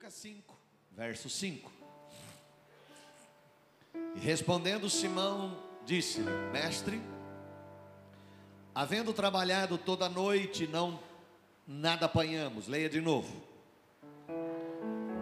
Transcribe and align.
Lucas 0.00 0.14
5, 0.14 0.58
verso 0.92 1.28
5. 1.28 1.70
E 4.16 4.18
respondendo 4.18 4.88
Simão, 4.88 5.62
disse-lhe: 5.84 6.30
Mestre, 6.50 7.02
havendo 8.74 9.12
trabalhado 9.12 9.76
toda 9.76 10.06
a 10.06 10.08
noite, 10.08 10.66
não 10.66 10.98
nada 11.66 12.06
apanhamos. 12.06 12.66
Leia 12.66 12.88
de 12.88 12.98
novo. 12.98 13.42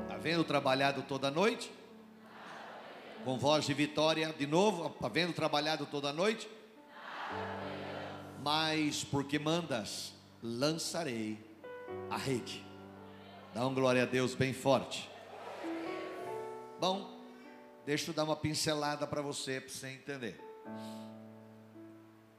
Havendo 0.09 0.45
trabalhado 0.45 1.03
toda 1.03 1.27
a 1.27 1.31
noite, 1.33 1.73
com 3.25 3.37
voz 3.37 3.67
de 3.67 3.75
vitória, 3.75 4.33
de 4.33 4.47
novo, 4.47 4.97
havendo 5.03 5.33
trabalhado 5.33 5.87
toda 5.87 6.11
a 6.11 6.13
noite, 6.13 6.49
mas 8.45 9.03
porque 9.03 9.41
mandas, 9.41 10.15
lançarei 10.41 11.37
a 12.09 12.17
rede. 12.17 12.68
Dá 13.59 13.67
um 13.67 13.75
glória 13.75 14.05
a 14.05 14.07
Deus 14.07 14.37
bem 14.37 14.53
forte. 14.53 15.11
Bom, 16.79 17.21
deixa 17.85 18.09
eu 18.09 18.15
dar 18.15 18.23
uma 18.23 18.37
pincelada 18.37 19.05
para 19.05 19.21
você, 19.21 19.61
para 19.61 19.69
você 19.69 19.89
entender. 19.89 20.41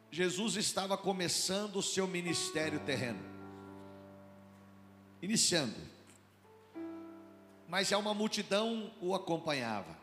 Jesus 0.10 0.56
estava 0.56 0.98
começando 0.98 1.76
o 1.76 1.84
seu 1.84 2.08
ministério 2.08 2.80
terreno, 2.86 3.20
iniciando, 5.22 5.76
mas 7.68 7.92
é 7.92 7.98
uma 7.98 8.14
multidão 8.14 8.90
o 9.02 9.14
acompanhava. 9.14 9.98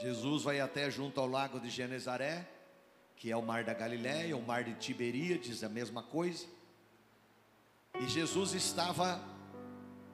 Jesus 0.00 0.44
vai 0.44 0.60
até 0.60 0.88
junto 0.88 1.18
ao 1.18 1.26
lago 1.26 1.58
de 1.58 1.68
Genezaré, 1.68 2.48
que 3.16 3.28
é 3.28 3.36
o 3.36 3.42
mar 3.42 3.64
da 3.64 3.74
Galiléia, 3.74 4.36
o 4.36 4.42
mar 4.46 4.62
de 4.62 4.74
Tiberíades, 4.74 5.64
a 5.64 5.68
mesma 5.68 6.00
coisa. 6.00 6.46
E 8.00 8.08
Jesus 8.08 8.54
estava 8.54 9.39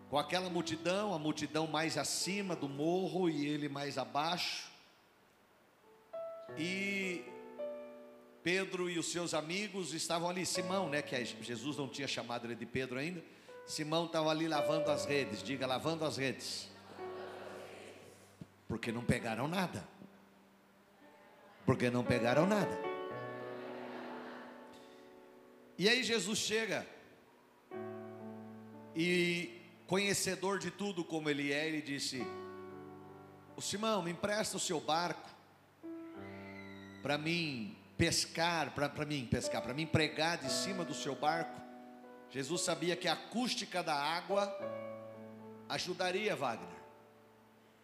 com 0.08 0.18
aquela 0.18 0.48
multidão, 0.48 1.12
a 1.12 1.18
multidão 1.18 1.66
mais 1.66 1.98
acima 1.98 2.54
do 2.54 2.68
morro 2.68 3.28
e 3.28 3.46
ele 3.46 3.68
mais 3.68 3.98
abaixo. 3.98 4.70
E 6.56 7.24
Pedro 8.42 8.88
e 8.88 8.98
os 8.98 9.10
seus 9.10 9.34
amigos 9.34 9.92
estavam 9.92 10.30
ali, 10.30 10.46
Simão, 10.46 10.88
né, 10.88 11.02
que 11.02 11.24
Jesus 11.42 11.76
não 11.76 11.88
tinha 11.88 12.06
chamado 12.06 12.46
ele 12.46 12.54
de 12.54 12.66
Pedro 12.66 12.98
ainda. 12.98 13.22
Simão 13.66 14.06
estava 14.06 14.30
ali 14.30 14.46
lavando 14.46 14.90
as 14.90 15.04
redes, 15.04 15.42
diga 15.42 15.66
lavando 15.66 16.04
as 16.04 16.16
redes. 16.16 16.70
Porque 18.68 18.92
não 18.92 19.04
pegaram 19.04 19.48
nada. 19.48 19.86
Porque 21.64 21.90
não 21.90 22.04
pegaram 22.04 22.46
nada. 22.46 22.78
E 25.76 25.88
aí 25.88 26.04
Jesus 26.04 26.38
chega 26.38 26.86
e 28.94 29.55
conhecedor 29.86 30.58
de 30.58 30.70
tudo 30.70 31.04
como 31.04 31.30
ele 31.30 31.52
é, 31.52 31.66
ele 31.68 31.82
disse: 31.82 32.26
O 33.56 33.62
Simão, 33.62 34.02
me 34.02 34.10
empresta 34.10 34.56
o 34.56 34.60
seu 34.60 34.80
barco 34.80 35.28
para 37.02 37.16
mim 37.16 37.76
pescar, 37.96 38.72
para 38.74 39.06
mim 39.06 39.26
pescar, 39.26 39.62
para 39.62 39.72
mim 39.72 39.86
pregar 39.86 40.38
de 40.38 40.50
cima 40.50 40.84
do 40.84 40.94
seu 40.94 41.14
barco. 41.14 41.60
Jesus 42.30 42.62
sabia 42.62 42.96
que 42.96 43.08
a 43.08 43.12
acústica 43.12 43.82
da 43.82 43.94
água 43.94 44.52
ajudaria 45.68 46.34
Wagner. 46.34 46.68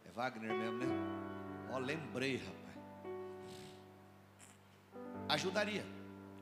É 0.04 0.10
Wagner 0.10 0.52
mesmo, 0.52 0.78
né? 0.78 0.86
Ó, 1.70 1.78
lembrei, 1.78 2.36
rapaz. 2.36 2.62
Ajudaria. 5.28 5.86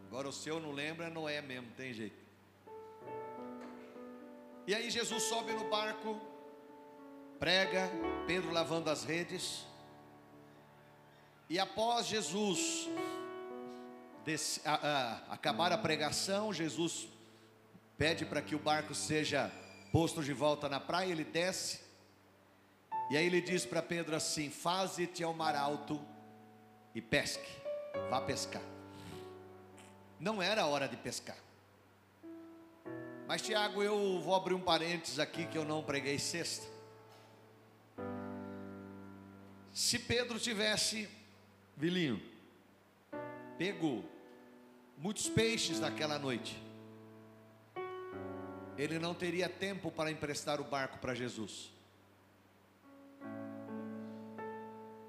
Agora 0.08 0.28
o 0.28 0.32
seu 0.32 0.58
não 0.58 0.72
lembra, 0.72 1.08
não 1.08 1.28
é 1.28 1.40
mesmo, 1.40 1.68
tem 1.76 1.92
jeito. 1.92 2.19
E 4.66 4.74
aí 4.74 4.90
Jesus 4.90 5.22
sobe 5.24 5.52
no 5.52 5.68
barco, 5.68 6.20
prega, 7.38 7.90
Pedro 8.26 8.50
lavando 8.52 8.90
as 8.90 9.04
redes. 9.04 9.66
E 11.48 11.58
após 11.58 12.06
Jesus 12.06 12.88
desse, 14.24 14.60
a, 14.64 14.74
a, 14.74 15.34
acabar 15.34 15.72
a 15.72 15.78
pregação, 15.78 16.52
Jesus 16.52 17.08
pede 17.96 18.24
para 18.24 18.42
que 18.42 18.54
o 18.54 18.58
barco 18.58 18.94
seja 18.94 19.50
posto 19.90 20.22
de 20.22 20.32
volta 20.32 20.68
na 20.68 20.78
praia, 20.78 21.10
ele 21.10 21.24
desce. 21.24 21.80
E 23.10 23.16
aí 23.16 23.26
ele 23.26 23.40
diz 23.40 23.66
para 23.66 23.82
Pedro 23.82 24.14
assim: 24.14 24.50
Faze-te 24.50 25.24
ao 25.24 25.34
mar 25.34 25.56
alto 25.56 26.00
e 26.94 27.00
pesque, 27.00 27.50
vá 28.08 28.20
pescar. 28.20 28.62
Não 30.20 30.40
era 30.40 30.66
hora 30.66 30.86
de 30.86 30.96
pescar. 30.96 31.36
Mas 33.30 33.42
Tiago, 33.42 33.80
eu 33.80 34.20
vou 34.22 34.34
abrir 34.34 34.54
um 34.54 34.60
parênteses 34.60 35.20
aqui 35.20 35.46
que 35.46 35.56
eu 35.56 35.64
não 35.64 35.84
preguei 35.84 36.18
sexta. 36.18 36.66
Se 39.72 40.00
Pedro 40.00 40.36
tivesse, 40.36 41.08
Vilinho, 41.76 42.20
pego 43.56 44.04
muitos 44.98 45.28
peixes 45.28 45.78
naquela 45.78 46.18
noite, 46.18 46.60
ele 48.76 48.98
não 48.98 49.14
teria 49.14 49.48
tempo 49.48 49.92
para 49.92 50.10
emprestar 50.10 50.60
o 50.60 50.64
barco 50.64 50.98
para 50.98 51.14
Jesus. 51.14 51.70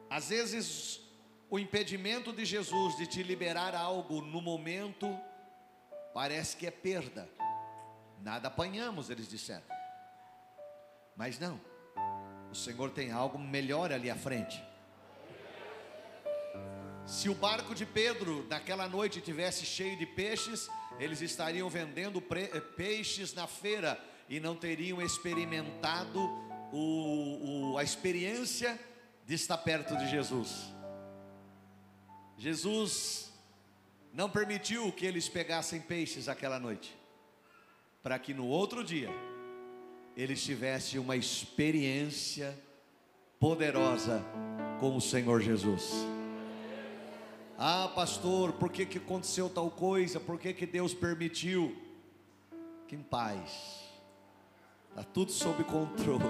Às 0.08 0.30
vezes, 0.30 1.02
o 1.50 1.58
impedimento 1.58 2.32
de 2.32 2.46
Jesus 2.46 2.96
de 2.98 3.08
te 3.08 3.24
liberar 3.24 3.74
algo 3.74 4.22
no 4.22 4.44
momento 4.44 5.08
parece 6.14 6.56
que 6.56 6.68
é 6.68 6.72
perda. 6.72 7.28
Nada 8.22 8.48
apanhamos, 8.48 9.10
eles 9.10 9.28
disseram. 9.28 9.64
Mas 11.16 11.40
não, 11.40 11.60
o 12.52 12.56
Senhor 12.56 12.92
tem 12.92 13.12
algo 13.12 13.38
melhor 13.38 13.92
ali 13.92 14.10
à 14.10 14.16
frente. 14.16 14.64
Se 17.06 17.30
o 17.30 17.36
barco 17.36 17.74
de 17.74 17.86
Pedro 17.86 18.46
naquela 18.50 18.88
noite 18.88 19.20
tivesse 19.20 19.66
cheio 19.66 19.98
de 19.98 20.06
peixes, 20.06 20.70
eles 21.00 21.22
estariam 21.22 21.70
vendendo 21.70 22.22
peixes 22.22 23.34
na 23.34 23.48
feira 23.48 24.00
e 24.30 24.40
não 24.40 24.56
teriam 24.56 25.02
experimentado 25.02 26.20
o, 26.72 27.74
o, 27.74 27.78
a 27.78 27.84
experiência 27.84 28.80
de 29.26 29.34
estar 29.34 29.58
perto 29.58 29.98
de 29.98 30.10
Jesus. 30.10 30.72
Jesus 32.38 33.32
não 34.14 34.30
permitiu 34.30 34.92
que 34.92 35.06
eles 35.06 35.28
pegassem 35.28 35.82
peixes 35.82 36.28
aquela 36.28 36.60
noite, 36.60 36.98
para 38.04 38.18
que 38.18 38.34
no 38.34 38.48
outro 38.48 38.84
dia 38.84 39.10
eles 40.16 40.44
tivessem 40.44 41.00
uma 41.00 41.16
experiência 41.16 42.58
poderosa 43.40 44.24
com 44.80 44.96
o 44.96 45.02
Senhor 45.02 45.42
Jesus. 45.42 45.92
Ah, 47.58 47.92
pastor, 47.94 48.54
por 48.54 48.72
que, 48.72 48.86
que 48.86 48.98
aconteceu 48.98 49.50
tal 49.50 49.70
coisa? 49.70 50.20
Por 50.20 50.40
que, 50.40 50.54
que 50.54 50.66
Deus 50.66 50.94
permitiu? 50.94 51.76
Que 52.88 52.96
em 52.96 53.02
paz, 53.02 53.80
está 54.90 55.04
tudo 55.04 55.32
sob 55.32 55.64
controle. 55.64 56.24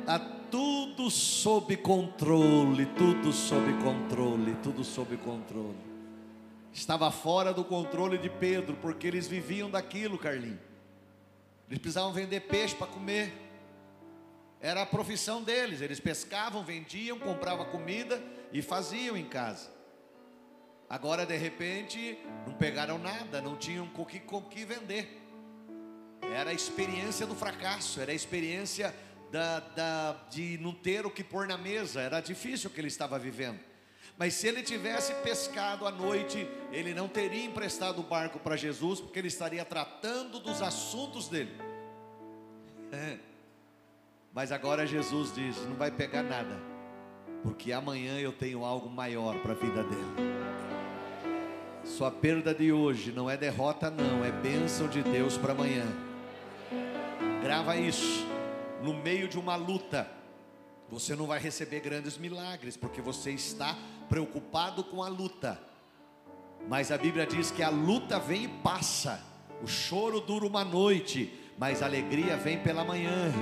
Está 0.00 0.18
tudo 0.50 1.10
sob 1.10 1.76
controle, 1.76 2.86
tudo 2.86 3.32
sob 3.32 3.72
controle, 3.82 4.56
tudo 4.62 4.82
sob 4.82 5.16
controle. 5.18 5.87
Estava 6.78 7.10
fora 7.10 7.52
do 7.52 7.64
controle 7.64 8.16
de 8.16 8.30
Pedro, 8.30 8.76
porque 8.80 9.08
eles 9.08 9.26
viviam 9.26 9.68
daquilo, 9.68 10.16
Carlinhos. 10.16 10.60
Eles 11.68 11.80
precisavam 11.80 12.12
vender 12.12 12.40
peixe 12.42 12.74
para 12.74 12.86
comer. 12.86 13.32
Era 14.60 14.82
a 14.82 14.86
profissão 14.86 15.42
deles. 15.42 15.80
Eles 15.80 15.98
pescavam, 15.98 16.64
vendiam, 16.64 17.18
compravam 17.18 17.66
comida 17.66 18.22
e 18.52 18.62
faziam 18.62 19.16
em 19.16 19.24
casa. 19.24 19.68
Agora, 20.88 21.26
de 21.26 21.36
repente, 21.36 22.16
não 22.46 22.54
pegaram 22.54 22.96
nada, 22.96 23.42
não 23.42 23.56
tinham 23.56 23.88
com 23.88 24.06
que, 24.06 24.20
com 24.20 24.40
que 24.40 24.64
vender. 24.64 25.20
Era 26.32 26.50
a 26.50 26.54
experiência 26.54 27.26
do 27.26 27.34
fracasso, 27.34 28.00
era 28.00 28.12
a 28.12 28.14
experiência 28.14 28.94
da, 29.32 29.60
da, 29.60 30.12
de 30.30 30.56
não 30.58 30.72
ter 30.72 31.04
o 31.04 31.10
que 31.10 31.24
pôr 31.24 31.48
na 31.48 31.58
mesa, 31.58 32.00
era 32.00 32.20
difícil 32.20 32.70
o 32.70 32.72
que 32.72 32.80
ele 32.80 32.88
estava 32.88 33.18
vivendo. 33.18 33.58
Mas 34.16 34.34
se 34.34 34.48
ele 34.48 34.62
tivesse 34.62 35.14
pescado 35.16 35.86
à 35.86 35.90
noite, 35.90 36.48
ele 36.72 36.94
não 36.94 37.08
teria 37.08 37.44
emprestado 37.44 38.00
o 38.00 38.02
barco 38.02 38.38
para 38.38 38.56
Jesus, 38.56 39.00
porque 39.00 39.18
ele 39.18 39.28
estaria 39.28 39.64
tratando 39.64 40.40
dos 40.40 40.62
assuntos 40.62 41.28
dele. 41.28 41.52
É. 42.92 43.18
Mas 44.34 44.52
agora 44.52 44.86
Jesus 44.86 45.34
diz: 45.34 45.56
não 45.66 45.74
vai 45.74 45.90
pegar 45.90 46.22
nada, 46.22 46.60
porque 47.42 47.72
amanhã 47.72 48.18
eu 48.18 48.32
tenho 48.32 48.64
algo 48.64 48.88
maior 48.88 49.38
para 49.40 49.52
a 49.52 49.56
vida 49.56 49.82
dele. 49.82 50.38
Sua 51.84 52.10
perda 52.10 52.54
de 52.54 52.70
hoje 52.70 53.10
não 53.10 53.30
é 53.30 53.36
derrota, 53.36 53.90
não, 53.90 54.24
é 54.24 54.30
bênção 54.30 54.88
de 54.88 55.02
Deus 55.02 55.36
para 55.36 55.52
amanhã. 55.52 55.86
Grava 57.42 57.76
isso 57.76 58.26
no 58.82 58.94
meio 58.94 59.26
de 59.26 59.38
uma 59.38 59.56
luta, 59.56 60.08
você 60.90 61.14
não 61.14 61.26
vai 61.26 61.38
receber 61.38 61.80
grandes 61.80 62.16
milagres, 62.16 62.76
porque 62.76 63.00
você 63.00 63.30
está 63.30 63.76
preocupado 64.08 64.82
com 64.82 65.02
a 65.02 65.08
luta. 65.08 65.60
Mas 66.68 66.90
a 66.90 66.98
Bíblia 66.98 67.26
diz 67.26 67.50
que 67.50 67.62
a 67.62 67.68
luta 67.68 68.18
vem 68.18 68.44
e 68.44 68.48
passa, 68.48 69.22
o 69.62 69.66
choro 69.66 70.20
dura 70.20 70.46
uma 70.46 70.64
noite, 70.64 71.32
mas 71.58 71.82
a 71.82 71.86
alegria 71.86 72.36
vem 72.36 72.58
pela 72.58 72.84
manhã. 72.84 73.32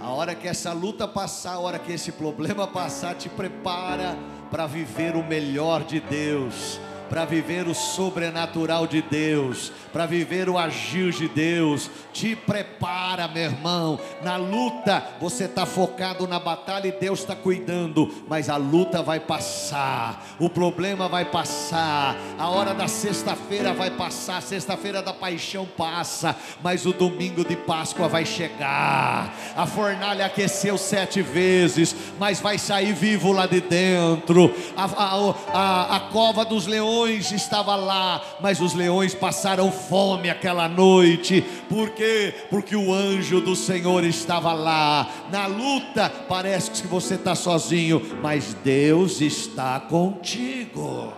A 0.00 0.10
hora 0.10 0.34
que 0.34 0.46
essa 0.46 0.72
luta 0.72 1.08
passar, 1.08 1.54
a 1.54 1.58
hora 1.58 1.78
que 1.78 1.92
esse 1.92 2.12
problema 2.12 2.66
passar, 2.66 3.14
te 3.14 3.28
prepara 3.28 4.16
para 4.50 4.66
viver 4.66 5.16
o 5.16 5.24
melhor 5.24 5.84
de 5.84 6.00
Deus 6.00 6.78
para 7.08 7.24
viver 7.24 7.66
o 7.68 7.74
sobrenatural 7.74 8.86
de 8.86 9.02
Deus, 9.02 9.72
para 9.92 10.06
viver 10.06 10.48
o 10.48 10.58
agir 10.58 11.12
de 11.12 11.28
Deus. 11.28 11.90
Te 12.12 12.34
prepara, 12.34 13.28
meu 13.28 13.44
irmão. 13.44 13.98
Na 14.22 14.36
luta, 14.36 15.02
você 15.20 15.44
está 15.44 15.66
focado 15.66 16.26
na 16.26 16.38
batalha 16.38 16.88
e 16.88 16.92
Deus 16.92 17.20
está 17.20 17.36
cuidando, 17.36 18.12
mas 18.28 18.48
a 18.48 18.56
luta 18.56 19.02
vai 19.02 19.20
passar, 19.20 20.26
o 20.38 20.48
problema 20.48 21.08
vai 21.08 21.24
passar, 21.24 22.16
a 22.38 22.48
hora 22.48 22.74
da 22.74 22.88
sexta-feira 22.88 23.72
vai 23.72 23.90
passar, 23.90 24.42
sexta-feira 24.42 25.02
da 25.02 25.12
paixão 25.12 25.66
passa, 25.66 26.34
mas 26.62 26.86
o 26.86 26.92
domingo 26.92 27.44
de 27.44 27.56
Páscoa 27.56 28.08
vai 28.08 28.24
chegar. 28.24 29.34
A 29.56 29.66
fornalha 29.66 30.26
aqueceu 30.26 30.78
sete 30.78 31.22
vezes, 31.22 31.94
mas 32.18 32.40
vai 32.40 32.58
sair 32.58 32.92
vivo 32.92 33.32
lá 33.32 33.46
de 33.46 33.60
dentro. 33.60 34.52
A, 34.76 34.84
a, 34.84 35.34
a, 35.52 35.96
a 35.96 36.00
cova 36.00 36.44
dos 36.44 36.66
leões 36.66 36.95
leões 36.96 37.30
estava 37.30 37.76
lá, 37.76 38.22
mas 38.40 38.60
os 38.60 38.72
leões 38.72 39.14
passaram 39.14 39.70
fome 39.70 40.30
aquela 40.30 40.68
noite. 40.68 41.42
Por 41.68 41.90
quê? 41.90 42.34
Porque 42.48 42.74
o 42.74 42.92
anjo 42.92 43.40
do 43.40 43.54
Senhor 43.54 44.02
estava 44.04 44.52
lá. 44.52 45.08
Na 45.30 45.46
luta, 45.46 46.08
parece 46.08 46.70
que 46.70 46.86
você 46.86 47.14
está 47.14 47.34
sozinho, 47.34 48.00
mas 48.22 48.54
Deus 48.54 49.20
está 49.20 49.78
contigo. 49.78 51.12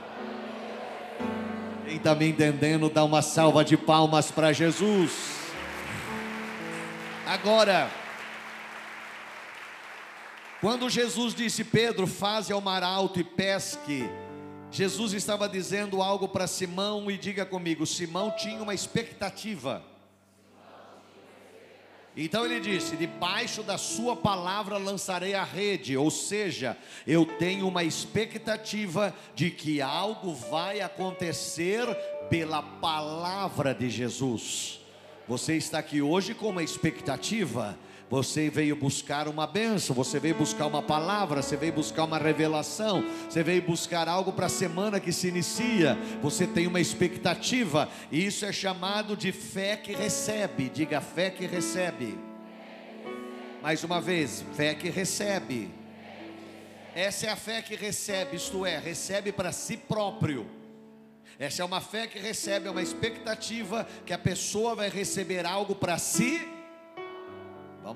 Quem 1.86 1.96
está 1.96 2.14
me 2.14 2.28
entendendo, 2.28 2.90
dá 2.90 3.04
uma 3.04 3.22
salva 3.22 3.64
de 3.64 3.76
palmas 3.76 4.30
para 4.30 4.52
Jesus. 4.52 5.38
Agora, 7.24 7.88
quando 10.60 10.90
Jesus 10.90 11.34
disse, 11.34 11.62
Pedro, 11.62 12.06
faze 12.06 12.52
ao 12.52 12.60
mar 12.60 12.82
alto 12.82 13.20
e 13.20 13.24
pesque, 13.24 14.08
Jesus 14.70 15.12
estava 15.14 15.48
dizendo 15.48 16.02
algo 16.02 16.28
para 16.28 16.46
Simão 16.46 17.10
e 17.10 17.16
diga 17.16 17.46
comigo: 17.46 17.86
Simão 17.86 18.30
tinha 18.30 18.62
uma 18.62 18.74
expectativa. 18.74 19.82
Então 22.16 22.44
ele 22.44 22.60
disse: 22.60 22.96
Debaixo 22.96 23.62
da 23.62 23.78
sua 23.78 24.14
palavra 24.14 24.76
lançarei 24.76 25.34
a 25.34 25.44
rede, 25.44 25.96
ou 25.96 26.10
seja, 26.10 26.76
eu 27.06 27.24
tenho 27.24 27.66
uma 27.66 27.82
expectativa 27.82 29.14
de 29.34 29.50
que 29.50 29.80
algo 29.80 30.34
vai 30.34 30.80
acontecer 30.80 31.86
pela 32.28 32.60
palavra 32.60 33.74
de 33.74 33.88
Jesus. 33.88 34.80
Você 35.26 35.56
está 35.56 35.78
aqui 35.78 36.02
hoje 36.02 36.34
com 36.34 36.48
uma 36.48 36.62
expectativa 36.62 37.78
você 38.10 38.48
veio 38.48 38.74
buscar 38.74 39.28
uma 39.28 39.46
benção, 39.46 39.94
você 39.94 40.18
veio 40.18 40.34
buscar 40.34 40.66
uma 40.66 40.82
palavra, 40.82 41.42
você 41.42 41.56
veio 41.56 41.74
buscar 41.74 42.04
uma 42.04 42.16
revelação, 42.16 43.04
você 43.28 43.42
veio 43.42 43.60
buscar 43.60 44.08
algo 44.08 44.32
para 44.32 44.46
a 44.46 44.50
semana 44.50 44.98
que 44.98 45.12
se 45.12 45.28
inicia. 45.28 45.98
Você 46.22 46.46
tem 46.46 46.66
uma 46.66 46.80
expectativa, 46.80 47.88
e 48.10 48.24
isso 48.24 48.46
é 48.46 48.52
chamado 48.52 49.14
de 49.14 49.30
fé 49.30 49.76
que 49.76 49.92
recebe. 49.92 50.70
Diga 50.70 51.00
fé 51.02 51.28
que 51.28 51.46
recebe. 51.46 52.18
Mais 53.62 53.84
uma 53.84 54.00
vez, 54.00 54.42
fé 54.54 54.74
que 54.74 54.88
recebe. 54.88 55.70
Essa 56.94 57.26
é 57.26 57.30
a 57.30 57.36
fé 57.36 57.60
que 57.60 57.76
recebe, 57.76 58.36
isto 58.36 58.64
é, 58.64 58.78
recebe 58.78 59.32
para 59.32 59.52
si 59.52 59.76
próprio. 59.76 60.48
Essa 61.38 61.62
é 61.62 61.64
uma 61.64 61.80
fé 61.80 62.06
que 62.06 62.18
recebe, 62.18 62.68
é 62.68 62.70
uma 62.70 62.82
expectativa 62.82 63.86
que 64.06 64.12
a 64.12 64.18
pessoa 64.18 64.74
vai 64.74 64.88
receber 64.88 65.44
algo 65.44 65.74
para 65.74 65.98
si 65.98 66.57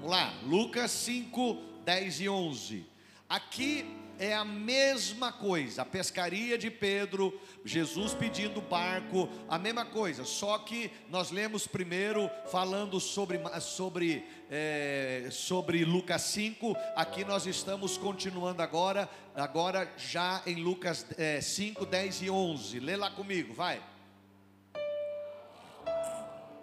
Vamos 0.02 0.16
lá, 0.16 0.34
Lucas 0.42 0.90
5, 0.90 1.54
10 1.84 2.22
e 2.22 2.28
11. 2.28 2.84
Aqui 3.28 3.86
é 4.18 4.34
a 4.34 4.44
mesma 4.44 5.30
coisa, 5.30 5.82
a 5.82 5.84
pescaria 5.84 6.58
de 6.58 6.72
Pedro, 6.72 7.40
Jesus 7.64 8.12
pedindo 8.12 8.60
barco, 8.60 9.28
a 9.48 9.56
mesma 9.60 9.84
coisa, 9.84 10.24
só 10.24 10.58
que 10.58 10.90
nós 11.08 11.30
lemos 11.30 11.68
primeiro 11.68 12.28
falando 12.50 12.98
sobre, 12.98 13.38
sobre, 13.60 14.26
é, 14.50 15.28
sobre 15.30 15.84
Lucas 15.84 16.22
5, 16.22 16.76
aqui 16.96 17.24
nós 17.24 17.46
estamos 17.46 17.96
continuando 17.96 18.60
agora, 18.60 19.08
agora 19.36 19.88
já 19.96 20.42
em 20.44 20.56
Lucas 20.56 21.06
é, 21.16 21.40
5, 21.40 21.86
10 21.86 22.22
e 22.22 22.28
11, 22.28 22.80
lê 22.80 22.96
lá 22.96 23.08
comigo, 23.08 23.54
vai. 23.54 23.80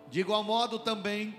De 0.10 0.20
igual 0.20 0.44
modo 0.44 0.78
também, 0.78 1.34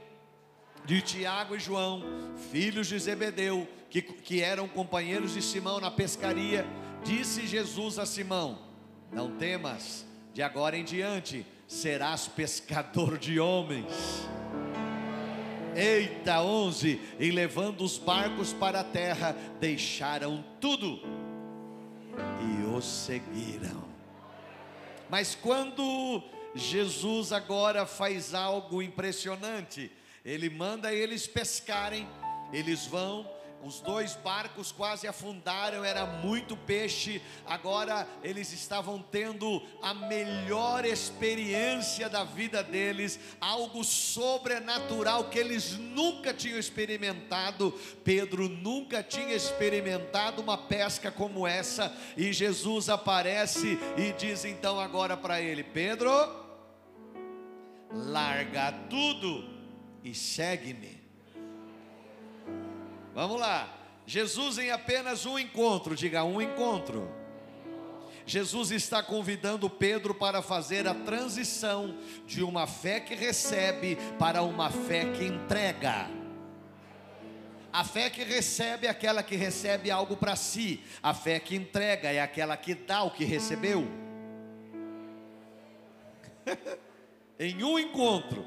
de 0.85 1.01
Tiago 1.01 1.55
e 1.55 1.61
João, 1.61 2.03
filhos 2.51 2.87
de 2.87 2.99
Zebedeu, 2.99 3.69
que, 3.89 4.03
que 4.03 4.41
eram 4.41 4.69
companheiros 4.69 5.35
de 5.35 5.43
Simão 5.43 5.81
na 5.81 5.91
pescaria, 5.91 6.67
disse 7.05 7.47
Jesus 7.47 7.99
a 7.99 8.07
Simão: 8.07 8.59
Não 9.13 9.37
temas, 9.37 10.07
de 10.33 10.43
agora 10.43 10.77
em 10.77 10.85
diante 10.85 11.47
serás 11.67 12.27
pescador 12.27 13.19
de 13.19 13.39
homens. 13.39 14.29
Eita, 15.75 16.43
11: 16.43 17.01
E 17.19 17.31
levando 17.31 17.83
os 17.83 17.99
barcos 17.99 18.53
para 18.53 18.81
a 18.81 18.85
terra, 18.85 19.37
deixaram 19.61 20.45
tudo 20.61 21.01
e 22.41 22.77
os 22.77 22.85
seguiram. 22.85 23.85
Mas 25.09 25.35
quando 25.35 26.23
Jesus 26.55 27.33
agora 27.33 27.87
faz 27.87 28.35
algo 28.35 28.83
impressionante, 28.83 29.91
ele 30.25 30.51
manda 30.51 30.93
eles 30.93 31.27
pescarem, 31.27 32.09
eles 32.53 32.87
vão, 32.87 33.27
os 33.63 33.81
dois 33.81 34.15
barcos 34.17 34.73
quase 34.73 35.07
afundaram, 35.07 35.85
era 35.85 36.07
muito 36.07 36.57
peixe. 36.57 37.21
Agora 37.47 38.09
eles 38.23 38.53
estavam 38.53 39.03
tendo 39.03 39.63
a 39.83 39.93
melhor 39.93 40.85
experiência 40.85 42.09
da 42.09 42.25
vida 42.25 42.63
deles, 42.63 43.21
algo 43.39 43.85
sobrenatural 43.85 45.25
que 45.25 45.39
eles 45.39 45.73
nunca 45.73 46.33
tinham 46.33 46.59
experimentado. 46.59 47.73
Pedro 48.03 48.49
nunca 48.49 49.03
tinha 49.03 49.35
experimentado 49.35 50.41
uma 50.41 50.57
pesca 50.57 51.11
como 51.11 51.47
essa, 51.47 51.95
e 52.17 52.33
Jesus 52.33 52.89
aparece 52.89 53.79
e 53.99 54.13
diz 54.13 54.45
então 54.47 54.81
agora 54.81 55.19
para 55.19 55.41
ele: 55.41 55.63
Pedro, 55.63 56.11
larga 57.93 58.73
tudo 58.89 59.50
e 60.03 60.15
segue-me. 60.15 61.01
Vamos 63.15 63.41
lá. 63.41 63.77
Jesus 64.07 64.59
em 64.59 64.71
apenas 64.71 65.27
um 65.27 65.39
encontro, 65.39 65.95
diga 65.95 66.25
um 66.25 66.41
encontro. 66.41 67.09
Jesus 68.27 68.71
está 68.71 69.03
convidando 69.03 69.69
Pedro 69.69 70.15
para 70.15 70.41
fazer 70.41 70.87
a 70.87 70.95
transição 70.95 71.97
de 72.27 72.43
uma 72.43 72.67
fé 72.67 73.01
que 73.01 73.15
recebe 73.15 73.97
para 74.19 74.43
uma 74.43 74.71
fé 74.71 75.13
que 75.13 75.25
entrega. 75.25 76.09
A 77.73 77.85
fé 77.85 78.11
que 78.11 78.25
recebe 78.25 78.87
é 78.87 78.91
aquela 78.91 79.23
que 79.23 79.37
recebe 79.37 79.91
algo 79.91 80.17
para 80.17 80.35
si, 80.35 80.83
a 81.03 81.15
fé 81.15 81.39
que 81.39 81.55
entrega 81.55 82.11
é 82.11 82.21
aquela 82.21 82.57
que 82.57 82.75
dá 82.75 83.03
o 83.03 83.11
que 83.11 83.25
recebeu. 83.25 83.87
em 87.39 87.63
um 87.63 87.79
encontro, 87.79 88.45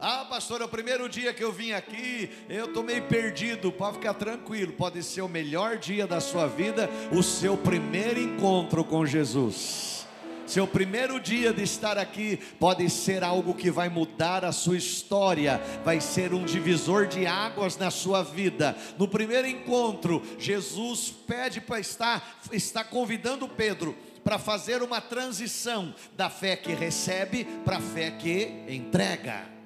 ah, 0.00 0.24
pastor, 0.24 0.62
é 0.62 0.64
o 0.64 0.68
primeiro 0.68 1.08
dia 1.08 1.34
que 1.34 1.44
eu 1.44 1.52
vim 1.52 1.72
aqui, 1.72 2.30
eu 2.48 2.64
estou 2.64 2.82
meio 2.82 3.02
perdido. 3.02 3.70
Pode 3.70 3.98
ficar 3.98 4.14
tranquilo, 4.14 4.72
pode 4.72 5.02
ser 5.02 5.20
o 5.20 5.28
melhor 5.28 5.76
dia 5.76 6.06
da 6.06 6.20
sua 6.20 6.46
vida, 6.46 6.88
o 7.12 7.22
seu 7.22 7.56
primeiro 7.56 8.18
encontro 8.18 8.82
com 8.82 9.04
Jesus. 9.04 10.06
Seu 10.46 10.66
primeiro 10.66 11.20
dia 11.20 11.52
de 11.52 11.62
estar 11.62 11.96
aqui 11.96 12.38
pode 12.58 12.88
ser 12.90 13.22
algo 13.22 13.54
que 13.54 13.70
vai 13.70 13.88
mudar 13.88 14.44
a 14.44 14.50
sua 14.50 14.76
história, 14.76 15.60
vai 15.84 16.00
ser 16.00 16.32
um 16.34 16.44
divisor 16.44 17.06
de 17.06 17.24
águas 17.24 17.76
na 17.76 17.88
sua 17.88 18.24
vida. 18.24 18.76
No 18.98 19.06
primeiro 19.06 19.46
encontro, 19.46 20.20
Jesus 20.38 21.14
pede 21.24 21.60
para 21.60 21.78
estar, 21.78 22.40
está 22.50 22.82
convidando 22.82 23.46
Pedro 23.48 23.94
para 24.24 24.38
fazer 24.38 24.82
uma 24.82 25.00
transição 25.00 25.94
da 26.16 26.28
fé 26.28 26.56
que 26.56 26.72
recebe 26.72 27.44
para 27.64 27.76
a 27.76 27.80
fé 27.80 28.10
que 28.10 28.64
entrega. 28.68 29.59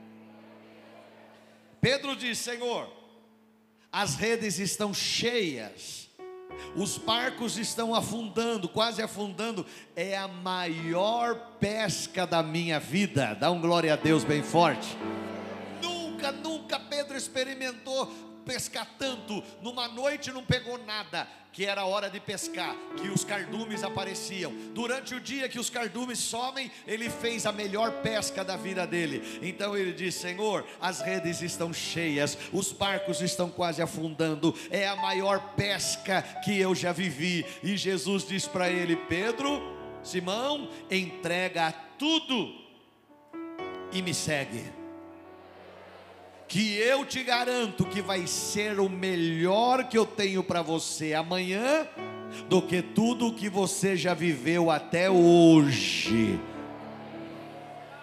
Pedro 1.84 2.16
diz: 2.16 2.38
Senhor, 2.38 2.90
as 3.92 4.14
redes 4.14 4.58
estão 4.58 4.94
cheias, 4.94 6.08
os 6.74 6.96
barcos 6.96 7.58
estão 7.58 7.94
afundando, 7.94 8.70
quase 8.70 9.02
afundando, 9.02 9.66
é 9.94 10.16
a 10.16 10.26
maior 10.26 11.34
pesca 11.60 12.26
da 12.26 12.42
minha 12.42 12.80
vida. 12.80 13.34
Dá 13.34 13.50
um 13.50 13.60
glória 13.60 13.92
a 13.92 13.96
Deus 13.96 14.24
bem 14.24 14.42
forte. 14.42 14.96
Nunca, 15.82 16.32
nunca 16.32 16.80
Pedro 16.80 17.18
experimentou 17.18 18.10
pescar 18.44 18.86
tanto, 18.98 19.42
numa 19.62 19.88
noite 19.88 20.30
não 20.30 20.44
pegou 20.44 20.78
nada, 20.78 21.26
que 21.52 21.64
era 21.64 21.84
hora 21.84 22.10
de 22.10 22.18
pescar, 22.20 22.76
que 22.96 23.08
os 23.08 23.24
cardumes 23.24 23.82
apareciam. 23.84 24.52
Durante 24.72 25.14
o 25.14 25.20
dia 25.20 25.48
que 25.48 25.58
os 25.58 25.70
cardumes 25.70 26.18
somem, 26.18 26.70
ele 26.86 27.08
fez 27.08 27.46
a 27.46 27.52
melhor 27.52 28.02
pesca 28.02 28.44
da 28.44 28.56
vida 28.56 28.86
dele. 28.86 29.38
Então 29.40 29.76
ele 29.76 29.92
diz: 29.92 30.14
Senhor, 30.16 30.66
as 30.80 31.00
redes 31.00 31.40
estão 31.40 31.72
cheias, 31.72 32.36
os 32.52 32.72
barcos 32.72 33.20
estão 33.20 33.48
quase 33.48 33.80
afundando, 33.80 34.54
é 34.70 34.88
a 34.88 34.96
maior 34.96 35.54
pesca 35.54 36.22
que 36.44 36.58
eu 36.58 36.74
já 36.74 36.92
vivi. 36.92 37.46
E 37.62 37.76
Jesus 37.76 38.26
diz 38.26 38.46
para 38.46 38.68
ele: 38.68 38.96
Pedro, 38.96 39.62
Simão, 40.02 40.68
entrega 40.90 41.72
tudo 41.98 42.52
e 43.92 44.02
me 44.02 44.12
segue 44.12 44.83
que 46.48 46.76
eu 46.76 47.04
te 47.04 47.22
garanto 47.22 47.84
que 47.84 48.02
vai 48.02 48.26
ser 48.26 48.78
o 48.80 48.88
melhor 48.88 49.88
que 49.88 49.96
eu 49.96 50.06
tenho 50.06 50.42
para 50.42 50.62
você 50.62 51.14
amanhã 51.14 51.86
do 52.48 52.60
que 52.60 52.82
tudo 52.82 53.32
que 53.32 53.48
você 53.48 53.96
já 53.96 54.14
viveu 54.14 54.70
até 54.70 55.10
hoje. 55.10 56.38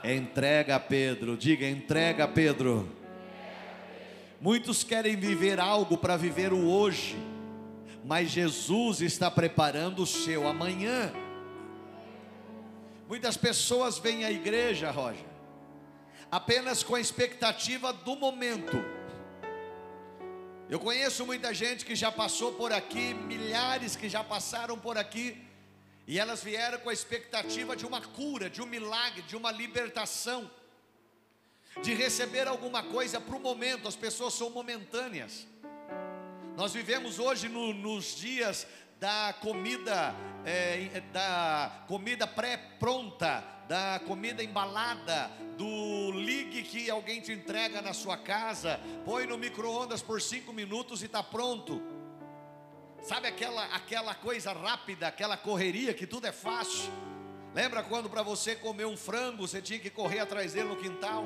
Entrega 0.04 0.80
Pedro, 0.80 1.38
diga 1.38 1.68
entrega 1.68 2.28
Pedro. 2.28 2.90
Muitos 4.40 4.84
querem 4.84 5.16
viver 5.16 5.60
algo 5.60 5.96
para 5.96 6.18
viver 6.18 6.52
o 6.52 6.68
hoje, 6.68 7.16
mas 8.04 8.32
Jesus 8.32 9.02
está 9.02 9.30
preparando 9.30 10.02
o 10.02 10.08
seu 10.08 10.48
amanhã. 10.48 11.14
Muitas 13.08 13.38
pessoas 13.38 14.00
vêm 14.00 14.26
à 14.26 14.32
igreja, 14.32 14.90
Roger, 14.90 15.26
apenas 16.32 16.82
com 16.82 16.96
a 16.96 17.02
expectativa 17.02 17.92
do 17.92 18.16
momento. 18.16 18.78
Eu 20.70 20.80
conheço 20.80 21.26
muita 21.26 21.54
gente 21.54 21.84
que 21.84 21.94
já 21.94 22.10
passou 22.10 22.54
por 22.54 22.72
aqui, 22.72 23.14
milhares 23.14 23.98
que 23.98 24.08
já 24.08 24.24
passaram 24.24 24.80
por 24.80 24.98
aqui, 24.98 25.46
e 26.08 26.18
elas 26.18 26.42
vieram 26.42 26.80
com 26.80 26.90
a 26.90 26.94
expectativa 26.94 27.76
de 27.76 27.86
uma 27.86 28.00
cura, 28.00 28.50
de 28.50 28.62
um 28.62 28.66
milagre, 28.66 29.22
de 29.24 29.36
uma 29.36 29.52
libertação, 29.52 30.50
de 31.84 31.94
receber 31.94 32.48
alguma 32.48 32.82
coisa 32.82 33.20
para 33.20 33.36
o 33.36 33.40
momento, 33.40 33.88
as 33.88 33.98
pessoas 33.98 34.34
são 34.34 34.50
momentâneas. 34.50 35.46
Nós 36.56 36.74
vivemos 36.74 37.20
hoje 37.20 37.50
no, 37.50 37.74
nos 37.74 38.16
dias 38.16 38.66
da 39.02 39.34
comida, 39.42 40.14
é, 40.46 41.02
da 41.12 41.84
comida 41.88 42.28
pré-pronta, 42.28 43.44
da 43.68 44.00
comida 44.06 44.44
embalada, 44.44 45.32
do 45.58 46.12
ligue 46.12 46.62
que 46.62 46.88
alguém 46.88 47.20
te 47.20 47.32
entrega 47.32 47.82
na 47.82 47.94
sua 47.94 48.16
casa, 48.16 48.80
põe 49.04 49.26
no 49.26 49.40
micro-ondas 49.40 50.04
por 50.04 50.22
cinco 50.22 50.54
minutos 50.54 51.02
e 51.02 51.08
está 51.08 51.24
pronto. 51.24 51.82
Sabe 53.02 53.28
aquela, 53.28 53.66
aquela 53.74 54.14
coisa 54.14 54.54
rápida, 54.54 55.08
aquela 55.08 55.36
correria 55.36 55.96
que 55.96 56.06
tudo 56.06 56.28
é 56.28 56.32
fácil? 56.32 56.94
Lembra 57.56 57.82
quando 57.82 58.08
para 58.08 58.22
você 58.22 58.56
comer 58.56 58.86
um 58.86 58.96
frango 58.96 59.48
você 59.48 59.64
tinha 59.64 59.80
que 59.80 59.90
correr 59.90 60.20
atrás 60.20 60.54
dele 60.54 60.70
no 60.70 60.76
quintal? 60.76 61.26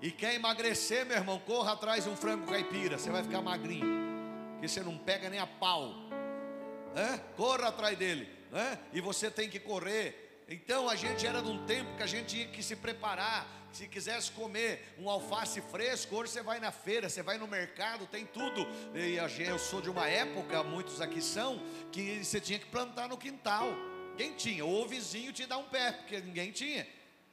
E 0.00 0.10
quer 0.10 0.34
emagrecer, 0.34 1.06
meu 1.06 1.18
irmão, 1.18 1.38
corra 1.38 1.74
atrás 1.74 2.02
de 2.02 2.10
um 2.10 2.16
frango 2.16 2.48
caipira, 2.48 2.98
você 2.98 3.10
vai 3.10 3.22
ficar 3.22 3.40
magrinho, 3.40 4.58
que 4.60 4.66
você 4.66 4.80
não 4.80 4.98
pega 4.98 5.30
nem 5.30 5.38
a 5.38 5.46
pau 5.46 6.10
é? 6.96 7.18
corra 7.36 7.68
atrás 7.68 7.96
dele, 7.96 8.28
é? 8.52 8.78
e 8.92 9.00
você 9.00 9.30
tem 9.30 9.48
que 9.48 9.58
correr. 9.58 10.44
Então 10.48 10.88
a 10.88 10.94
gente 10.94 11.26
era 11.26 11.40
de 11.40 11.48
um 11.48 11.64
tempo 11.64 11.96
que 11.96 12.02
a 12.02 12.06
gente 12.06 12.26
tinha 12.26 12.46
que 12.46 12.62
se 12.62 12.76
preparar. 12.76 13.46
Se 13.72 13.88
quisesse 13.88 14.30
comer 14.32 14.94
um 14.98 15.08
alface 15.08 15.62
fresco, 15.62 16.14
hoje 16.14 16.32
você 16.32 16.42
vai 16.42 16.60
na 16.60 16.70
feira, 16.70 17.08
você 17.08 17.22
vai 17.22 17.38
no 17.38 17.46
mercado, 17.46 18.06
tem 18.06 18.26
tudo. 18.26 18.66
E 18.94 19.16
eu 19.42 19.58
sou 19.58 19.80
de 19.80 19.88
uma 19.88 20.06
época, 20.06 20.62
muitos 20.62 21.00
aqui 21.00 21.22
são, 21.22 21.58
que 21.90 22.22
você 22.22 22.38
tinha 22.38 22.58
que 22.58 22.66
plantar 22.66 23.08
no 23.08 23.16
quintal. 23.16 23.72
Quem 24.14 24.34
tinha? 24.34 24.62
Ou 24.62 24.84
o 24.84 24.88
vizinho 24.88 25.32
te 25.32 25.46
dá 25.46 25.56
um 25.56 25.64
pé, 25.64 25.92
porque 25.92 26.20
ninguém 26.20 26.52
tinha. 26.52 26.86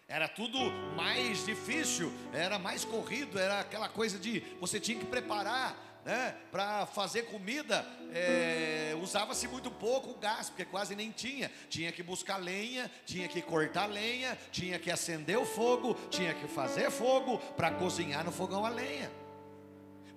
Era 0.07 0.29
tudo 0.29 0.57
mais 0.95 1.45
difícil, 1.45 2.11
era 2.33 2.57
mais 2.57 2.85
corrido, 2.85 3.37
era 3.37 3.59
aquela 3.59 3.89
coisa 3.89 4.17
de 4.17 4.39
você 4.61 4.79
tinha 4.79 4.97
que 4.97 5.05
preparar 5.05 5.88
né, 6.05 6.35
para 6.51 6.85
fazer 6.85 7.23
comida, 7.23 7.85
é, 8.13 8.95
usava-se 9.01 9.47
muito 9.47 9.69
pouco 9.69 10.11
o 10.11 10.17
gás, 10.17 10.49
porque 10.49 10.65
quase 10.65 10.95
nem 10.95 11.11
tinha. 11.11 11.51
Tinha 11.69 11.91
que 11.91 12.01
buscar 12.01 12.37
lenha, 12.37 12.89
tinha 13.05 13.27
que 13.27 13.41
cortar 13.41 13.85
lenha, 13.85 14.37
tinha 14.51 14.79
que 14.79 14.89
acender 14.89 15.37
o 15.37 15.45
fogo, 15.45 15.93
tinha 16.09 16.33
que 16.33 16.47
fazer 16.47 16.89
fogo 16.89 17.37
para 17.55 17.71
cozinhar 17.71 18.23
no 18.23 18.31
fogão 18.31 18.65
a 18.65 18.69
lenha. 18.69 19.11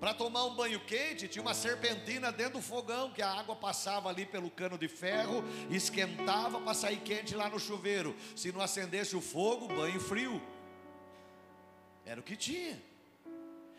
Para 0.02 0.14
tomar 0.14 0.44
um 0.46 0.56
banho 0.56 0.80
quente, 0.80 1.28
tinha 1.28 1.40
uma 1.40 1.54
serpentina 1.54 2.32
dentro 2.32 2.54
do 2.54 2.60
fogão, 2.60 3.12
que 3.12 3.22
a 3.22 3.30
água 3.30 3.54
passava 3.54 4.08
ali 4.08 4.26
pelo 4.26 4.50
cano 4.50 4.76
de 4.76 4.88
ferro, 4.88 5.44
esquentava 5.70 6.60
para 6.60 6.74
sair 6.74 6.96
quente 6.96 7.36
lá 7.36 7.48
no 7.48 7.60
chuveiro. 7.60 8.16
Se 8.34 8.50
não 8.50 8.60
acendesse 8.60 9.14
o 9.14 9.20
fogo, 9.20 9.68
banho 9.68 10.00
frio. 10.00 10.42
Era 12.04 12.18
o 12.18 12.22
que 12.24 12.36
tinha. 12.36 12.82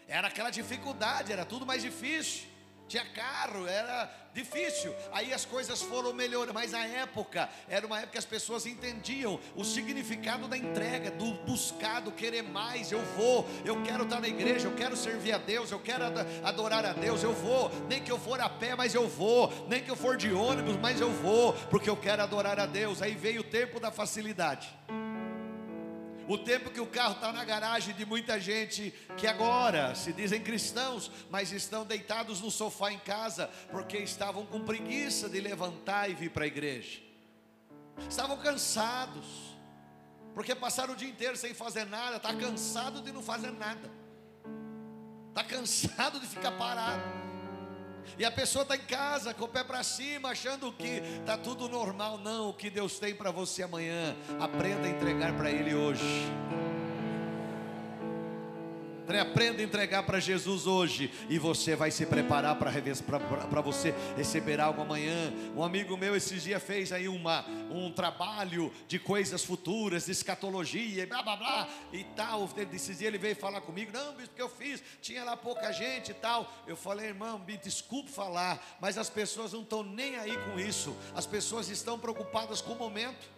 Era 0.07 0.27
aquela 0.27 0.49
dificuldade, 0.49 1.31
era 1.31 1.45
tudo 1.45 1.65
mais 1.65 1.81
difícil. 1.81 2.53
Tinha 2.87 3.05
carro, 3.05 3.65
era 3.65 4.11
difícil. 4.33 4.93
Aí 5.11 5.33
as 5.33 5.45
coisas 5.45 5.81
foram 5.81 6.13
melhorando, 6.13 6.53
mas 6.53 6.71
na 6.71 6.85
época 6.85 7.49
era 7.67 7.85
uma 7.87 7.97
época 7.97 8.13
que 8.13 8.17
as 8.17 8.25
pessoas 8.25 8.65
entendiam 8.65 9.39
o 9.55 9.63
significado 9.63 10.47
da 10.47 10.57
entrega, 10.57 11.11
do 11.11 11.33
buscar, 11.45 12.01
do 12.01 12.11
querer 12.11 12.43
mais. 12.43 12.91
Eu 12.91 13.01
vou, 13.15 13.47
eu 13.63 13.81
quero 13.83 14.03
estar 14.03 14.19
na 14.19 14.27
igreja, 14.27 14.67
eu 14.67 14.75
quero 14.75 14.97
servir 14.97 15.31
a 15.31 15.37
Deus, 15.37 15.71
eu 15.71 15.79
quero 15.79 16.03
adorar 16.43 16.85
a 16.85 16.93
Deus, 16.93 17.23
eu 17.23 17.33
vou. 17.33 17.71
Nem 17.87 18.03
que 18.03 18.11
eu 18.11 18.19
for 18.19 18.39
a 18.41 18.49
pé, 18.49 18.75
mas 18.75 18.93
eu 18.93 19.07
vou. 19.07 19.51
Nem 19.67 19.81
que 19.81 19.89
eu 19.89 19.95
for 19.95 20.17
de 20.17 20.31
ônibus, 20.31 20.75
mas 20.77 20.99
eu 20.99 21.11
vou, 21.11 21.53
porque 21.69 21.89
eu 21.89 21.97
quero 21.97 22.21
adorar 22.21 22.59
a 22.59 22.65
Deus. 22.65 23.01
Aí 23.01 23.15
veio 23.15 23.41
o 23.41 23.45
tempo 23.45 23.79
da 23.79 23.91
facilidade. 23.91 24.69
O 26.27 26.37
tempo 26.37 26.71
que 26.71 26.79
o 26.79 26.87
carro 26.87 27.15
está 27.15 27.33
na 27.33 27.43
garagem 27.43 27.93
de 27.93 28.05
muita 28.05 28.39
gente 28.39 28.93
que 29.17 29.27
agora 29.27 29.93
se 29.93 30.13
dizem 30.13 30.41
cristãos, 30.41 31.11
mas 31.29 31.51
estão 31.51 31.85
deitados 31.85 32.39
no 32.39 32.49
sofá 32.49 32.91
em 32.91 32.99
casa 32.99 33.47
porque 33.71 33.97
estavam 33.97 34.45
com 34.45 34.61
preguiça 34.61 35.27
de 35.27 35.41
levantar 35.41 36.09
e 36.09 36.13
vir 36.13 36.29
para 36.29 36.45
a 36.45 36.47
igreja. 36.47 37.01
Estavam 38.09 38.37
cansados, 38.37 39.25
porque 40.33 40.55
passaram 40.55 40.93
o 40.93 40.97
dia 40.97 41.09
inteiro 41.09 41.35
sem 41.35 41.53
fazer 41.53 41.85
nada, 41.85 42.17
está 42.17 42.33
cansado 42.33 43.01
de 43.01 43.11
não 43.11 43.21
fazer 43.21 43.51
nada, 43.51 43.91
está 45.29 45.43
cansado 45.43 46.19
de 46.19 46.27
ficar 46.27 46.51
parado. 46.53 47.22
E 48.17 48.25
a 48.25 48.31
pessoa 48.31 48.63
está 48.63 48.75
em 48.75 48.79
casa 48.79 49.33
com 49.33 49.45
o 49.45 49.47
pé 49.47 49.63
para 49.63 49.83
cima, 49.83 50.29
achando 50.29 50.71
que 50.71 51.01
está 51.19 51.37
tudo 51.37 51.67
normal. 51.69 52.17
Não, 52.17 52.49
o 52.49 52.53
que 52.53 52.69
Deus 52.69 52.99
tem 52.99 53.15
para 53.15 53.31
você 53.31 53.63
amanhã, 53.63 54.15
aprenda 54.39 54.87
a 54.87 54.89
entregar 54.89 55.35
para 55.35 55.49
Ele 55.49 55.73
hoje. 55.73 56.03
Aprenda 59.21 59.61
a 59.61 59.65
entregar 59.65 60.03
para 60.03 60.19
Jesus 60.19 60.65
hoje 60.65 61.11
e 61.29 61.37
você 61.37 61.75
vai 61.75 61.91
se 61.91 62.05
preparar 62.05 62.55
para 62.55 63.61
você 63.61 63.93
receber 64.15 64.61
algo 64.61 64.81
amanhã. 64.81 65.31
Um 65.55 65.61
amigo 65.61 65.97
meu 65.97 66.15
esses 66.15 66.43
dias 66.43 66.63
fez 66.63 66.91
aí 66.91 67.07
uma, 67.09 67.45
um 67.69 67.91
trabalho 67.91 68.71
de 68.87 68.97
coisas 68.99 69.43
futuras, 69.43 70.05
de 70.05 70.13
escatologia, 70.13 71.05
blá 71.05 71.21
blá 71.21 71.35
blá 71.35 71.69
e 71.91 72.03
tal. 72.15 72.49
Esses 72.73 72.97
dias 72.97 73.09
ele 73.09 73.17
veio 73.17 73.35
falar 73.35 73.59
comigo, 73.61 73.91
não, 73.93 74.15
bispo, 74.15 74.35
que 74.35 74.41
eu 74.41 74.49
fiz, 74.49 74.81
tinha 75.01 75.23
lá 75.23 75.35
pouca 75.35 75.71
gente 75.73 76.11
e 76.11 76.13
tal. 76.13 76.51
Eu 76.65 76.77
falei, 76.77 77.07
irmão, 77.07 77.39
me 77.39 77.57
desculpe 77.57 78.09
falar, 78.09 78.77
mas 78.79 78.97
as 78.97 79.09
pessoas 79.09 79.51
não 79.51 79.63
estão 79.63 79.83
nem 79.83 80.15
aí 80.15 80.37
com 80.37 80.59
isso. 80.59 80.95
As 81.13 81.25
pessoas 81.25 81.69
estão 81.69 81.99
preocupadas 81.99 82.61
com 82.61 82.71
o 82.71 82.77
momento. 82.77 83.31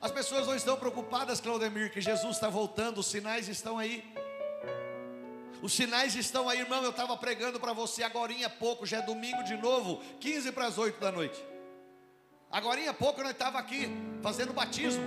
As 0.00 0.10
pessoas 0.10 0.46
não 0.46 0.54
estão 0.54 0.76
preocupadas, 0.76 1.40
Claudemir, 1.40 1.90
que 1.90 2.00
Jesus 2.00 2.36
está 2.36 2.48
voltando, 2.48 2.98
os 2.98 3.06
sinais 3.06 3.48
estão 3.48 3.78
aí. 3.78 4.04
Os 5.62 5.72
sinais 5.72 6.16
estão 6.16 6.48
aí, 6.48 6.58
irmão. 6.58 6.82
Eu 6.82 6.90
estava 6.90 7.16
pregando 7.16 7.60
para 7.60 7.72
você 7.72 8.02
agora 8.02 8.34
há 8.44 8.50
pouco, 8.50 8.84
já 8.84 8.98
é 8.98 9.02
domingo 9.02 9.44
de 9.44 9.56
novo, 9.56 10.02
15 10.18 10.50
para 10.50 10.66
as 10.66 10.76
8 10.76 11.00
da 11.00 11.12
noite. 11.12 11.40
Agora 12.50 12.90
há 12.90 12.92
pouco 12.92 13.22
nós 13.22 13.30
estava 13.30 13.58
aqui 13.58 13.88
fazendo 14.20 14.52
batismo. 14.52 15.04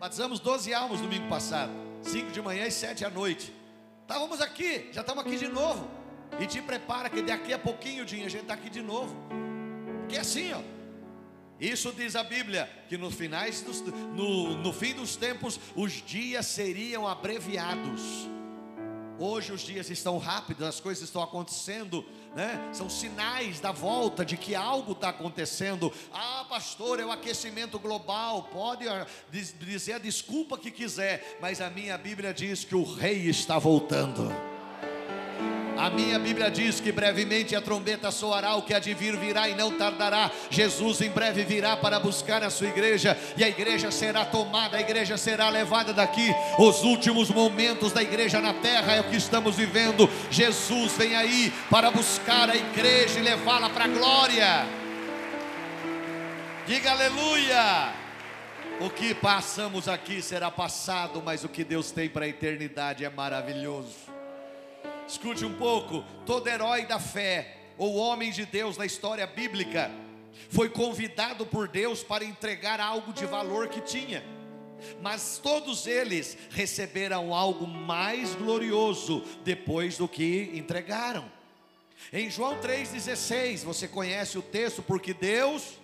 Batizamos 0.00 0.40
12 0.40 0.74
almas 0.74 1.00
domingo 1.00 1.28
passado, 1.28 1.70
5 2.02 2.32
de 2.32 2.40
manhã 2.40 2.66
e 2.66 2.72
7 2.72 3.04
à 3.04 3.10
noite. 3.10 3.52
Estávamos 4.00 4.40
aqui, 4.40 4.88
já 4.90 5.02
estamos 5.02 5.24
aqui 5.24 5.36
de 5.36 5.48
novo. 5.48 5.88
E 6.40 6.46
te 6.46 6.62
prepara 6.62 7.10
que 7.10 7.20
daqui 7.20 7.52
a 7.52 7.58
pouquinho, 7.58 8.06
dia, 8.06 8.24
a 8.24 8.28
gente 8.28 8.42
está 8.42 8.54
aqui 8.54 8.70
de 8.70 8.80
novo. 8.80 9.14
Porque 10.00 10.16
é 10.16 10.20
assim, 10.20 10.52
ó. 10.54 10.60
Isso 11.60 11.92
diz 11.92 12.16
a 12.16 12.24
Bíblia, 12.24 12.68
que 12.88 12.96
nos 12.96 13.14
finais 13.14 13.60
dos, 13.60 13.82
no, 13.82 14.56
no 14.56 14.72
fim 14.72 14.94
dos 14.94 15.14
tempos, 15.14 15.60
os 15.76 15.92
dias 15.92 16.46
seriam 16.46 17.06
abreviados. 17.06 18.26
Hoje 19.24 19.52
os 19.52 19.60
dias 19.60 19.88
estão 19.88 20.18
rápidos, 20.18 20.66
as 20.66 20.80
coisas 20.80 21.04
estão 21.04 21.22
acontecendo, 21.22 22.04
né? 22.34 22.60
São 22.72 22.90
sinais 22.90 23.60
da 23.60 23.70
volta 23.70 24.24
de 24.24 24.36
que 24.36 24.52
algo 24.52 24.90
está 24.90 25.10
acontecendo. 25.10 25.92
Ah, 26.12 26.44
pastor, 26.48 26.98
é 26.98 27.04
o 27.04 27.12
aquecimento 27.12 27.78
global. 27.78 28.48
Pode 28.52 28.88
ah, 28.88 29.06
dizer 29.30 29.92
a 29.92 29.98
desculpa 29.98 30.58
que 30.58 30.72
quiser, 30.72 31.38
mas 31.40 31.60
a 31.60 31.70
minha 31.70 31.96
Bíblia 31.96 32.34
diz 32.34 32.64
que 32.64 32.74
o 32.74 32.82
Rei 32.82 33.28
está 33.28 33.60
voltando. 33.60 34.51
A 35.76 35.90
minha 35.90 36.18
Bíblia 36.18 36.50
diz 36.50 36.80
que 36.80 36.92
brevemente 36.92 37.56
a 37.56 37.60
trombeta 37.60 38.10
soará, 38.10 38.54
o 38.54 38.62
que 38.62 38.74
há 38.74 38.78
de 38.78 38.94
vir 38.94 39.16
virá 39.16 39.48
e 39.48 39.54
não 39.54 39.72
tardará. 39.72 40.30
Jesus 40.50 41.00
em 41.00 41.10
breve 41.10 41.44
virá 41.44 41.76
para 41.76 41.98
buscar 41.98 42.42
a 42.42 42.50
sua 42.50 42.68
igreja, 42.68 43.18
e 43.36 43.42
a 43.42 43.48
igreja 43.48 43.90
será 43.90 44.24
tomada, 44.24 44.76
a 44.76 44.80
igreja 44.80 45.16
será 45.16 45.48
levada 45.48 45.92
daqui. 45.92 46.32
Os 46.58 46.82
últimos 46.82 47.30
momentos 47.30 47.92
da 47.92 48.02
igreja 48.02 48.40
na 48.40 48.54
terra 48.54 48.94
é 48.94 49.00
o 49.00 49.04
que 49.04 49.16
estamos 49.16 49.56
vivendo. 49.56 50.08
Jesus 50.30 50.92
vem 50.92 51.16
aí 51.16 51.52
para 51.70 51.90
buscar 51.90 52.50
a 52.50 52.54
igreja 52.54 53.18
e 53.18 53.22
levá-la 53.22 53.70
para 53.70 53.84
a 53.84 53.88
glória. 53.88 54.66
Diga 56.66 56.92
aleluia. 56.92 57.92
O 58.80 58.90
que 58.90 59.14
passamos 59.14 59.88
aqui 59.88 60.20
será 60.22 60.50
passado, 60.50 61.22
mas 61.24 61.44
o 61.44 61.48
que 61.48 61.64
Deus 61.64 61.90
tem 61.90 62.08
para 62.08 62.24
a 62.24 62.28
eternidade 62.28 63.04
é 63.04 63.10
maravilhoso. 63.10 64.11
Escute 65.12 65.44
um 65.44 65.52
pouco: 65.52 66.02
todo 66.24 66.48
herói 66.48 66.86
da 66.86 66.98
fé, 66.98 67.58
ou 67.76 67.96
homem 67.96 68.32
de 68.32 68.46
Deus 68.46 68.78
na 68.78 68.86
história 68.86 69.26
bíblica, 69.26 69.90
foi 70.48 70.70
convidado 70.70 71.44
por 71.44 71.68
Deus 71.68 72.02
para 72.02 72.24
entregar 72.24 72.80
algo 72.80 73.12
de 73.12 73.26
valor 73.26 73.68
que 73.68 73.82
tinha. 73.82 74.24
Mas 75.02 75.38
todos 75.42 75.86
eles 75.86 76.38
receberam 76.50 77.34
algo 77.34 77.66
mais 77.66 78.34
glorioso 78.34 79.22
depois 79.44 79.98
do 79.98 80.08
que 80.08 80.50
entregaram. 80.54 81.30
Em 82.10 82.30
João 82.30 82.58
3,16, 82.60 83.64
você 83.64 83.86
conhece 83.86 84.38
o 84.38 84.42
texto, 84.42 84.82
porque 84.82 85.12
Deus 85.12 85.74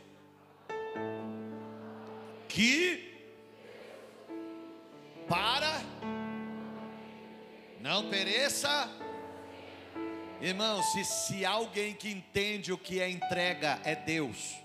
que 2.48 3.14
para 5.28 5.82
não 7.78 8.08
pereça. 8.08 8.90
Irmão, 10.40 10.82
se, 10.82 11.04
se 11.04 11.44
alguém 11.44 11.94
que 11.94 12.08
entende 12.08 12.72
o 12.72 12.78
que 12.78 13.00
é 13.00 13.08
entrega 13.10 13.80
é 13.84 13.96
Deus. 13.96 14.56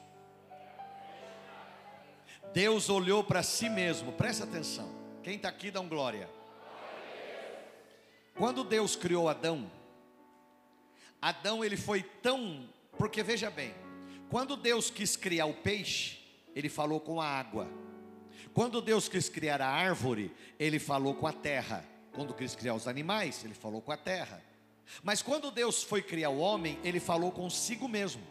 Deus 2.53 2.89
olhou 2.89 3.23
para 3.23 3.41
si 3.41 3.67
mesmo, 3.67 4.11
presta 4.11 4.43
atenção. 4.43 4.87
Quem 5.23 5.35
está 5.35 5.49
aqui 5.49 5.71
dá 5.71 5.81
um 5.81 5.89
glória. 5.89 6.29
Quando 8.35 8.63
Deus 8.63 8.95
criou 8.95 9.27
Adão, 9.27 9.69
Adão 11.19 11.63
ele 11.63 11.77
foi 11.77 12.03
tão, 12.03 12.69
porque 12.97 13.23
veja 13.23 13.49
bem, 13.49 13.73
quando 14.29 14.55
Deus 14.55 14.91
quis 14.91 15.15
criar 15.15 15.45
o 15.47 15.53
peixe, 15.53 16.19
ele 16.55 16.69
falou 16.69 16.99
com 16.99 17.19
a 17.19 17.25
água. 17.25 17.67
Quando 18.53 18.81
Deus 18.81 19.07
quis 19.07 19.29
criar 19.29 19.59
a 19.61 19.67
árvore, 19.67 20.31
ele 20.59 20.77
falou 20.77 21.15
com 21.15 21.25
a 21.25 21.33
terra. 21.33 21.83
Quando 22.11 22.35
quis 22.35 22.53
criar 22.55 22.75
os 22.75 22.87
animais, 22.87 23.43
ele 23.43 23.55
falou 23.55 23.81
com 23.81 23.91
a 23.91 23.97
terra. 23.97 24.43
Mas 25.01 25.21
quando 25.21 25.51
Deus 25.51 25.83
foi 25.83 26.01
criar 26.01 26.29
o 26.29 26.39
homem, 26.39 26.79
ele 26.83 26.99
falou 26.99 27.31
consigo 27.31 27.87
mesmo. 27.87 28.21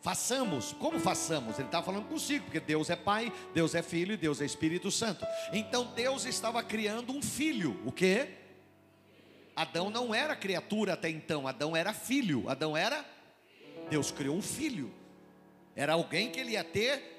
Façamos, 0.00 0.72
como 0.74 1.00
façamos? 1.00 1.58
Ele 1.58 1.66
estava 1.66 1.84
falando 1.84 2.06
consigo, 2.06 2.44
porque 2.44 2.60
Deus 2.60 2.90
é 2.90 2.96
Pai, 2.96 3.32
Deus 3.52 3.74
é 3.74 3.82
Filho 3.82 4.14
e 4.14 4.16
Deus 4.16 4.40
é 4.40 4.44
Espírito 4.44 4.90
Santo. 4.90 5.26
Então 5.52 5.86
Deus 5.96 6.24
estava 6.24 6.62
criando 6.62 7.12
um 7.12 7.20
filho, 7.20 7.80
o 7.84 7.90
que? 7.90 8.28
Adão 9.56 9.90
não 9.90 10.14
era 10.14 10.36
criatura 10.36 10.92
até 10.92 11.08
então, 11.08 11.48
Adão 11.48 11.74
era 11.74 11.92
filho. 11.92 12.48
Adão 12.48 12.76
era? 12.76 13.04
Deus 13.88 14.10
criou 14.10 14.36
um 14.36 14.42
filho. 14.42 14.92
Era 15.74 15.94
alguém 15.94 16.30
que 16.30 16.38
ele 16.38 16.52
ia 16.52 16.62
ter 16.62 17.15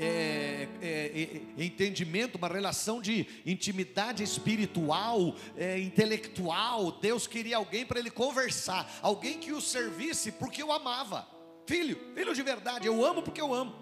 é, 0.00 0.68
é, 0.80 1.42
é, 1.58 1.64
entendimento, 1.64 2.38
uma 2.38 2.46
relação 2.46 3.02
de 3.02 3.26
intimidade 3.44 4.22
espiritual, 4.22 5.34
é, 5.56 5.80
intelectual. 5.80 6.92
Deus 6.92 7.26
queria 7.26 7.56
alguém 7.56 7.84
para 7.84 7.98
ele 7.98 8.10
conversar, 8.10 8.88
alguém 9.02 9.40
que 9.40 9.52
o 9.52 9.60
servisse 9.60 10.30
porque 10.30 10.62
o 10.62 10.70
amava. 10.70 11.26
Filho, 11.66 11.98
filho 12.14 12.32
de 12.32 12.42
verdade, 12.42 12.86
eu 12.86 13.04
amo 13.04 13.22
porque 13.22 13.40
eu 13.40 13.52
amo. 13.52 13.74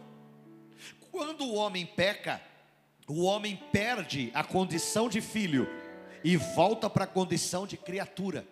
Quando 1.11 1.45
o 1.45 1.55
homem 1.55 1.85
peca, 1.85 2.41
o 3.07 3.23
homem 3.25 3.61
perde 3.71 4.31
a 4.33 4.43
condição 4.43 5.11
de 5.11 5.21
filho 5.21 5.69
e 6.25 6.35
volta 6.37 6.89
para 6.89 7.05
a 7.05 7.07
condição 7.09 7.67
de 7.67 7.77
criatura. 7.77 8.47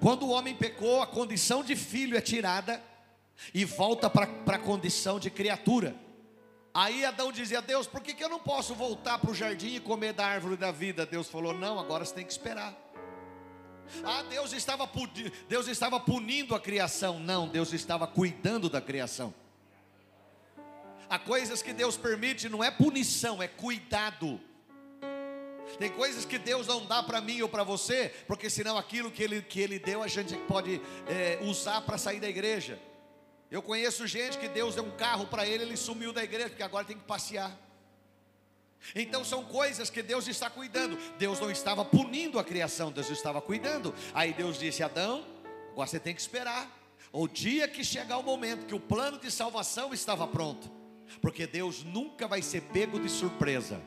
Quando 0.00 0.24
o 0.24 0.30
homem 0.30 0.54
pecou, 0.54 1.02
a 1.02 1.06
condição 1.08 1.64
de 1.64 1.74
filho 1.74 2.16
é 2.16 2.20
tirada 2.20 2.80
e 3.52 3.64
volta 3.64 4.08
para 4.08 4.56
a 4.56 4.58
condição 4.58 5.18
de 5.18 5.28
criatura. 5.28 6.05
Aí 6.76 7.06
Adão 7.06 7.32
dizia: 7.32 7.62
Deus, 7.62 7.86
por 7.86 8.02
que, 8.02 8.12
que 8.12 8.22
eu 8.22 8.28
não 8.28 8.38
posso 8.38 8.74
voltar 8.74 9.18
para 9.18 9.30
o 9.30 9.34
jardim 9.34 9.76
e 9.76 9.80
comer 9.80 10.12
da 10.12 10.26
árvore 10.26 10.58
da 10.58 10.70
vida? 10.70 11.06
Deus 11.06 11.26
falou: 11.26 11.54
Não, 11.54 11.80
agora 11.80 12.04
você 12.04 12.12
tem 12.12 12.26
que 12.26 12.30
esperar. 12.30 12.76
Ah, 14.04 14.22
Deus 14.24 14.52
estava, 14.52 14.86
Deus 15.48 15.68
estava 15.68 15.98
punindo 15.98 16.54
a 16.54 16.60
criação. 16.60 17.18
Não, 17.18 17.48
Deus 17.48 17.72
estava 17.72 18.06
cuidando 18.06 18.68
da 18.68 18.78
criação. 18.78 19.32
Há 21.08 21.18
coisas 21.18 21.62
que 21.62 21.72
Deus 21.72 21.96
permite, 21.96 22.46
não 22.46 22.62
é 22.62 22.70
punição, 22.70 23.42
é 23.42 23.48
cuidado. 23.48 24.38
Tem 25.78 25.90
coisas 25.90 26.26
que 26.26 26.36
Deus 26.36 26.66
não 26.66 26.84
dá 26.84 27.02
para 27.02 27.22
mim 27.22 27.40
ou 27.40 27.48
para 27.48 27.64
você, 27.64 28.12
porque 28.26 28.50
senão 28.50 28.76
aquilo 28.76 29.10
que 29.10 29.22
Ele, 29.22 29.40
que 29.40 29.60
ele 29.60 29.78
deu 29.78 30.02
a 30.02 30.08
gente 30.08 30.36
pode 30.40 30.78
é, 31.08 31.38
usar 31.40 31.80
para 31.80 31.96
sair 31.96 32.20
da 32.20 32.28
igreja. 32.28 32.78
Eu 33.50 33.62
conheço 33.62 34.06
gente 34.06 34.38
que 34.38 34.48
Deus 34.48 34.74
deu 34.74 34.84
um 34.84 34.90
carro 34.90 35.26
para 35.26 35.46
ele, 35.46 35.62
ele 35.62 35.76
sumiu 35.76 36.12
da 36.12 36.22
igreja, 36.24 36.48
porque 36.48 36.62
agora 36.62 36.84
tem 36.84 36.98
que 36.98 37.04
passear. 37.04 37.56
Então 38.94 39.24
são 39.24 39.44
coisas 39.44 39.90
que 39.90 40.02
Deus 40.02 40.26
está 40.28 40.50
cuidando. 40.50 40.96
Deus 41.18 41.40
não 41.40 41.50
estava 41.50 41.84
punindo 41.84 42.38
a 42.38 42.44
criação, 42.44 42.92
Deus 42.92 43.10
estava 43.10 43.40
cuidando. 43.40 43.94
Aí 44.12 44.32
Deus 44.32 44.58
disse: 44.58 44.82
Adão, 44.82 45.24
agora 45.72 45.88
você 45.88 45.98
tem 45.98 46.14
que 46.14 46.20
esperar. 46.20 46.70
O 47.12 47.26
dia 47.26 47.68
que 47.68 47.84
chegar 47.84 48.18
o 48.18 48.22
momento 48.22 48.66
que 48.66 48.74
o 48.74 48.80
plano 48.80 49.18
de 49.18 49.30
salvação 49.30 49.94
estava 49.94 50.26
pronto, 50.26 50.70
porque 51.22 51.46
Deus 51.46 51.82
nunca 51.82 52.26
vai 52.26 52.42
ser 52.42 52.62
pego 52.62 52.98
de 52.98 53.08
surpresa. 53.08 53.80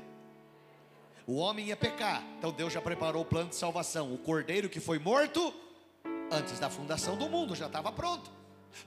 O 1.27 1.35
homem 1.35 1.67
ia 1.67 1.77
pecar, 1.77 2.23
então 2.37 2.51
Deus 2.51 2.73
já 2.73 2.81
preparou 2.81 3.21
o 3.21 3.25
plano 3.25 3.49
de 3.49 3.55
salvação. 3.55 4.13
O 4.13 4.17
cordeiro 4.17 4.67
que 4.67 4.79
foi 4.79 4.97
morto 4.97 5.53
antes 6.31 6.59
da 6.59 6.69
fundação 6.69 7.15
do 7.17 7.29
mundo 7.29 7.55
já 7.55 7.67
estava 7.67 7.91
pronto. 7.91 8.38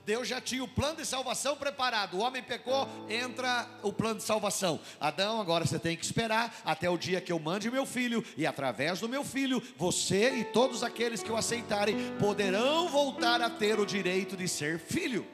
Deus 0.05 0.27
já 0.27 0.41
tinha 0.41 0.63
o 0.63 0.67
plano 0.67 0.97
de 0.97 1.05
salvação 1.05 1.55
preparado. 1.55 2.17
O 2.17 2.19
homem 2.19 2.41
pecou, 2.41 2.87
entra 3.09 3.67
o 3.81 3.93
plano 3.93 4.15
de 4.15 4.23
salvação. 4.23 4.79
Adão, 4.99 5.39
agora 5.39 5.65
você 5.65 5.79
tem 5.79 5.95
que 5.95 6.05
esperar 6.05 6.55
até 6.65 6.89
o 6.89 6.97
dia 6.97 7.21
que 7.21 7.31
eu 7.31 7.39
mande 7.39 7.71
meu 7.71 7.85
filho, 7.85 8.23
e 8.37 8.45
através 8.45 8.99
do 8.99 9.09
meu 9.09 9.23
filho, 9.23 9.61
você 9.77 10.31
e 10.35 10.43
todos 10.43 10.83
aqueles 10.83 11.23
que 11.23 11.31
o 11.31 11.37
aceitarem 11.37 11.95
poderão 12.19 12.87
voltar 12.87 13.41
a 13.41 13.49
ter 13.49 13.79
o 13.79 13.85
direito 13.85 14.35
de 14.35 14.47
ser 14.47 14.79
filho. 14.79 15.25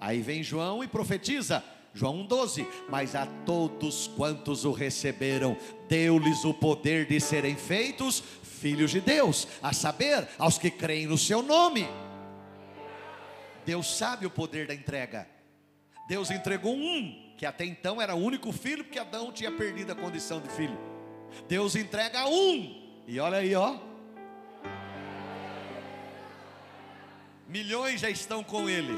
Aí 0.00 0.20
vem 0.20 0.42
João 0.42 0.82
e 0.82 0.88
profetiza. 0.88 1.64
João 1.94 2.26
1,12: 2.26 2.66
Mas 2.88 3.14
a 3.14 3.24
todos 3.46 4.08
quantos 4.08 4.64
o 4.64 4.72
receberam, 4.72 5.56
deu-lhes 5.88 6.44
o 6.44 6.52
poder 6.52 7.06
de 7.06 7.20
serem 7.20 7.56
feitos 7.56 8.22
filhos 8.42 8.90
de 8.90 9.00
Deus, 9.00 9.46
a 9.62 9.72
saber, 9.72 10.26
aos 10.38 10.58
que 10.58 10.70
creem 10.70 11.06
no 11.06 11.18
seu 11.18 11.42
nome. 11.42 11.86
Deus 13.64 13.96
sabe 13.96 14.26
o 14.26 14.30
poder 14.30 14.66
da 14.66 14.74
entrega. 14.74 15.26
Deus 16.08 16.30
entregou 16.30 16.74
um, 16.74 17.32
que 17.36 17.46
até 17.46 17.64
então 17.64 18.00
era 18.00 18.14
o 18.14 18.18
único 18.18 18.52
filho, 18.52 18.84
porque 18.84 18.98
Adão 18.98 19.32
tinha 19.32 19.50
perdido 19.50 19.92
a 19.92 19.94
condição 19.94 20.40
de 20.40 20.48
filho. 20.50 20.78
Deus 21.48 21.74
entrega 21.74 22.26
um, 22.26 23.02
e 23.06 23.18
olha 23.18 23.38
aí, 23.38 23.54
ó. 23.54 23.78
Milhões 27.48 28.00
já 28.00 28.10
estão 28.10 28.42
com 28.42 28.68
ele, 28.68 28.94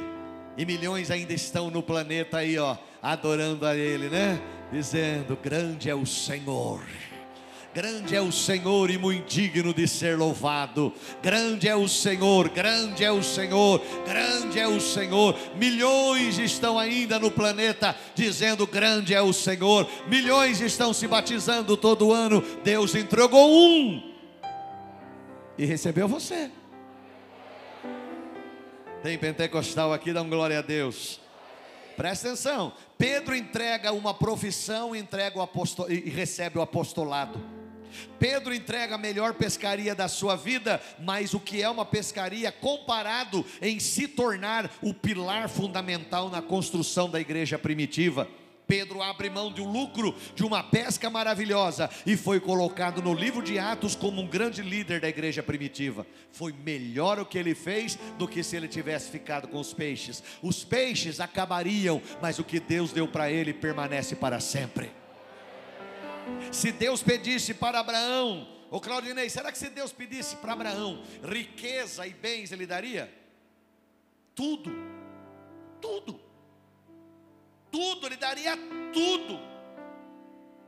e 0.56 0.64
milhões 0.64 1.10
ainda 1.10 1.32
estão 1.32 1.70
no 1.70 1.82
planeta 1.82 2.38
aí, 2.38 2.58
ó, 2.58 2.76
adorando 3.02 3.66
a 3.66 3.76
ele, 3.76 4.08
né? 4.08 4.40
Dizendo: 4.72 5.36
Grande 5.36 5.88
é 5.88 5.94
o 5.94 6.06
Senhor. 6.06 6.80
Grande 7.76 8.16
é 8.16 8.22
o 8.22 8.32
Senhor 8.32 8.90
e 8.90 8.96
muito 8.96 9.28
digno 9.28 9.74
de 9.74 9.86
ser 9.86 10.16
louvado. 10.16 10.94
Grande 11.22 11.68
é 11.68 11.76
o 11.76 11.86
Senhor, 11.86 12.48
grande 12.48 13.04
é 13.04 13.12
o 13.12 13.22
Senhor, 13.22 13.82
grande 14.06 14.58
é 14.58 14.66
o 14.66 14.80
Senhor. 14.80 15.38
Milhões 15.56 16.38
estão 16.38 16.78
ainda 16.78 17.18
no 17.18 17.30
planeta 17.30 17.94
dizendo: 18.14 18.66
Grande 18.66 19.12
é 19.12 19.20
o 19.20 19.30
Senhor. 19.30 19.86
Milhões 20.08 20.62
estão 20.62 20.94
se 20.94 21.06
batizando 21.06 21.76
todo 21.76 22.14
ano. 22.14 22.42
Deus 22.64 22.94
entregou 22.94 23.46
um 23.46 24.10
e 25.58 25.66
recebeu 25.66 26.08
você. 26.08 26.50
Tem 29.02 29.18
pentecostal 29.18 29.92
aqui, 29.92 30.14
dá 30.14 30.22
um 30.22 30.30
glória 30.30 30.60
a 30.60 30.62
Deus. 30.62 31.20
Presta 31.94 32.28
atenção. 32.28 32.72
Pedro 32.96 33.36
entrega 33.36 33.92
uma 33.92 34.14
profissão, 34.14 34.96
entrega 34.96 35.38
o 35.38 35.42
apostol... 35.42 35.90
e 35.90 36.08
recebe 36.08 36.58
o 36.58 36.62
apostolado. 36.62 37.55
Pedro 38.18 38.54
entrega 38.54 38.94
a 38.94 38.98
melhor 38.98 39.34
pescaria 39.34 39.94
da 39.94 40.08
sua 40.08 40.36
vida, 40.36 40.80
mas 40.98 41.34
o 41.34 41.40
que 41.40 41.62
é 41.62 41.68
uma 41.68 41.84
pescaria 41.84 42.50
comparado 42.50 43.44
em 43.60 43.78
se 43.78 44.08
tornar 44.08 44.70
o 44.82 44.94
pilar 44.94 45.48
fundamental 45.48 46.28
na 46.28 46.42
construção 46.42 47.10
da 47.10 47.20
igreja 47.20 47.58
primitiva? 47.58 48.28
Pedro 48.66 49.00
abre 49.00 49.30
mão 49.30 49.54
um 49.56 49.70
lucro 49.70 50.14
de 50.34 50.44
uma 50.44 50.62
pesca 50.62 51.08
maravilhosa 51.08 51.88
e 52.04 52.16
foi 52.16 52.40
colocado 52.40 53.00
no 53.00 53.14
livro 53.14 53.42
de 53.42 53.58
Atos 53.58 53.94
como 53.94 54.20
um 54.20 54.26
grande 54.26 54.60
líder 54.60 55.00
da 55.00 55.08
igreja 55.08 55.42
primitiva. 55.42 56.06
Foi 56.32 56.52
melhor 56.52 57.20
o 57.20 57.26
que 57.26 57.38
ele 57.38 57.54
fez 57.54 57.96
do 58.18 58.26
que 58.26 58.42
se 58.42 58.56
ele 58.56 58.66
tivesse 58.66 59.10
ficado 59.10 59.46
com 59.46 59.58
os 59.58 59.72
peixes. 59.72 60.22
Os 60.42 60.64
peixes 60.64 61.20
acabariam, 61.20 62.02
mas 62.20 62.38
o 62.38 62.44
que 62.44 62.58
Deus 62.58 62.92
deu 62.92 63.06
para 63.06 63.30
ele 63.30 63.52
permanece 63.52 64.16
para 64.16 64.40
sempre. 64.40 64.90
Se 66.52 66.72
Deus 66.72 67.02
pedisse 67.02 67.54
para 67.54 67.80
Abraão, 67.80 68.48
ô 68.70 68.80
Claudinei, 68.80 69.28
será 69.30 69.52
que 69.52 69.58
se 69.58 69.68
Deus 69.68 69.92
pedisse 69.92 70.36
para 70.36 70.52
Abraão 70.52 71.02
riqueza 71.22 72.06
e 72.06 72.12
bens, 72.12 72.52
ele 72.52 72.66
daria? 72.66 73.12
Tudo, 74.34 74.70
tudo 75.80 76.26
tudo, 77.76 78.06
ele 78.06 78.16
daria 78.16 78.56
tudo. 78.92 79.38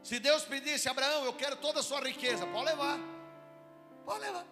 Se 0.02 0.18
Deus 0.18 0.44
pedisse, 0.44 0.88
Abraão, 0.88 1.24
eu 1.24 1.32
quero 1.32 1.56
toda 1.56 1.80
a 1.80 1.82
sua 1.82 2.00
riqueza, 2.00 2.46
pode 2.46 2.66
levar, 2.66 2.98
pode 4.04 4.20
levar. 4.20 4.46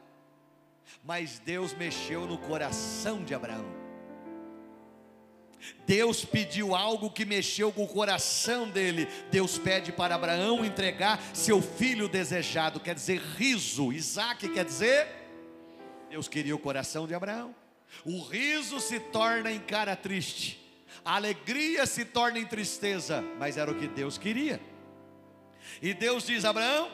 Mas 1.04 1.38
Deus 1.38 1.74
mexeu 1.74 2.26
no 2.26 2.38
coração 2.38 3.22
de 3.22 3.34
Abraão. 3.34 3.85
Deus 5.86 6.24
pediu 6.24 6.74
algo 6.74 7.10
que 7.10 7.24
mexeu 7.24 7.72
com 7.72 7.84
o 7.84 7.88
coração 7.88 8.68
dele. 8.68 9.08
Deus 9.30 9.58
pede 9.58 9.90
para 9.92 10.14
Abraão 10.14 10.64
entregar 10.64 11.20
seu 11.34 11.60
filho 11.60 12.08
desejado, 12.08 12.80
quer 12.80 12.94
dizer 12.94 13.20
riso. 13.36 13.92
Isaac 13.92 14.48
quer 14.48 14.64
dizer. 14.64 15.08
Deus 16.08 16.28
queria 16.28 16.54
o 16.54 16.58
coração 16.58 17.06
de 17.06 17.14
Abraão. 17.14 17.54
O 18.04 18.22
riso 18.22 18.80
se 18.80 19.00
torna 19.00 19.50
em 19.50 19.60
cara 19.60 19.96
triste 19.96 20.66
a 21.06 21.14
alegria 21.14 21.86
se 21.86 22.04
torna 22.04 22.36
em 22.36 22.44
tristeza, 22.44 23.22
mas 23.38 23.56
era 23.56 23.70
o 23.70 23.78
que 23.78 23.86
Deus 23.86 24.18
queria. 24.18 24.60
E 25.80 25.94
Deus 25.94 26.26
diz: 26.26 26.44
Abraão, 26.44 26.90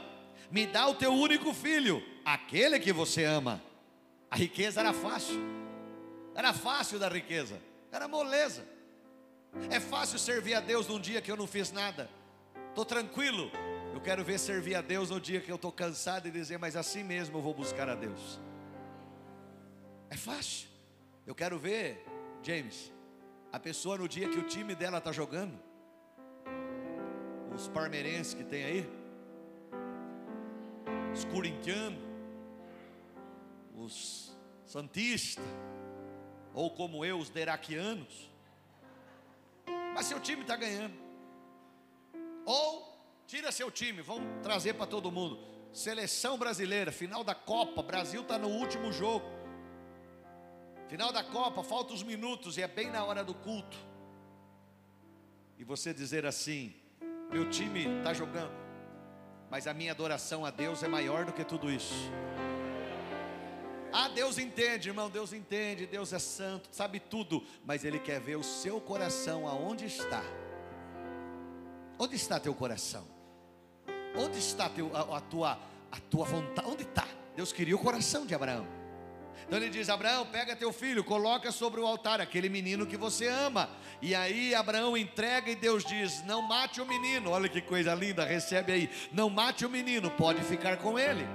me 0.51 0.67
dá 0.67 0.87
o 0.87 0.95
teu 0.95 1.15
único 1.15 1.55
filho, 1.55 2.03
aquele 2.23 2.79
que 2.79 2.93
você 2.93 3.25
ama. 3.25 3.63
A 4.31 4.37
riqueza 4.37 4.81
era 4.81 4.93
fácil, 4.93 5.41
era 6.35 6.53
fácil 6.53 6.99
da 6.99 7.09
riqueza, 7.09 7.59
era 7.93 8.09
moleza. 8.09 8.65
É 9.71 9.79
fácil 9.79 10.19
servir 10.19 10.55
a 10.55 10.61
Deus 10.61 10.89
num 10.89 10.99
dia 10.99 11.21
que 11.21 11.31
eu 11.31 11.37
não 11.37 11.47
fiz 11.47 11.71
nada, 11.71 12.09
estou 12.71 12.85
tranquilo. 12.85 13.51
Eu 13.93 14.01
quero 14.01 14.25
ver 14.25 14.39
servir 14.39 14.75
a 14.75 14.81
Deus 14.81 15.11
no 15.11 15.21
dia 15.21 15.41
que 15.41 15.53
eu 15.53 15.57
estou 15.57 15.71
cansado 15.71 16.27
e 16.27 16.31
dizer, 16.31 16.59
mas 16.59 16.75
assim 16.75 17.05
mesmo 17.05 17.37
eu 17.37 17.43
vou 17.43 17.53
buscar 17.53 17.89
a 17.91 17.95
Deus. 17.95 18.41
É 20.09 20.17
fácil. 20.17 20.69
Eu 21.27 21.35
quero 21.35 21.59
ver, 21.59 22.05
James, 22.43 22.91
a 23.53 23.61
pessoa 23.61 23.99
no 23.99 24.09
dia 24.09 24.29
que 24.29 24.39
o 24.39 24.45
time 24.45 24.75
dela 24.75 24.97
está 24.97 25.13
jogando, 25.13 25.59
os 27.55 27.69
parmeirenses 27.69 28.33
que 28.33 28.43
tem 28.43 28.65
aí, 28.65 28.91
os 31.13 31.25
corintianos, 31.27 32.01
os 33.77 34.35
santistas, 34.65 35.45
ou 36.55 36.71
como 36.71 37.05
eu, 37.05 37.19
os 37.19 37.31
deraquianos. 37.31 38.31
Mas 39.95 40.07
seu 40.07 40.21
time 40.21 40.43
está 40.43 40.57
ganhando. 40.57 40.95
Ou 42.45 42.93
tira 43.27 43.53
seu 43.53 43.71
time, 43.71 44.03
vamos 44.03 44.43
trazer 44.43 44.75
para 44.75 44.87
todo 44.87 45.11
mundo. 45.11 45.39
Seleção 45.73 46.37
brasileira, 46.37 46.93
final 46.93 47.25
da 47.25 47.35
Copa, 47.35 47.83
Brasil 47.83 48.23
está 48.23 48.39
no 48.39 48.49
último 48.49 48.93
jogo. 48.93 49.27
Final 50.89 51.11
da 51.13 51.25
Copa, 51.25 51.63
faltam 51.63 51.95
os 51.95 52.03
minutos 52.03 52.59
e 52.59 52.63
é 52.63 52.69
bem 52.69 52.91
na 52.91 53.03
hora 53.05 53.25
do 53.25 53.35
culto. 53.35 53.79
E 55.59 55.65
você 55.65 55.95
dizer 55.95 56.27
assim: 56.27 56.75
meu 57.31 57.49
time 57.49 57.87
está 57.99 58.13
jogando, 58.13 58.53
mas 59.51 59.67
a 59.67 59.73
minha 59.73 59.93
adoração 59.93 60.45
a 60.45 60.51
Deus 60.51 60.83
é 60.83 60.89
maior 60.89 61.25
do 61.25 61.33
que 61.33 61.45
tudo 61.45 61.71
isso. 61.71 61.95
Ah, 63.93 64.09
Deus 64.09 64.39
entende, 64.39 64.89
irmão, 64.89 65.11
Deus 65.11 65.33
entende, 65.33 65.87
Deus 65.87 66.13
é 66.13 66.19
santo, 66.19 66.69
sabe 66.73 66.99
tudo, 66.99 67.45
mas 67.65 67.85
Ele 67.85 67.99
quer 67.99 68.21
ver 68.21 68.37
o 68.37 68.43
seu 68.43 68.81
coração 68.81 69.47
aonde 69.47 69.85
está. 69.85 70.23
Onde 71.99 72.17
está 72.17 72.41
teu 72.41 72.55
coração? 72.55 73.07
Onde 74.17 74.39
está 74.39 74.69
teu, 74.69 74.91
a, 74.97 75.19
a 75.19 75.21
tua, 75.21 75.59
a 75.91 76.01
tua 76.01 76.25
vontade? 76.25 76.69
Onde 76.69 76.83
está? 76.83 77.07
Deus 77.37 77.53
queria 77.53 77.77
o 77.77 77.79
coração 77.79 78.25
de 78.25 78.35
Abraão. 78.35 78.67
Então 79.47 79.59
ele 79.59 79.69
diz: 79.69 79.91
Abraão, 79.91 80.27
pega 80.27 80.57
teu 80.57 80.73
filho, 80.73 81.05
coloca 81.05 81.53
sobre 81.53 81.81
o 81.81 81.87
altar 81.87 82.21
aquele 82.21 82.49
menino 82.49 82.87
que 82.87 82.97
você 82.97 83.27
ama. 83.29 83.69
E 84.01 84.15
aí 84.15 84.55
Abraão 84.55 84.97
entrega 84.97 85.51
e 85.51 85.55
Deus 85.55 85.85
diz: 85.85 86.25
Não 86.25 86.41
mate 86.41 86.81
o 86.81 86.87
menino. 86.87 87.31
Olha 87.31 87.49
que 87.49 87.61
coisa 87.61 87.95
linda, 87.95 88.25
recebe 88.25 88.73
aí. 88.73 88.91
Não 89.13 89.29
mate 89.29 89.67
o 89.67 89.71
menino, 89.71 90.11
pode 90.11 90.43
ficar 90.43 90.79
com 90.79 90.99
ele. 90.99 91.27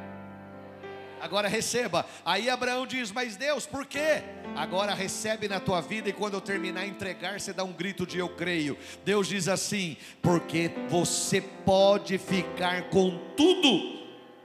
Agora 1.28 1.50
receba. 1.50 2.06
Aí 2.24 2.50
Abraão 2.50 2.88
diz: 2.88 3.12
Mas 3.12 3.36
Deus, 3.36 3.66
por 3.66 3.86
quê? 3.86 4.24
Agora 4.56 4.94
recebe 4.94 5.50
na 5.50 5.60
tua 5.60 5.82
vida 5.82 6.08
e 6.08 6.13
quando 6.13 6.36
eu 6.36 6.42
terminar 6.42 6.88
entregar, 6.88 7.38
você 7.38 7.52
dá 7.52 7.66
um 7.66 7.74
grito 7.74 8.08
de 8.08 8.18
eu 8.18 8.30
creio. 8.30 8.78
Deus 9.04 9.28
diz 9.28 9.50
assim: 9.50 9.98
Porque 10.22 10.72
você 10.88 11.42
pode 11.42 12.18
ficar 12.18 12.90
com 12.90 13.20
tudo 13.36 13.98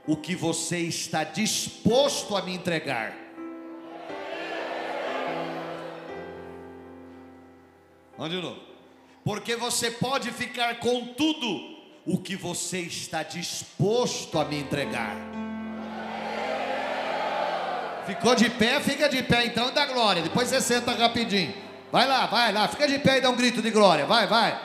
o 0.09 0.17
que 0.17 0.35
você 0.35 0.79
está 0.79 1.23
disposto 1.23 2.37
a 2.37 2.43
me 2.43 2.53
entregar. 2.53 3.17
Vamos 8.19 8.35
de 8.35 8.43
novo. 8.43 8.61
Porque 9.25 9.55
você 9.55 9.89
pode 9.89 10.33
ficar 10.33 10.81
com 10.81 11.15
tudo 11.15 11.77
o 12.05 12.19
que 12.19 12.35
você 12.35 12.81
está 12.81 13.23
disposto 13.23 14.37
a 14.37 14.45
me 14.45 14.59
entregar. 14.59 15.42
Ficou 18.07 18.35
de 18.35 18.51
pé, 18.51 18.81
fica 18.81 19.09
de 19.09 19.23
pé 19.23 19.47
então 19.47 19.73
dá 19.73 19.87
glória. 19.87 20.23
Depois 20.23 20.49
você 20.49 20.61
senta 20.61 20.93
rapidinho. 20.93 21.55
Vai 21.91 22.07
lá, 22.07 22.27
vai 22.27 22.53
lá, 22.53 22.67
fica 22.67 22.89
de 22.89 22.99
pé 22.99 23.19
e 23.19 23.21
dá 23.21 23.31
um 23.31 23.37
grito 23.37 23.63
de 23.63 23.71
glória. 23.71 24.07
Vai, 24.07 24.27
vai. 24.27 24.59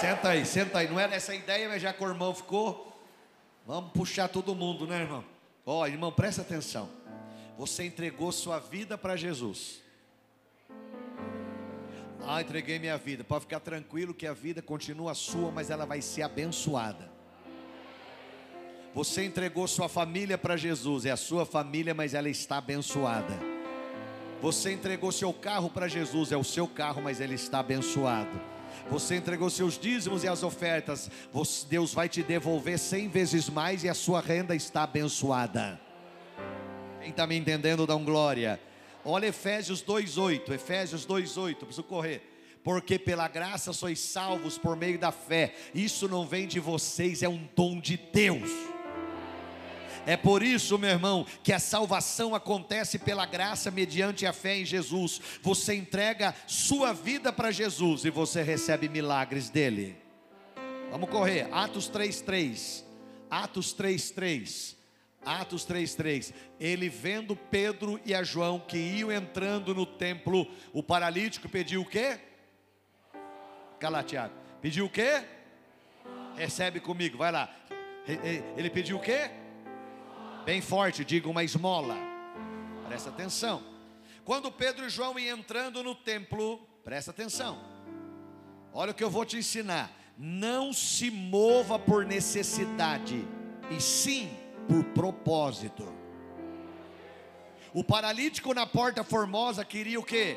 Senta 0.00 0.30
aí, 0.30 0.44
senta 0.44 0.78
aí. 0.80 0.88
Não 0.88 1.00
era 1.00 1.14
essa 1.14 1.32
a 1.32 1.34
ideia, 1.34 1.68
mas 1.68 1.80
já 1.80 1.92
que 1.92 2.02
o 2.02 2.08
irmão 2.08 2.34
ficou, 2.34 2.92
vamos 3.66 3.92
puxar 3.92 4.28
todo 4.28 4.54
mundo, 4.54 4.86
né, 4.86 5.00
irmão? 5.00 5.24
Ó, 5.64 5.80
oh, 5.80 5.86
irmão, 5.86 6.12
presta 6.12 6.42
atenção. 6.42 6.90
Você 7.56 7.84
entregou 7.84 8.32
sua 8.32 8.58
vida 8.58 8.98
para 8.98 9.16
Jesus. 9.16 9.80
Ah, 12.26 12.42
entreguei 12.42 12.78
minha 12.78 12.98
vida. 12.98 13.22
Pode 13.22 13.42
ficar 13.42 13.60
tranquilo 13.60 14.12
que 14.12 14.26
a 14.26 14.32
vida 14.32 14.60
continua 14.60 15.14
sua, 15.14 15.50
mas 15.50 15.70
ela 15.70 15.86
vai 15.86 16.02
ser 16.02 16.22
abençoada. 16.22 17.13
Você 18.94 19.24
entregou 19.24 19.66
sua 19.66 19.88
família 19.88 20.38
para 20.38 20.56
Jesus, 20.56 21.04
é 21.04 21.10
a 21.10 21.16
sua 21.16 21.44
família, 21.44 21.92
mas 21.92 22.14
ela 22.14 22.28
está 22.28 22.58
abençoada. 22.58 23.36
Você 24.40 24.72
entregou 24.72 25.10
seu 25.10 25.32
carro 25.32 25.68
para 25.68 25.88
Jesus, 25.88 26.30
é 26.30 26.36
o 26.36 26.44
seu 26.44 26.68
carro, 26.68 27.02
mas 27.02 27.20
ele 27.20 27.34
está 27.34 27.58
abençoado. 27.58 28.40
Você 28.90 29.16
entregou 29.16 29.50
seus 29.50 29.78
dízimos 29.78 30.22
e 30.22 30.28
as 30.28 30.42
ofertas, 30.42 31.10
Deus 31.68 31.92
vai 31.92 32.08
te 32.08 32.22
devolver 32.22 32.78
cem 32.78 33.08
vezes 33.08 33.48
mais 33.48 33.82
e 33.82 33.88
a 33.88 33.94
sua 33.94 34.20
renda 34.20 34.54
está 34.54 34.82
abençoada. 34.84 35.80
Quem 37.00 37.10
está 37.10 37.26
me 37.26 37.36
entendendo, 37.36 37.86
dá 37.86 37.96
um 37.96 38.04
glória. 38.04 38.60
Olha 39.04 39.26
Efésios 39.26 39.82
2:8, 39.82 40.52
Efésios 40.52 41.04
2:8, 41.04 41.66
preciso 41.66 41.82
correr. 41.82 42.30
Porque 42.62 42.98
pela 42.98 43.28
graça 43.28 43.72
sois 43.72 43.98
salvos 43.98 44.56
por 44.56 44.76
meio 44.76 44.98
da 44.98 45.12
fé. 45.12 45.54
Isso 45.74 46.08
não 46.08 46.26
vem 46.26 46.46
de 46.46 46.60
vocês, 46.60 47.22
é 47.22 47.28
um 47.28 47.46
dom 47.54 47.80
de 47.80 47.96
Deus. 47.96 48.50
É 50.06 50.16
por 50.16 50.42
isso, 50.42 50.78
meu 50.78 50.90
irmão, 50.90 51.26
que 51.42 51.52
a 51.52 51.58
salvação 51.58 52.34
acontece 52.34 52.98
pela 52.98 53.24
graça 53.24 53.70
mediante 53.70 54.26
a 54.26 54.32
fé 54.32 54.58
em 54.58 54.64
Jesus. 54.64 55.20
Você 55.40 55.74
entrega 55.74 56.34
sua 56.46 56.92
vida 56.92 57.32
para 57.32 57.50
Jesus 57.50 58.04
e 58.04 58.10
você 58.10 58.42
recebe 58.42 58.88
milagres 58.88 59.48
dele. 59.48 59.96
Vamos 60.90 61.08
correr. 61.08 61.48
Atos 61.52 61.88
3:3. 61.88 62.84
Atos 63.30 63.72
3:3. 63.72 64.76
Atos 65.24 65.64
3:3. 65.64 66.34
Ele 66.60 66.90
vendo 66.90 67.34
Pedro 67.34 67.98
e 68.04 68.14
a 68.14 68.22
João 68.22 68.60
que 68.60 68.76
iam 68.76 69.10
entrando 69.10 69.74
no 69.74 69.86
templo, 69.86 70.46
o 70.72 70.82
paralítico 70.82 71.48
pediu 71.48 71.80
o 71.80 71.86
quê? 71.86 72.20
Cala, 73.80 74.02
Tiago. 74.02 74.34
Pediu 74.60 74.84
o 74.84 74.90
quê? 74.90 75.24
Recebe 76.36 76.78
comigo, 76.78 77.16
vai 77.16 77.32
lá. 77.32 77.54
Ele 78.56 78.68
pediu 78.68 78.98
o 78.98 79.00
quê? 79.00 79.30
Bem 80.44 80.60
forte, 80.60 81.04
diga 81.06 81.28
uma 81.28 81.42
esmola. 81.42 81.96
Presta 82.86 83.08
atenção. 83.08 83.62
Quando 84.26 84.52
Pedro 84.52 84.84
e 84.84 84.90
João 84.90 85.18
iam 85.18 85.38
entrando 85.38 85.82
no 85.82 85.94
templo, 85.94 86.58
presta 86.84 87.10
atenção. 87.10 87.58
Olha 88.72 88.90
o 88.90 88.94
que 88.94 89.02
eu 89.02 89.08
vou 89.08 89.24
te 89.24 89.38
ensinar. 89.38 89.90
Não 90.18 90.72
se 90.72 91.10
mova 91.10 91.78
por 91.78 92.04
necessidade, 92.04 93.26
e 93.70 93.80
sim 93.80 94.30
por 94.68 94.84
propósito. 94.92 95.90
O 97.72 97.82
paralítico 97.82 98.52
na 98.52 98.66
porta 98.66 99.02
formosa 99.02 99.64
queria 99.64 99.98
o 99.98 100.04
quê? 100.04 100.36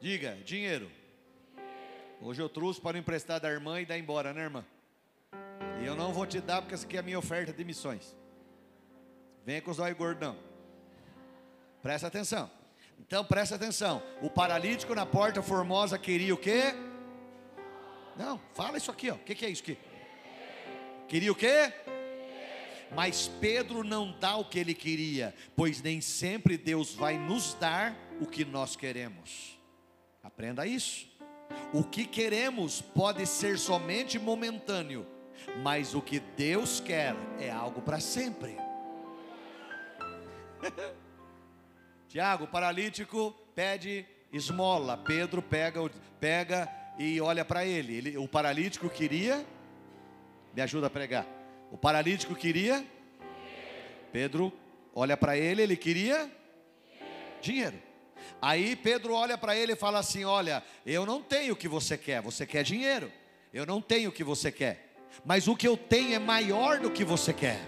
Diga, 0.00 0.36
dinheiro. 0.44 0.90
Hoje 2.20 2.42
eu 2.42 2.48
trouxe 2.48 2.80
para 2.80 2.98
emprestar 2.98 3.40
da 3.40 3.50
irmã 3.50 3.80
e 3.80 3.86
dar 3.86 3.96
embora, 3.96 4.34
né, 4.34 4.42
irmã? 4.42 4.64
E 5.80 5.86
eu 5.86 5.96
não 5.96 6.12
vou 6.12 6.26
te 6.26 6.40
dar 6.40 6.60
porque 6.60 6.74
essa 6.74 6.84
aqui 6.84 6.96
é 6.96 7.00
a 7.00 7.02
minha 7.02 7.18
oferta 7.18 7.52
de 7.52 7.64
missões. 7.64 8.14
Venha 9.44 9.62
com 9.62 9.70
os 9.70 9.78
olhos 9.78 9.96
gordão. 9.96 10.36
Presta 11.82 12.06
atenção. 12.06 12.50
Então 12.98 13.24
presta 13.24 13.54
atenção. 13.54 14.02
O 14.20 14.28
paralítico 14.28 14.94
na 14.94 15.06
porta 15.06 15.42
formosa 15.42 15.98
queria 15.98 16.34
o 16.34 16.36
quê? 16.36 16.74
Não, 18.16 18.38
fala 18.54 18.76
isso 18.76 18.90
aqui, 18.90 19.10
ó. 19.10 19.14
O 19.14 19.18
que, 19.18 19.34
que 19.34 19.46
é 19.46 19.48
isso 19.48 19.62
aqui? 19.62 19.78
Queria 21.08 21.32
o 21.32 21.34
quê? 21.34 21.72
Mas 22.94 23.28
Pedro 23.40 23.82
não 23.82 24.12
dá 24.18 24.36
o 24.36 24.44
que 24.44 24.58
ele 24.58 24.74
queria, 24.74 25.34
pois 25.56 25.80
nem 25.80 26.00
sempre 26.00 26.58
Deus 26.58 26.92
vai 26.92 27.16
nos 27.16 27.54
dar 27.54 27.96
o 28.20 28.26
que 28.26 28.44
nós 28.44 28.76
queremos. 28.76 29.58
Aprenda 30.22 30.66
isso. 30.66 31.08
O 31.72 31.82
que 31.82 32.04
queremos 32.04 32.80
pode 32.80 33.26
ser 33.26 33.58
somente 33.58 34.18
momentâneo, 34.18 35.06
mas 35.62 35.94
o 35.94 36.02
que 36.02 36.20
Deus 36.20 36.80
quer 36.80 37.14
é 37.38 37.50
algo 37.50 37.80
para 37.82 38.00
sempre. 38.00 38.56
Tiago, 42.08 42.46
paralítico, 42.46 43.34
pede 43.54 44.04
esmola. 44.32 44.96
Pedro 44.96 45.42
pega, 45.42 45.80
pega 46.18 46.68
e 46.98 47.20
olha 47.20 47.44
para 47.44 47.64
ele. 47.64 47.94
ele. 47.96 48.18
O 48.18 48.28
paralítico 48.28 48.88
queria, 48.88 49.44
me 50.54 50.62
ajuda 50.62 50.88
a 50.88 50.90
pregar. 50.90 51.26
O 51.70 51.78
paralítico 51.78 52.34
queria, 52.34 52.84
Pedro 54.12 54.52
olha 54.94 55.16
para 55.16 55.36
ele, 55.36 55.62
ele 55.62 55.76
queria 55.76 56.30
dinheiro. 57.40 57.80
Aí 58.42 58.74
Pedro 58.74 59.14
olha 59.14 59.38
para 59.38 59.56
ele 59.56 59.72
e 59.72 59.76
fala 59.76 59.98
assim: 59.98 60.24
Olha, 60.24 60.62
eu 60.84 61.06
não 61.06 61.22
tenho 61.22 61.54
o 61.54 61.56
que 61.56 61.68
você 61.68 61.96
quer, 61.96 62.20
você 62.20 62.46
quer 62.46 62.62
dinheiro. 62.62 63.12
Eu 63.52 63.66
não 63.66 63.80
tenho 63.80 64.10
o 64.10 64.12
que 64.12 64.22
você 64.22 64.52
quer, 64.52 64.89
mas 65.24 65.48
o 65.48 65.56
que 65.56 65.66
eu 65.66 65.76
tenho 65.76 66.14
é 66.14 66.18
maior 66.18 66.78
do 66.78 66.90
que 66.90 67.04
você 67.04 67.32
quer. 67.32 67.60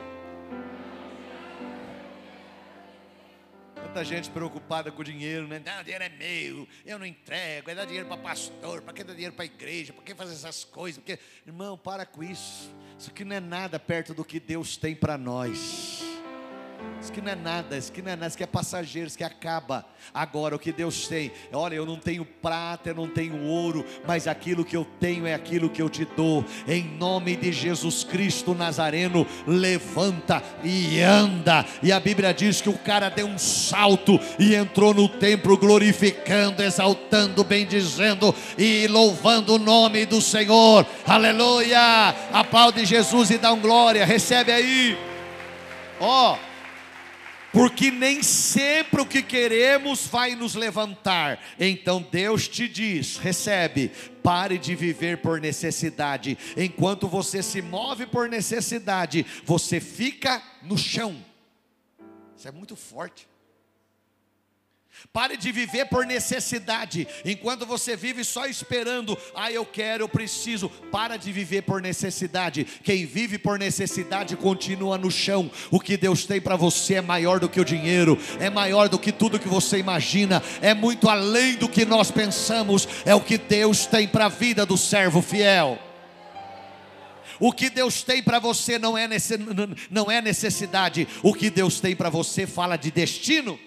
Tanta 3.75 4.05
gente 4.05 4.31
preocupada 4.31 4.91
com 4.91 5.03
o 5.03 5.05
dinheiro, 5.05 5.47
né? 5.47 5.63
O 5.81 5.85
dinheiro 5.85 6.05
é 6.05 6.09
meu, 6.09 6.67
eu 6.87 6.99
não 6.99 7.05
entrego, 7.05 7.71
é 7.71 7.75
dar 7.75 7.85
dinheiro 7.85 8.09
para 8.09 8.17
pastor, 8.17 8.81
para 8.81 8.93
que 8.95 9.05
dar 9.05 9.13
dinheiro 9.13 9.35
para 9.35 9.45
a 9.45 9.47
igreja, 9.47 9.93
para 9.93 10.03
que 10.03 10.15
fazer 10.15 10.33
essas 10.33 10.65
coisas? 10.65 10.99
Porque, 10.99 11.19
irmão, 11.47 11.77
para 11.77 12.07
com 12.07 12.23
isso. 12.23 12.75
Isso 12.99 13.11
aqui 13.11 13.25
não 13.25 13.37
é 13.37 13.41
nada 13.41 13.79
perto 13.79 14.15
do 14.15 14.25
que 14.25 14.41
Deus 14.41 14.77
tem 14.77 14.95
para 14.95 15.19
nós. 15.19 16.12
Isso 17.03 17.13
que 17.13 17.21
não 17.21 17.33
é 17.33 17.35
nada, 17.35 17.77
isso 17.77 17.91
que 17.91 18.01
não 18.01 18.13
é 18.13 18.15
nada, 18.15 18.29
isso 18.29 18.37
que 18.37 18.45
é 18.45 18.47
passageiro, 18.47 19.09
isso 19.09 19.19
que 19.19 19.25
acaba. 19.25 19.85
Agora, 20.15 20.55
o 20.55 20.59
que 20.59 20.71
Deus 20.71 21.09
tem, 21.09 21.33
olha, 21.53 21.75
eu 21.75 21.85
não 21.85 21.97
tenho 21.97 22.25
prata, 22.25 22.91
eu 22.91 22.95
não 22.95 23.09
tenho 23.09 23.43
ouro, 23.43 23.85
mas 24.07 24.29
aquilo 24.29 24.65
que 24.65 24.77
eu 24.77 24.87
tenho 25.01 25.27
é 25.27 25.35
aquilo 25.35 25.69
que 25.69 25.83
eu 25.83 25.89
te 25.89 26.05
dou. 26.05 26.45
Em 26.67 26.85
nome 26.85 27.35
de 27.35 27.51
Jesus 27.51 28.05
Cristo 28.05 28.55
Nazareno, 28.55 29.27
levanta 29.49 30.41
e 30.63 31.01
anda. 31.01 31.67
E 31.83 31.91
a 31.91 31.99
Bíblia 31.99 32.33
diz 32.33 32.61
que 32.61 32.69
o 32.69 32.79
cara 32.79 33.09
deu 33.09 33.27
um 33.27 33.37
salto 33.37 34.21
e 34.39 34.55
entrou 34.55 34.95
no 34.95 35.09
templo 35.09 35.59
glorificando, 35.59 36.63
exaltando, 36.63 37.43
bendizendo 37.43 38.33
e 38.57 38.87
louvando 38.87 39.57
o 39.57 39.59
nome 39.59 40.07
do 40.07 40.21
Senhor. 40.21 40.87
Aleluia! 41.05 42.15
Aplaude 42.33 42.85
Jesus 42.85 43.31
e 43.31 43.39
dá 43.39 43.53
um 43.53 43.61
glória. 43.61 44.07
Recebe 44.07 44.53
aí. 44.53 44.97
Ó, 45.99 46.35
oh, 46.35 46.52
porque 47.53 47.91
nem 47.91 48.23
sempre 48.23 49.01
o 49.01 49.07
que 49.07 49.23
queremos 49.23 50.07
vai 50.07 50.35
nos 50.35 50.55
levantar. 50.55 51.41
Então 51.59 52.05
Deus 52.11 52.49
te 52.49 52.69
diz: 52.69 53.19
recebe, 53.19 53.91
pare 54.23 54.59
de 54.59 54.75
viver 54.75 55.19
por 55.19 55.41
necessidade. 55.41 56.39
Enquanto 56.57 57.07
você 57.07 57.43
se 57.43 57.61
move 57.61 58.07
por 58.07 58.29
necessidade, 58.29 59.27
você 59.45 59.81
fica 59.81 60.43
no 60.63 60.79
chão. 60.79 61.17
Isso 62.37 62.49
é 62.49 62.53
muito 62.53 62.75
forte. 62.75 63.32
Pare 65.13 65.37
de 65.37 65.51
viver 65.51 65.87
por 65.87 66.07
necessidade. 66.07 67.07
Enquanto 67.25 67.67
você 67.67 67.97
vive 67.97 68.25
só 68.25 68.47
esperando, 68.47 69.19
ah, 69.35 69.51
eu 69.51 69.65
quero, 69.65 70.05
eu 70.05 70.09
preciso. 70.09 70.69
Para 70.69 71.17
de 71.17 71.33
viver 71.33 71.63
por 71.63 71.83
necessidade. 71.83 72.65
Quem 72.83 73.05
vive 73.05 73.37
por 73.37 73.59
necessidade 73.59 74.37
continua 74.37 74.97
no 74.97 75.11
chão. 75.11 75.51
O 75.71 75.81
que 75.81 75.97
Deus 75.97 76.25
tem 76.25 76.41
para 76.41 76.57
você 76.57 76.95
é 76.95 77.01
maior 77.01 77.41
do 77.41 77.49
que 77.49 77.61
o 77.61 77.65
dinheiro, 77.65 78.19
é 78.39 78.49
maior 78.49 78.89
do 78.89 78.99
que 78.99 79.13
tudo 79.13 79.39
que 79.39 79.49
você 79.49 79.79
imagina, 79.79 80.43
é 80.61 80.73
muito 80.73 81.09
além 81.09 81.57
do 81.57 81.69
que 81.69 81.85
nós 81.85 82.11
pensamos. 82.11 82.89
É 83.05 83.15
o 83.15 83.21
que 83.21 83.37
Deus 83.37 83.87
tem 83.87 84.07
para 84.07 84.27
a 84.27 84.31
vida 84.31 84.65
do 84.65 84.79
servo 84.79 85.21
fiel. 85.21 85.79
O 87.41 87.53
que 87.53 87.69
Deus 87.69 88.03
tem 88.03 88.23
para 88.23 88.39
você 88.39 88.75
é, 88.75 88.79
não 88.79 90.11
é 90.11 90.23
necessidade, 90.23 91.09
o 91.23 91.35
que 91.35 91.51
Deus 91.51 91.81
tem 91.81 91.97
para 91.97 92.09
você 92.09 92.47
fala 92.47 92.77
de 92.77 92.91
destino. 92.91 93.59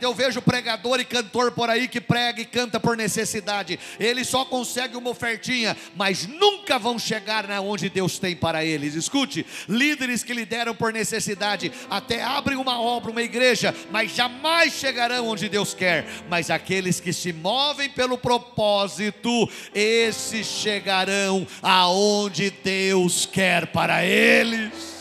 Eu 0.00 0.14
vejo 0.14 0.40
pregador 0.42 1.00
e 1.00 1.04
cantor 1.04 1.52
por 1.52 1.68
aí 1.70 1.88
que 1.88 2.00
prega 2.00 2.40
e 2.40 2.44
canta 2.44 2.80
por 2.80 2.96
necessidade. 2.96 3.78
Eles 3.98 4.28
só 4.28 4.44
conseguem 4.44 4.96
uma 4.96 5.10
ofertinha, 5.10 5.76
mas 5.94 6.26
nunca 6.26 6.78
vão 6.78 6.98
chegar 6.98 7.46
na 7.46 7.60
onde 7.60 7.88
Deus 7.88 8.18
tem 8.18 8.34
para 8.34 8.64
eles. 8.64 8.94
Escute, 8.94 9.46
líderes 9.68 10.22
que 10.22 10.32
lideram 10.32 10.74
por 10.74 10.92
necessidade 10.92 11.72
até 11.90 12.22
abrem 12.22 12.56
uma 12.56 12.80
obra, 12.80 13.10
uma 13.10 13.22
igreja, 13.22 13.74
mas 13.90 14.12
jamais 14.12 14.72
chegarão 14.72 15.28
onde 15.28 15.48
Deus 15.48 15.74
quer. 15.74 16.06
Mas 16.28 16.50
aqueles 16.50 17.00
que 17.00 17.12
se 17.12 17.32
movem 17.32 17.90
pelo 17.90 18.18
propósito, 18.18 19.50
esses 19.74 20.46
chegarão 20.46 21.46
aonde 21.62 22.50
Deus 22.50 23.26
quer 23.26 23.66
para 23.66 24.04
eles. 24.04 24.96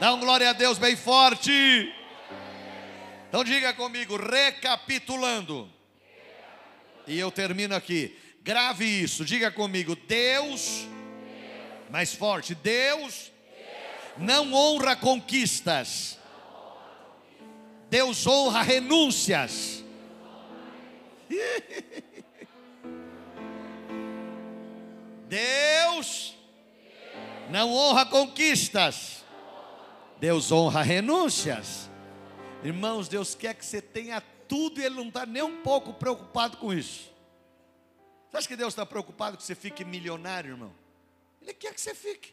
Dá 0.00 0.12
um 0.12 0.20
glória 0.20 0.50
a 0.50 0.52
Deus 0.52 0.78
bem 0.78 0.96
forte. 0.96 2.01
Então 3.32 3.42
diga 3.42 3.72
comigo, 3.72 4.18
recapitulando. 4.18 5.66
E 7.06 7.18
eu 7.18 7.30
termino 7.30 7.74
aqui. 7.74 8.14
Grave 8.42 8.84
isso, 8.84 9.24
diga 9.24 9.50
comigo, 9.50 9.96
Deus, 9.96 10.86
mais 11.88 12.12
forte, 12.12 12.54
Deus, 12.54 13.32
não 14.18 14.52
honra 14.52 14.94
conquistas. 14.94 16.18
Deus 17.88 18.26
honra 18.26 18.60
renúncias. 18.60 19.82
Deus 25.26 26.36
não 27.48 27.72
honra 27.72 28.04
conquistas. 28.04 29.24
Deus 30.20 30.52
honra 30.52 30.82
renúncias. 30.82 31.90
Irmãos, 32.64 33.08
Deus 33.08 33.34
quer 33.34 33.54
que 33.54 33.64
você 33.64 33.82
tenha 33.82 34.20
tudo 34.48 34.80
e 34.80 34.84
Ele 34.84 34.94
não 34.94 35.08
está 35.08 35.26
nem 35.26 35.42
um 35.42 35.62
pouco 35.62 35.92
preocupado 35.92 36.56
com 36.56 36.72
isso. 36.72 37.10
Você 38.30 38.36
acha 38.36 38.48
que 38.48 38.56
Deus 38.56 38.72
está 38.72 38.86
preocupado 38.86 39.36
que 39.36 39.42
você 39.42 39.54
fique 39.54 39.84
milionário, 39.84 40.52
irmão? 40.52 40.72
Ele 41.40 41.52
quer 41.52 41.74
que 41.74 41.80
você 41.80 41.94
fique, 41.94 42.32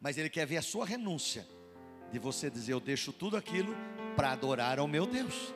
mas 0.00 0.18
Ele 0.18 0.28
quer 0.28 0.46
ver 0.46 0.56
a 0.56 0.62
sua 0.62 0.84
renúncia, 0.84 1.46
de 2.10 2.18
você 2.18 2.50
dizer: 2.50 2.72
Eu 2.72 2.80
deixo 2.80 3.12
tudo 3.12 3.36
aquilo 3.36 3.74
para 4.16 4.32
adorar 4.32 4.78
ao 4.78 4.88
meu 4.88 5.06
Deus. 5.06 5.52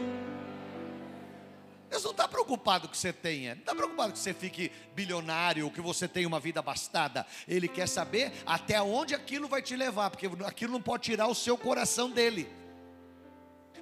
Deus 1.90 2.02
não 2.02 2.10
está 2.10 2.28
preocupado 2.28 2.88
que 2.88 2.96
você 2.96 3.12
tenha, 3.12 3.54
não 3.54 3.60
está 3.60 3.74
preocupado 3.74 4.12
que 4.12 4.18
você 4.18 4.34
fique 4.34 4.70
bilionário, 4.94 5.70
que 5.70 5.80
você 5.80 6.06
tenha 6.06 6.26
uma 6.26 6.40
vida 6.40 6.60
abastada. 6.60 7.26
Ele 7.46 7.68
quer 7.68 7.88
saber 7.88 8.32
até 8.44 8.80
onde 8.80 9.14
aquilo 9.14 9.48
vai 9.48 9.62
te 9.62 9.74
levar, 9.76 10.10
porque 10.10 10.28
aquilo 10.44 10.72
não 10.72 10.82
pode 10.82 11.04
tirar 11.04 11.26
o 11.26 11.34
seu 11.34 11.56
coração 11.56 12.10
dele. 12.10 12.48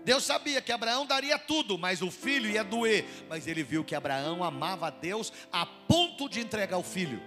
Deus 0.04 0.22
sabia 0.24 0.60
que 0.60 0.70
Abraão 0.70 1.06
daria 1.06 1.38
tudo, 1.38 1.78
mas 1.78 2.02
o 2.02 2.10
filho 2.10 2.50
ia 2.50 2.62
doer. 2.62 3.06
Mas 3.28 3.46
ele 3.46 3.62
viu 3.62 3.82
que 3.82 3.94
Abraão 3.94 4.44
amava 4.44 4.88
a 4.88 4.90
Deus 4.90 5.32
a 5.50 5.64
ponto 5.64 6.28
de 6.28 6.40
entregar 6.40 6.76
o 6.76 6.82
filho. 6.82 7.20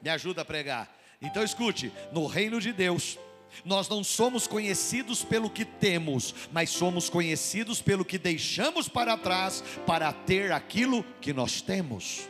Me 0.00 0.08
ajuda 0.08 0.42
a 0.42 0.44
pregar. 0.44 0.90
Então 1.20 1.44
escute: 1.44 1.92
no 2.10 2.26
reino 2.26 2.58
de 2.58 2.72
Deus, 2.72 3.18
nós 3.64 3.88
não 3.88 4.02
somos 4.02 4.46
conhecidos 4.46 5.22
pelo 5.22 5.50
que 5.50 5.64
temos, 5.64 6.34
mas 6.50 6.70
somos 6.70 7.10
conhecidos 7.10 7.82
pelo 7.82 8.04
que 8.04 8.16
deixamos 8.16 8.88
para 8.88 9.16
trás 9.18 9.62
para 9.86 10.10
ter 10.10 10.52
aquilo 10.52 11.04
que 11.20 11.34
nós 11.34 11.60
temos. 11.60 12.28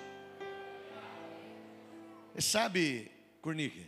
E 2.35 2.43
sabe, 2.43 3.11
Cornique? 3.41 3.87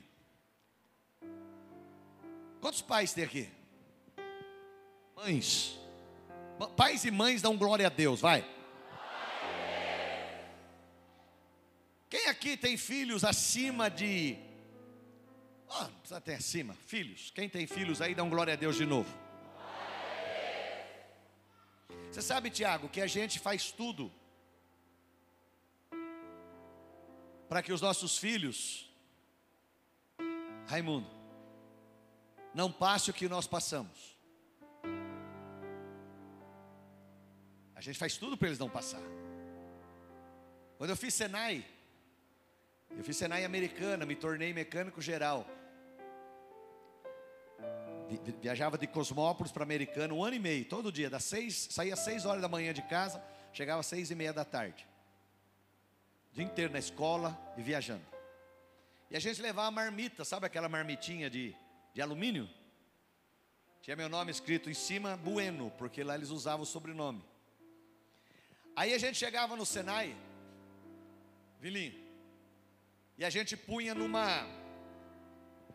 Quantos 2.60 2.80
pais 2.80 3.12
tem 3.12 3.24
aqui? 3.24 3.48
Mães. 5.16 5.78
Pais 6.76 7.04
e 7.04 7.10
mães 7.10 7.42
dão 7.42 7.56
glória 7.56 7.86
a 7.86 7.90
Deus, 7.90 8.20
vai. 8.20 8.44
Quem 12.08 12.28
aqui 12.28 12.56
tem 12.56 12.76
filhos 12.76 13.24
acima 13.24 13.90
de. 13.90 14.38
Oh, 15.68 15.82
não 15.82 15.94
precisa 15.94 16.20
ter 16.20 16.34
acima, 16.34 16.74
filhos. 16.86 17.32
Quem 17.34 17.48
tem 17.48 17.66
filhos 17.66 18.00
aí, 18.00 18.14
dão 18.14 18.30
glória 18.30 18.52
a 18.52 18.56
Deus 18.56 18.76
de 18.76 18.86
novo. 18.86 19.12
Você 22.10 22.22
sabe, 22.22 22.50
Tiago, 22.50 22.88
que 22.88 23.00
a 23.00 23.08
gente 23.08 23.40
faz 23.40 23.72
tudo 23.72 24.12
para 27.48 27.60
que 27.60 27.72
os 27.72 27.80
nossos 27.80 28.16
filhos, 28.16 28.88
Raimundo, 30.68 31.10
não 32.54 32.70
passe 32.70 33.10
o 33.10 33.14
que 33.14 33.28
nós 33.28 33.48
passamos. 33.48 34.13
Gente 37.84 37.98
faz 37.98 38.16
tudo 38.16 38.36
para 38.36 38.48
eles 38.48 38.58
não 38.58 38.68
passar. 38.68 39.02
Quando 40.78 40.90
eu 40.90 40.96
fiz 40.96 41.14
Senai, 41.14 41.64
eu 42.96 43.04
fiz 43.04 43.16
Senai 43.16 43.44
americana, 43.44 44.06
me 44.06 44.14
tornei 44.14 44.52
mecânico 44.52 45.00
geral. 45.00 45.46
Viajava 48.40 48.78
de 48.78 48.86
Cosmópolis 48.86 49.50
para 49.50 49.62
Americana 49.62 50.14
um 50.14 50.22
ano 50.22 50.36
e 50.36 50.38
meio, 50.38 50.64
todo 50.64 50.92
dia, 50.92 51.10
das 51.10 51.24
seis, 51.24 51.68
saía 51.70 51.94
às 51.94 52.00
seis 52.00 52.24
horas 52.24 52.42
da 52.42 52.48
manhã 52.48 52.72
de 52.72 52.82
casa, 52.82 53.22
chegava 53.52 53.80
às 53.80 53.86
seis 53.86 54.10
e 54.10 54.14
meia 54.14 54.32
da 54.32 54.44
tarde. 54.44 54.86
O 56.32 56.34
dia 56.34 56.44
inteiro 56.44 56.72
na 56.72 56.78
escola 56.78 57.38
e 57.56 57.62
viajando. 57.62 58.04
E 59.10 59.16
a 59.16 59.20
gente 59.20 59.40
levava 59.40 59.70
marmita, 59.70 60.24
sabe 60.24 60.46
aquela 60.46 60.68
marmitinha 60.68 61.30
de, 61.30 61.54
de 61.92 62.02
alumínio? 62.02 62.48
Tinha 63.80 63.96
meu 63.96 64.08
nome 64.08 64.30
escrito 64.30 64.70
em 64.70 64.74
cima, 64.74 65.16
Bueno, 65.16 65.70
porque 65.76 66.02
lá 66.02 66.14
eles 66.14 66.30
usavam 66.30 66.62
o 66.62 66.66
sobrenome. 66.66 67.22
Aí 68.76 68.92
a 68.92 68.98
gente 68.98 69.16
chegava 69.16 69.56
no 69.56 69.64
Senai, 69.64 70.16
Vilinho, 71.60 71.94
e 73.16 73.24
a 73.24 73.30
gente 73.30 73.56
punha 73.56 73.94
numa. 73.94 74.44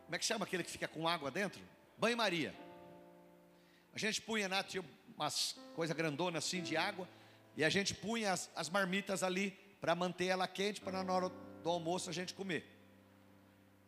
Como 0.04 0.14
é 0.14 0.18
que 0.18 0.24
chama 0.24 0.44
aquele 0.44 0.62
que 0.62 0.70
fica 0.70 0.86
com 0.86 1.08
água 1.08 1.30
dentro? 1.30 1.62
Banho-maria. 1.96 2.54
A 3.94 3.98
gente 3.98 4.20
punha 4.20 4.48
na, 4.48 4.62
tinha 4.62 4.84
umas 5.16 5.58
coisas 5.74 5.96
grandonas 5.96 6.44
assim 6.44 6.62
de 6.62 6.76
água, 6.76 7.08
e 7.56 7.64
a 7.64 7.70
gente 7.70 7.94
punha 7.94 8.32
as, 8.32 8.50
as 8.54 8.68
marmitas 8.68 9.22
ali 9.22 9.50
para 9.80 9.94
manter 9.94 10.26
ela 10.26 10.46
quente, 10.46 10.80
para 10.80 11.02
na 11.02 11.12
hora 11.12 11.28
do 11.62 11.68
almoço 11.70 12.10
a 12.10 12.12
gente 12.12 12.34
comer. 12.34 12.66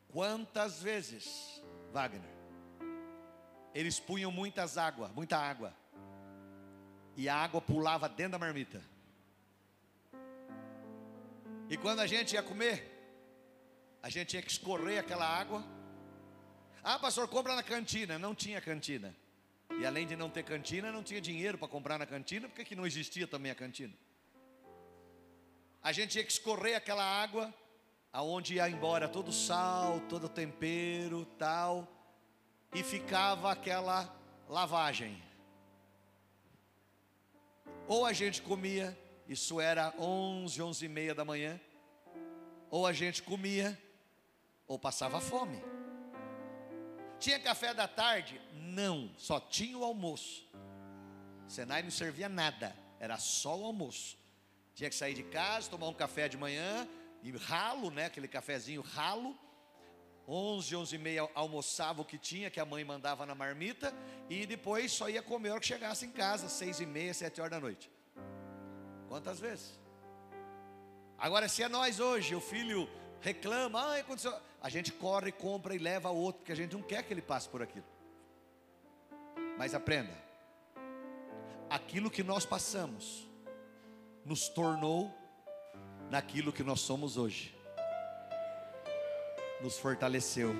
Quantas 0.08 0.82
vezes, 0.82 1.62
Wagner, 1.92 2.22
eles 3.74 4.00
punham 4.00 4.30
muitas 4.30 4.78
água, 4.78 5.08
muita 5.08 5.36
água, 5.36 5.74
e 7.16 7.28
a 7.28 7.36
água 7.36 7.60
pulava 7.60 8.08
dentro 8.08 8.32
da 8.32 8.38
marmita. 8.38 8.91
E 11.68 11.76
quando 11.76 12.00
a 12.00 12.06
gente 12.06 12.34
ia 12.34 12.42
comer, 12.42 12.76
a 14.02 14.08
gente 14.08 14.28
tinha 14.28 14.42
que 14.42 14.50
escorrer 14.50 14.98
aquela 14.98 15.26
água. 15.26 15.64
Ah, 16.82 16.98
pastor, 16.98 17.28
compra 17.28 17.54
na 17.54 17.62
cantina. 17.62 18.18
Não 18.18 18.34
tinha 18.34 18.60
cantina. 18.60 19.14
E 19.78 19.86
além 19.86 20.06
de 20.06 20.16
não 20.16 20.28
ter 20.28 20.42
cantina, 20.42 20.92
não 20.92 21.02
tinha 21.02 21.20
dinheiro 21.20 21.56
para 21.56 21.68
comprar 21.68 21.98
na 21.98 22.06
cantina, 22.06 22.48
porque 22.48 22.64
que 22.64 22.76
não 22.76 22.86
existia 22.86 23.26
também 23.26 23.50
a 23.50 23.54
cantina. 23.54 23.94
A 25.82 25.92
gente 25.92 26.10
tinha 26.10 26.24
que 26.24 26.32
escorrer 26.32 26.76
aquela 26.76 27.04
água, 27.04 27.52
aonde 28.12 28.54
ia 28.54 28.68
embora 28.68 29.08
todo 29.08 29.28
o 29.28 29.32
sal, 29.32 30.00
todo 30.08 30.24
o 30.24 30.28
tempero, 30.28 31.24
tal, 31.38 31.88
e 32.74 32.82
ficava 32.82 33.50
aquela 33.50 34.14
lavagem. 34.48 35.20
Ou 37.88 38.06
a 38.06 38.12
gente 38.12 38.42
comia, 38.42 38.96
isso 39.32 39.60
era 39.60 39.94
11, 39.98 40.62
11 40.62 40.84
e 40.84 40.88
meia 40.88 41.14
da 41.14 41.24
manhã, 41.24 41.60
ou 42.70 42.86
a 42.86 42.92
gente 42.92 43.22
comia, 43.22 43.78
ou 44.66 44.78
passava 44.78 45.20
fome. 45.20 45.62
Tinha 47.18 47.38
café 47.38 47.72
da 47.72 47.88
tarde? 47.88 48.40
Não, 48.54 49.10
só 49.16 49.40
tinha 49.40 49.76
o 49.78 49.84
almoço. 49.84 50.48
Senai 51.48 51.82
não 51.82 51.90
servia 51.90 52.28
nada, 52.28 52.76
era 53.00 53.18
só 53.18 53.58
o 53.58 53.64
almoço. 53.64 54.18
Tinha 54.74 54.88
que 54.88 54.96
sair 54.96 55.14
de 55.14 55.22
casa, 55.22 55.70
tomar 55.70 55.88
um 55.88 55.94
café 55.94 56.28
de 56.28 56.36
manhã, 56.36 56.88
e 57.22 57.30
ralo, 57.32 57.90
né, 57.90 58.06
aquele 58.06 58.28
cafezinho 58.28 58.80
ralo. 58.80 59.38
11, 60.26 60.76
11 60.76 60.94
e 60.94 60.98
meia 60.98 61.28
almoçava 61.34 62.00
o 62.00 62.04
que 62.04 62.16
tinha, 62.16 62.50
que 62.50 62.60
a 62.60 62.64
mãe 62.64 62.84
mandava 62.84 63.26
na 63.26 63.34
marmita, 63.34 63.92
e 64.30 64.46
depois 64.46 64.92
só 64.92 65.08
ia 65.08 65.22
comer 65.22 65.48
a 65.48 65.52
hora 65.52 65.60
que 65.60 65.66
chegasse 65.66 66.06
em 66.06 66.10
casa, 66.10 66.48
6 66.48 66.80
e 66.80 66.86
meia, 66.86 67.12
7 67.12 67.40
horas 67.40 67.50
da 67.50 67.60
noite. 67.60 67.90
Quantas 69.12 69.38
vezes? 69.38 69.78
Agora, 71.18 71.46
se 71.46 71.62
é 71.62 71.68
nós 71.68 72.00
hoje, 72.00 72.34
o 72.34 72.40
filho 72.40 72.88
reclama, 73.20 73.78
ah, 73.78 73.98
aconteceu. 73.98 74.34
A 74.58 74.70
gente 74.70 74.90
corre, 74.90 75.30
compra 75.30 75.74
e 75.74 75.78
leva 75.78 76.08
outro, 76.08 76.38
porque 76.38 76.52
a 76.52 76.56
gente 76.56 76.72
não 76.72 76.82
quer 76.82 77.02
que 77.02 77.12
ele 77.12 77.20
passe 77.20 77.46
por 77.46 77.60
aquilo. 77.60 77.84
Mas 79.58 79.74
aprenda, 79.74 80.16
aquilo 81.68 82.10
que 82.10 82.22
nós 82.22 82.46
passamos 82.46 83.28
nos 84.24 84.48
tornou 84.48 85.14
naquilo 86.10 86.50
que 86.50 86.62
nós 86.62 86.80
somos 86.80 87.18
hoje, 87.18 87.54
nos 89.60 89.78
fortaleceu, 89.78 90.54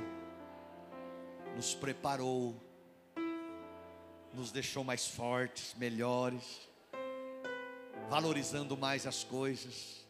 nos 1.57 1.75
preparou, 1.75 2.55
nos 4.31 4.53
deixou 4.53 4.85
mais 4.85 5.07
fortes, 5.07 5.73
melhores, 5.73 6.71
valorizando 8.13 8.77
mais 8.77 9.07
as 9.07 9.25
coisas, 9.25 10.05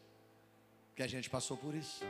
que 0.93 1.01
a 1.01 1.07
gente 1.07 1.29
passou 1.29 1.55
por 1.55 1.73
isso. 1.73 2.03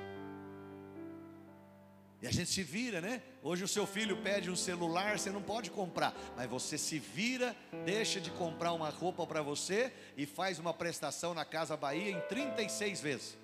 E 2.19 2.25
a 2.25 2.31
gente 2.31 2.49
se 2.49 2.63
vira, 2.63 2.99
né? 2.99 3.21
Hoje 3.43 3.63
o 3.63 3.67
seu 3.67 3.85
filho 3.85 4.17
pede 4.23 4.49
um 4.49 4.55
celular, 4.55 5.19
você 5.19 5.29
não 5.29 5.43
pode 5.43 5.69
comprar, 5.69 6.11
mas 6.35 6.49
você 6.49 6.79
se 6.79 6.97
vira, 6.97 7.55
deixa 7.85 8.19
de 8.19 8.31
comprar 8.31 8.73
uma 8.73 8.89
roupa 8.89 9.27
para 9.27 9.43
você 9.43 9.93
e 10.17 10.25
faz 10.25 10.57
uma 10.57 10.73
prestação 10.73 11.31
na 11.35 11.45
Casa 11.45 11.77
Bahia 11.77 12.09
em 12.09 12.19
36 12.21 12.99
vezes. 12.99 13.37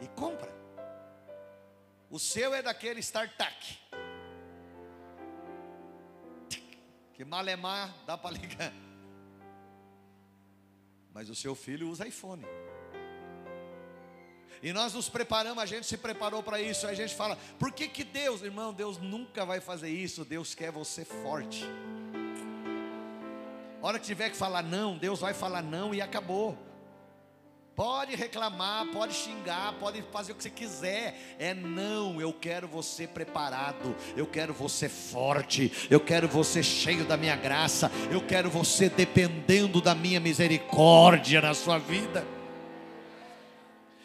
E 0.00 0.06
compra. 0.06 0.54
O 2.08 2.20
seu 2.20 2.54
é 2.54 2.62
daquele 2.62 3.00
StarTAC. 3.00 3.76
Que 7.12 7.24
malemar 7.24 7.92
dá 8.06 8.16
para 8.16 8.30
ligar. 8.30 8.85
Mas 11.16 11.30
o 11.30 11.34
seu 11.34 11.54
filho 11.54 11.88
usa 11.88 12.06
iPhone. 12.06 12.44
E 14.62 14.70
nós 14.70 14.92
nos 14.92 15.08
preparamos, 15.08 15.62
a 15.62 15.64
gente 15.64 15.86
se 15.86 15.96
preparou 15.96 16.42
para 16.42 16.60
isso. 16.60 16.86
A 16.86 16.92
gente 16.92 17.14
fala, 17.14 17.38
por 17.58 17.72
que 17.72 17.88
que 17.88 18.04
Deus, 18.04 18.42
irmão, 18.42 18.70
Deus 18.70 18.98
nunca 18.98 19.42
vai 19.42 19.58
fazer 19.58 19.88
isso. 19.88 20.26
Deus 20.26 20.54
quer 20.54 20.70
você 20.70 21.06
forte. 21.06 21.64
A 23.80 23.86
hora 23.86 23.98
que 23.98 24.04
tiver 24.04 24.28
que 24.28 24.36
falar 24.36 24.62
não, 24.62 24.98
Deus 24.98 25.18
vai 25.18 25.32
falar 25.32 25.62
não 25.62 25.94
e 25.94 26.02
acabou. 26.02 26.65
Pode 27.76 28.16
reclamar, 28.16 28.86
pode 28.86 29.12
xingar, 29.12 29.74
pode 29.74 30.00
fazer 30.10 30.32
o 30.32 30.34
que 30.34 30.42
você 30.42 30.48
quiser. 30.48 31.36
É 31.38 31.52
não, 31.52 32.18
eu 32.18 32.32
quero 32.32 32.66
você 32.66 33.06
preparado, 33.06 33.94
eu 34.16 34.26
quero 34.26 34.54
você 34.54 34.88
forte, 34.88 35.70
eu 35.90 36.00
quero 36.00 36.26
você 36.26 36.62
cheio 36.62 37.04
da 37.04 37.18
minha 37.18 37.36
graça, 37.36 37.92
eu 38.10 38.26
quero 38.26 38.48
você 38.48 38.88
dependendo 38.88 39.82
da 39.82 39.94
minha 39.94 40.18
misericórdia 40.18 41.42
na 41.42 41.52
sua 41.52 41.76
vida. 41.76 42.26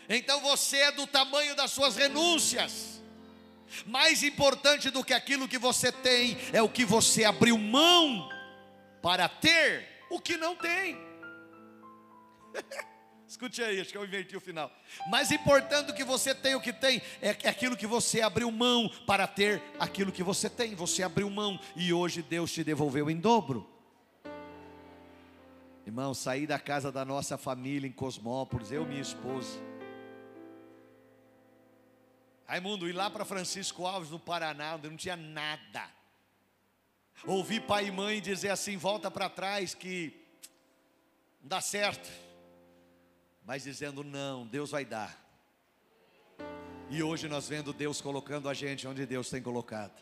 Então 0.09 0.41
você 0.41 0.75
é 0.75 0.91
do 0.91 1.07
tamanho 1.07 1.55
das 1.55 1.71
suas 1.71 1.95
renúncias. 1.95 3.01
Mais 3.85 4.21
importante 4.21 4.89
do 4.89 5.01
que 5.01 5.13
aquilo 5.13 5.47
que 5.47 5.57
você 5.57 5.93
tem 5.93 6.37
é 6.51 6.61
o 6.61 6.67
que 6.67 6.83
você 6.83 7.23
abriu 7.23 7.57
mão 7.57 8.27
para 9.01 9.29
ter 9.29 9.87
o 10.09 10.19
que 10.19 10.35
não 10.35 10.57
tem. 10.57 10.97
Escute 13.31 13.63
aí, 13.63 13.79
acho 13.79 13.93
que 13.93 13.97
eu 13.97 14.03
inverti 14.03 14.35
o 14.35 14.41
final. 14.41 14.69
Mais 15.07 15.31
importante 15.31 15.85
do 15.85 15.93
que 15.93 16.03
você 16.03 16.35
tem 16.35 16.53
o 16.53 16.59
que 16.59 16.73
tem 16.73 17.01
é 17.21 17.29
aquilo 17.29 17.77
que 17.77 17.87
você 17.87 18.19
abriu 18.19 18.51
mão 18.51 18.89
para 19.07 19.25
ter 19.25 19.63
aquilo 19.79 20.11
que 20.11 20.21
você 20.21 20.49
tem. 20.49 20.75
Você 20.75 21.01
abriu 21.01 21.29
mão 21.29 21.57
e 21.73 21.93
hoje 21.93 22.21
Deus 22.21 22.51
te 22.51 22.61
devolveu 22.61 23.09
em 23.09 23.15
dobro. 23.15 23.65
Irmão, 25.87 26.13
saí 26.13 26.45
da 26.45 26.59
casa 26.59 26.91
da 26.91 27.05
nossa 27.05 27.37
família 27.37 27.87
em 27.87 27.91
Cosmópolis, 27.93 28.69
eu 28.69 28.83
e 28.83 28.87
minha 28.87 29.01
esposa. 29.01 29.57
Raimundo, 32.45 32.89
ir 32.89 32.91
lá 32.91 33.09
para 33.09 33.23
Francisco 33.23 33.85
Alves, 33.85 34.09
no 34.09 34.19
Paraná, 34.19 34.75
onde 34.75 34.89
não 34.89 34.97
tinha 34.97 35.15
nada. 35.15 35.89
Ouvi 37.25 37.61
pai 37.61 37.87
e 37.87 37.91
mãe 37.91 38.19
dizer 38.19 38.49
assim: 38.49 38.75
volta 38.75 39.09
para 39.09 39.29
trás 39.29 39.73
que 39.73 40.13
não 41.41 41.47
dá 41.47 41.61
certo. 41.61 42.11
Mas 43.45 43.63
dizendo: 43.63 44.03
não, 44.03 44.45
Deus 44.45 44.71
vai 44.71 44.85
dar. 44.85 45.19
E 46.89 47.01
hoje 47.01 47.27
nós 47.29 47.47
vendo 47.47 47.71
Deus 47.71 48.01
colocando 48.01 48.49
a 48.49 48.53
gente 48.53 48.87
onde 48.87 49.05
Deus 49.05 49.29
tem 49.29 49.41
colocado. 49.41 50.01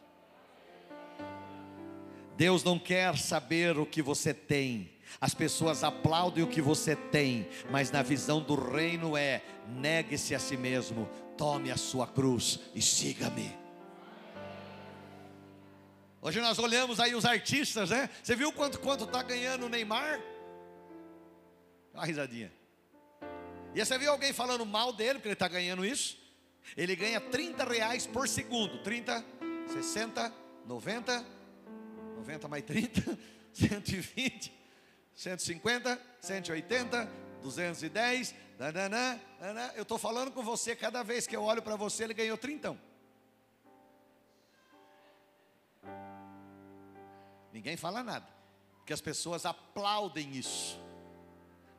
Deus 2.35 2.63
não 2.63 2.79
quer 2.79 3.17
saber 3.17 3.77
o 3.77 3.85
que 3.85 4.01
você 4.01 4.33
tem. 4.33 4.91
As 5.19 5.33
pessoas 5.33 5.83
aplaudem 5.83 6.43
o 6.43 6.47
que 6.47 6.61
você 6.61 6.95
tem, 6.95 7.49
mas 7.69 7.91
na 7.91 8.01
visão 8.01 8.41
do 8.41 8.55
reino 8.55 9.17
é: 9.17 9.43
negue-se 9.67 10.33
a 10.33 10.39
si 10.39 10.57
mesmo, 10.57 11.07
tome 11.37 11.69
a 11.69 11.77
sua 11.77 12.07
cruz 12.07 12.59
e 12.73 12.81
siga-me. 12.81 13.55
Hoje 16.21 16.41
nós 16.41 16.59
olhamos 16.59 16.99
aí 16.99 17.15
os 17.15 17.23
artistas, 17.23 17.91
né? 17.91 18.09
Você 18.21 18.35
viu 18.35 18.51
quanto 18.51 18.79
quanto 18.79 19.05
está 19.05 19.23
ganhando 19.23 19.65
o 19.65 19.69
Neymar? 19.69 20.19
Uma 21.93 22.05
risadinha. 22.05 22.58
E 23.73 23.85
você 23.85 23.97
viu 23.97 24.11
alguém 24.11 24.33
falando 24.33 24.65
mal 24.65 24.91
dele, 24.91 25.15
porque 25.15 25.27
ele 25.27 25.33
está 25.33 25.47
ganhando 25.47 25.85
isso? 25.85 26.17
Ele 26.75 26.95
ganha 26.95 27.21
30 27.21 27.63
reais 27.63 28.05
por 28.05 28.27
segundo. 28.27 28.81
30, 28.83 29.23
60, 29.67 30.33
90, 30.65 31.25
90 32.17 32.47
mais 32.47 32.63
30, 32.63 33.17
120, 33.53 34.53
150, 35.15 36.01
180, 36.21 37.11
210. 37.41 38.35
Nananã, 38.57 39.19
nananã. 39.39 39.71
Eu 39.75 39.83
estou 39.83 39.97
falando 39.97 40.31
com 40.31 40.43
você, 40.43 40.75
cada 40.75 41.01
vez 41.03 41.25
que 41.25 41.35
eu 41.35 41.43
olho 41.43 41.61
para 41.61 41.75
você, 41.75 42.03
ele 42.03 42.13
ganhou 42.13 42.37
30. 42.37 42.77
Ninguém 47.51 47.75
fala 47.75 48.03
nada, 48.03 48.27
porque 48.77 48.93
as 48.93 49.01
pessoas 49.01 49.45
aplaudem 49.45 50.35
isso. 50.35 50.79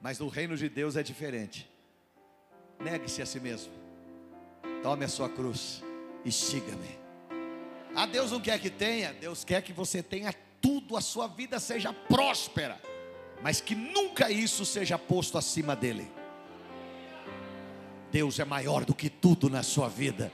Mas 0.01 0.18
no 0.18 0.28
reino 0.28 0.57
de 0.57 0.68
Deus 0.68 0.97
é 0.97 1.03
diferente. 1.03 1.69
Negue-se 2.81 3.20
a 3.20 3.26
si 3.26 3.39
mesmo. 3.39 3.72
Tome 4.83 5.05
a 5.05 5.09
sua 5.09 5.28
cruz 5.28 5.83
e 6.24 6.33
siga-me. 6.33 6.99
Ah, 7.95 8.07
Deus 8.07 8.31
não 8.31 8.41
quer 8.41 8.59
que 8.59 8.70
tenha, 8.70 9.12
Deus 9.12 9.45
quer 9.45 9.62
que 9.62 9.72
você 9.72 10.03
tenha 10.03 10.33
tudo, 10.61 10.97
a 10.97 11.01
sua 11.01 11.26
vida 11.26 11.59
seja 11.59 11.93
próspera, 11.93 12.81
mas 13.43 13.61
que 13.61 13.74
nunca 13.74 14.31
isso 14.31 14.64
seja 14.64 14.99
posto 14.99 15.37
acima 15.37 15.74
dele. 15.74 16.11
Deus 18.11 18.39
é 18.39 18.45
maior 18.45 18.85
do 18.85 18.95
que 18.95 19.09
tudo 19.09 19.49
na 19.49 19.62
sua 19.62 19.89
vida. 19.89 20.33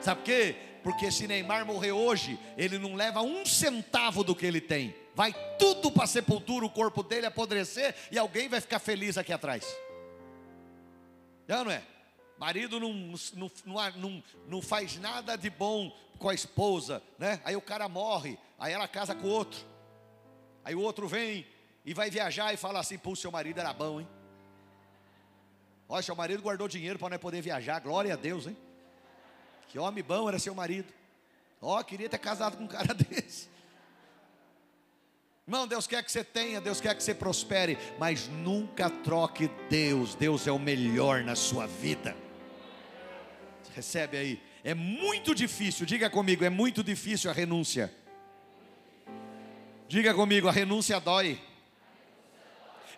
Sabe 0.00 0.20
por 0.20 0.24
quê? 0.24 0.56
Porque 0.82 1.10
se 1.10 1.26
Neymar 1.26 1.66
morrer 1.66 1.92
hoje, 1.92 2.38
ele 2.56 2.78
não 2.78 2.94
leva 2.94 3.20
um 3.20 3.44
centavo 3.44 4.22
do 4.22 4.36
que 4.36 4.46
ele 4.46 4.60
tem. 4.60 4.94
Vai 5.14 5.34
tudo 5.58 5.90
para 5.90 6.04
a 6.04 6.06
sepultura, 6.06 6.64
o 6.64 6.70
corpo 6.70 7.02
dele 7.02 7.26
apodrecer 7.26 7.94
e 8.12 8.18
alguém 8.18 8.48
vai 8.48 8.60
ficar 8.60 8.78
feliz 8.78 9.18
aqui 9.18 9.32
atrás. 9.32 9.66
Não, 11.46 11.70
é? 11.70 11.82
Marido 12.38 12.78
não, 12.78 12.92
não, 12.92 13.50
não, 13.96 14.24
não, 14.46 14.62
faz 14.62 14.98
nada 14.98 15.36
de 15.36 15.48
bom 15.48 15.90
com 16.18 16.28
a 16.28 16.34
esposa, 16.34 17.02
né? 17.18 17.40
Aí 17.44 17.56
o 17.56 17.62
cara 17.62 17.88
morre, 17.88 18.38
aí 18.58 18.72
ela 18.72 18.86
casa 18.86 19.14
com 19.14 19.26
outro. 19.26 19.58
Aí 20.64 20.74
o 20.74 20.80
outro 20.80 21.08
vem 21.08 21.46
e 21.84 21.94
vai 21.94 22.10
viajar 22.10 22.52
e 22.52 22.56
fala 22.56 22.80
assim: 22.80 22.98
pô, 22.98 23.16
seu 23.16 23.30
marido 23.30 23.58
era 23.58 23.72
bom, 23.72 24.00
hein? 24.00 24.08
Olha, 25.88 26.02
seu 26.02 26.16
marido 26.16 26.42
guardou 26.42 26.68
dinheiro 26.68 26.98
para 26.98 27.10
não 27.10 27.18
poder 27.18 27.40
viajar, 27.40 27.78
glória 27.80 28.12
a 28.12 28.16
Deus, 28.16 28.46
hein? 28.46 28.56
Que 29.68 29.78
homem 29.78 30.02
bom 30.02 30.28
era 30.28 30.38
seu 30.38 30.54
marido. 30.54 30.92
Ó, 31.60 31.82
queria 31.82 32.08
ter 32.08 32.18
casado 32.18 32.56
com 32.56 32.64
um 32.64 32.68
cara 32.68 32.92
desse. 32.94 33.48
Irmão, 35.48 35.64
Deus 35.64 35.86
quer 35.86 36.02
que 36.02 36.10
você 36.10 36.24
tenha, 36.24 36.60
Deus 36.60 36.80
quer 36.80 36.92
que 36.96 37.00
você 37.00 37.14
prospere, 37.14 37.78
mas 38.00 38.26
nunca 38.26 38.90
troque 38.90 39.48
Deus. 39.70 40.16
Deus 40.16 40.44
é 40.48 40.50
o 40.50 40.58
melhor 40.58 41.22
na 41.22 41.36
sua 41.36 41.68
vida. 41.68 42.16
Recebe 43.72 44.16
aí. 44.16 44.42
É 44.64 44.74
muito 44.74 45.36
difícil, 45.36 45.86
diga 45.86 46.10
comigo, 46.10 46.44
é 46.44 46.50
muito 46.50 46.82
difícil 46.82 47.30
a 47.30 47.32
renúncia. 47.32 47.94
Diga 49.86 50.12
comigo, 50.14 50.48
a 50.48 50.52
renúncia 50.52 50.98
dói. 50.98 51.40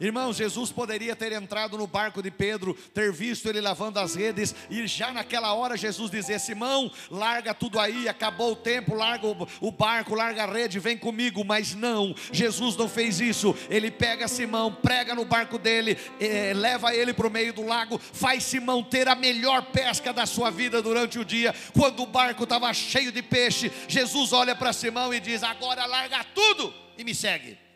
Irmãos, 0.00 0.36
Jesus 0.36 0.70
poderia 0.70 1.16
ter 1.16 1.32
entrado 1.32 1.76
no 1.76 1.86
barco 1.86 2.22
de 2.22 2.30
Pedro, 2.30 2.74
ter 2.94 3.12
visto 3.12 3.48
ele 3.48 3.60
lavando 3.60 3.98
as 3.98 4.14
redes, 4.14 4.54
e 4.70 4.86
já 4.86 5.12
naquela 5.12 5.52
hora 5.54 5.76
Jesus 5.76 6.10
dizer: 6.10 6.38
Simão, 6.38 6.90
larga 7.10 7.52
tudo 7.52 7.80
aí, 7.80 8.08
acabou 8.08 8.52
o 8.52 8.56
tempo, 8.56 8.94
larga 8.94 9.26
o, 9.60 9.72
barco, 9.72 10.14
larga 10.14 10.44
a 10.44 10.52
rede, 10.52 10.78
vem 10.78 10.96
comigo. 10.96 11.44
Mas 11.44 11.74
não, 11.74 12.14
Jesus 12.32 12.76
não 12.76 12.88
fez 12.88 13.20
isso. 13.20 13.56
Ele 13.68 13.90
pega 13.90 14.28
Simão, 14.28 14.72
prega 14.72 15.14
no 15.14 15.24
barco 15.24 15.58
dele, 15.58 15.98
eh, 16.20 16.52
leva 16.54 16.94
ele 16.94 17.12
para 17.12 17.26
o 17.26 17.30
meio 17.30 17.52
do 17.52 17.66
lago, 17.66 17.98
faz 17.98 18.44
Simão 18.44 18.82
ter 18.82 19.08
a 19.08 19.14
melhor 19.14 19.62
pesca 19.72 20.12
da 20.12 20.26
sua 20.26 20.50
vida 20.50 20.80
durante 20.80 21.18
o 21.18 21.24
dia. 21.24 21.54
Quando 21.72 22.02
o 22.02 22.06
barco 22.06 22.44
estava 22.44 22.72
cheio 22.72 23.10
de 23.10 23.22
peixe, 23.22 23.72
Jesus 23.88 24.32
olha 24.32 24.54
para 24.54 24.72
Simão 24.72 25.12
e 25.12 25.18
diz: 25.18 25.42
Agora 25.42 25.86
larga 25.86 26.24
tudo 26.34 26.72
e 26.96 27.02
me 27.02 27.14
segue. 27.14 27.67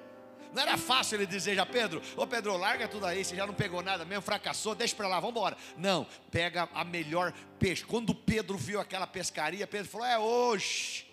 Não 0.52 0.62
era 0.62 0.76
fácil 0.78 1.16
ele 1.16 1.26
dizer 1.26 1.54
já, 1.54 1.66
Pedro, 1.66 2.02
ô 2.16 2.26
Pedro, 2.26 2.56
larga 2.56 2.88
tudo 2.88 3.06
aí, 3.06 3.24
você 3.24 3.36
já 3.36 3.46
não 3.46 3.52
pegou 3.52 3.82
nada 3.82 4.04
mesmo, 4.04 4.22
fracassou, 4.22 4.74
deixa 4.74 4.96
para 4.96 5.06
lá, 5.06 5.20
vamos 5.20 5.36
embora. 5.36 5.56
Não, 5.76 6.06
pega 6.30 6.68
a 6.72 6.84
melhor 6.84 7.32
peixe. 7.58 7.84
Quando 7.84 8.14
Pedro 8.14 8.56
viu 8.56 8.80
aquela 8.80 9.06
pescaria, 9.06 9.66
Pedro 9.66 9.90
falou: 9.90 10.06
É 10.06 10.18
hoje, 10.18 11.06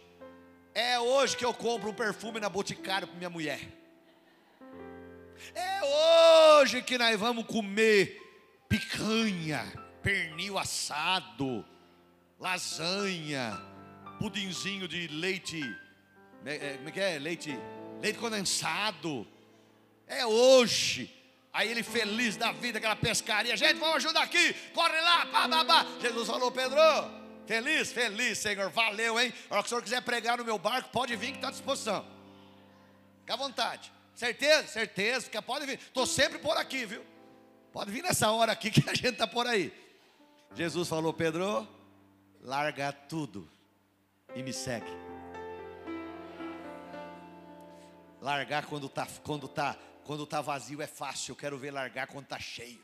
é 0.74 1.00
hoje 1.00 1.36
que 1.36 1.46
eu 1.46 1.54
compro 1.54 1.90
um 1.90 1.94
perfume 1.94 2.40
na 2.40 2.50
Boticário 2.50 3.08
para 3.08 3.18
minha 3.18 3.30
mulher. 3.30 3.60
É 5.54 6.60
hoje 6.62 6.82
que 6.82 6.98
nós 6.98 7.20
vamos 7.20 7.46
comer 7.46 8.22
picanha, 8.70 9.64
pernil 10.02 10.58
assado, 10.58 11.66
lasanha, 12.40 13.62
pudinzinho 14.20 14.88
de 14.88 15.08
leite, 15.08 15.62
como 16.78 16.90
é 16.90 16.92
que 16.92 17.00
é? 17.00 17.18
Leite 17.20 17.58
leite 18.02 18.20
condensado. 18.20 19.28
É 20.08 20.26
hoje. 20.26 21.12
Aí 21.52 21.72
ele 21.72 21.84
feliz 21.84 22.36
da 22.36 22.52
vida, 22.52 22.78
aquela 22.78 22.96
pescaria. 22.96 23.56
Gente, 23.56 23.80
vamos 23.80 23.96
ajudar 23.96 24.24
aqui. 24.24 24.54
Corre 24.74 25.00
lá, 25.00 25.26
pá, 25.28 25.48
pá, 25.48 25.66
pá. 25.66 25.86
Jesus 26.02 26.28
falou, 26.28 26.52
Pedro, 26.52 26.78
feliz, 27.48 27.92
feliz, 27.94 28.38
Senhor. 28.38 28.70
Valeu, 28.70 29.20
hein? 29.20 29.34
A 29.50 29.54
hora 29.54 29.64
que 29.64 29.68
o 29.68 29.70
Senhor 29.70 29.82
quiser 29.82 30.02
pregar 30.02 30.38
no 30.38 30.44
meu 30.44 30.60
barco, 30.60 30.90
pode 30.90 31.16
vir 31.16 31.32
que 31.32 31.38
está 31.38 31.48
à 31.48 31.52
disposição. 31.52 32.06
Fica 33.22 33.34
à 33.34 33.38
vontade. 33.38 33.92
Certeza? 34.14 34.68
Certeza, 34.68 35.30
que 35.30 35.42
pode 35.42 35.66
vir. 35.66 35.80
Estou 35.80 36.06
sempre 36.06 36.40
por 36.40 36.58
aqui, 36.58 36.86
viu? 36.86 37.04
Pode 37.72 37.90
vir 37.90 38.04
nessa 38.04 38.30
hora 38.32 38.52
aqui 38.52 38.70
que 38.72 38.88
a 38.90 38.94
gente 38.94 39.14
está 39.14 39.26
por 39.26 39.48
aí. 39.48 39.74
Jesus 40.54 40.88
falou, 40.88 41.14
Pedro, 41.14 41.68
larga 42.42 42.92
tudo 42.92 43.50
e 44.36 44.44
me 44.44 44.54
segue. 44.54 45.15
Largar 48.26 48.66
quando 48.66 48.88
está 48.88 49.08
quando 49.22 49.48
tá, 49.48 49.78
quando 50.04 50.26
tá 50.26 50.42
vazio 50.42 50.82
é 50.82 50.88
fácil, 50.88 51.34
eu 51.34 51.36
quero 51.36 51.60
ver 51.60 51.70
largar 51.70 52.08
quando 52.08 52.24
está 52.24 52.40
cheio. 52.40 52.84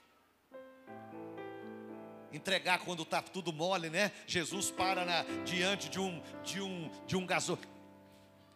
Entregar 2.32 2.78
quando 2.86 3.02
está 3.02 3.24
tudo 3.24 3.52
mole, 3.52 3.89
né? 3.89 4.12
Jesus 4.28 4.70
para 4.70 5.04
na, 5.04 5.24
diante 5.44 5.89
de 5.89 6.00
um 6.00 6.22
de 6.44 6.62
um 6.62 6.92
de 7.08 7.18
um 7.18 7.26
gasol. 7.26 7.58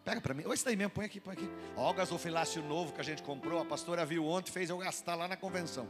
Pega 0.04 0.20
para 0.20 0.32
mim. 0.32 0.44
Esse 0.52 0.64
daí 0.64 0.76
mesmo, 0.76 0.92
põe 0.92 1.06
aqui, 1.06 1.18
põe 1.18 1.32
aqui. 1.32 1.50
Ó, 1.74 1.90
o 1.90 1.92
gasofilácio 1.92 2.62
novo 2.62 2.92
que 2.92 3.00
a 3.00 3.04
gente 3.04 3.20
comprou, 3.20 3.60
a 3.60 3.64
pastora 3.64 4.06
viu 4.06 4.24
ontem, 4.24 4.52
fez 4.52 4.70
eu 4.70 4.78
gastar 4.78 5.16
lá 5.16 5.26
na 5.26 5.36
convenção. 5.36 5.88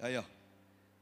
Aí, 0.00 0.18
ó. 0.18 0.24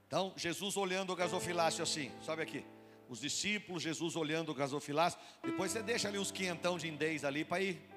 Então, 0.07 0.33
Jesus 0.37 0.77
olhando 0.77 1.13
o 1.13 1.17
gasofilácio 1.17 1.83
assim, 1.83 2.13
sobe 2.21 2.41
aqui. 2.41 2.65
Os 3.09 3.19
discípulos, 3.19 3.83
Jesus 3.83 4.15
olhando 4.15 4.53
o 4.53 4.55
gasofilácio. 4.55 5.19
Depois 5.43 5.73
você 5.73 5.83
deixa 5.83 6.07
ali 6.07 6.21
uns 6.21 6.31
quinhentão 6.31 6.79
de 6.79 6.87
indês 6.87 7.25
ali 7.25 7.45
para 7.45 7.61
ir 7.61 7.96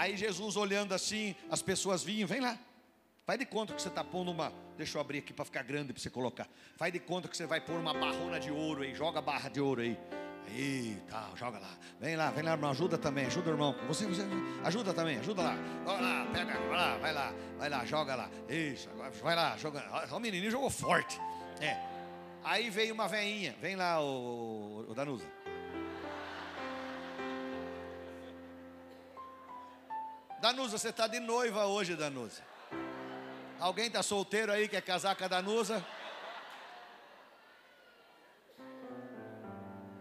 Aí 0.00 0.16
Jesus 0.16 0.56
olhando 0.56 0.94
assim, 0.94 1.36
as 1.50 1.60
pessoas 1.60 2.02
vinham, 2.02 2.26
vem 2.26 2.40
lá. 2.40 2.58
Faz 3.26 3.38
de 3.38 3.44
conta 3.44 3.74
que 3.74 3.82
você 3.82 3.88
está 3.88 4.02
pondo 4.02 4.30
uma. 4.30 4.50
Deixa 4.78 4.96
eu 4.96 5.00
abrir 5.02 5.18
aqui 5.18 5.30
para 5.30 5.44
ficar 5.44 5.62
grande 5.62 5.92
para 5.92 6.00
você 6.00 6.08
colocar. 6.08 6.48
Faz 6.78 6.90
de 6.90 6.98
conta 6.98 7.28
que 7.28 7.36
você 7.36 7.44
vai 7.44 7.60
pôr 7.60 7.74
uma 7.74 7.92
barrona 7.92 8.40
de 8.40 8.50
ouro 8.50 8.80
aí. 8.80 8.94
Joga 8.94 9.18
a 9.18 9.22
barra 9.22 9.50
de 9.50 9.60
ouro 9.60 9.82
aí. 9.82 9.98
Aí, 10.46 10.96
tal, 11.06 11.36
joga 11.36 11.58
lá. 11.58 11.68
Vem 12.00 12.16
lá, 12.16 12.30
vem 12.30 12.42
lá, 12.42 12.52
irmão. 12.52 12.70
Ajuda 12.70 12.96
também, 12.96 13.26
ajuda, 13.26 13.50
irmão. 13.50 13.76
Você, 13.88 14.06
você 14.06 14.22
ajuda 14.64 14.94
também, 14.94 15.18
ajuda 15.18 15.42
lá. 15.42 15.54
Vai 15.84 16.00
lá, 16.00 16.26
pega, 16.32 16.54
vai 16.54 16.68
lá, 16.70 16.96
vai 16.96 17.12
lá, 17.12 17.34
vai 17.58 17.68
lá, 17.68 17.84
joga 17.84 18.14
lá. 18.14 18.30
Isso, 18.48 18.88
agora 18.88 19.10
vai 19.10 19.36
lá, 19.36 19.56
joga. 19.58 19.84
O 20.16 20.18
menininho 20.18 20.50
jogou 20.50 20.70
forte. 20.70 21.20
É. 21.60 21.76
Aí 22.42 22.70
veio 22.70 22.94
uma 22.94 23.06
veinha. 23.06 23.54
Vem 23.60 23.76
lá, 23.76 24.02
o, 24.02 24.86
o 24.88 24.94
Danusa. 24.94 25.26
Danusa, 30.40 30.78
você 30.78 30.88
está 30.88 31.06
de 31.06 31.20
noiva 31.20 31.66
hoje, 31.66 31.94
Danusa. 31.94 32.42
Alguém 33.58 33.88
está 33.88 34.02
solteiro 34.02 34.50
aí, 34.50 34.66
quer 34.68 34.80
casar 34.80 35.14
com 35.14 35.24
a 35.24 35.28
Danusa? 35.28 35.84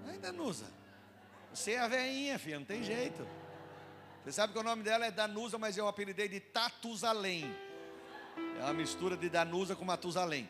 Ai, 0.07 0.17
Danusa, 0.17 0.65
você 1.53 1.73
é 1.73 1.79
a 1.79 1.89
veinha, 1.89 2.39
filha, 2.39 2.57
não 2.57 2.65
tem 2.65 2.81
jeito. 2.81 3.27
Você 4.23 4.31
sabe 4.31 4.53
que 4.53 4.59
o 4.59 4.63
nome 4.63 4.81
dela 4.81 5.05
é 5.05 5.11
Danusa, 5.11 5.57
mas 5.57 5.77
eu 5.77 5.89
apelidei 5.89 6.29
de 6.29 6.39
Tatusalém. 6.39 7.53
É 8.59 8.63
uma 8.63 8.73
mistura 8.73 9.17
de 9.17 9.29
Danusa 9.29 9.75
com 9.75 9.83
Matusalém. 9.83 10.49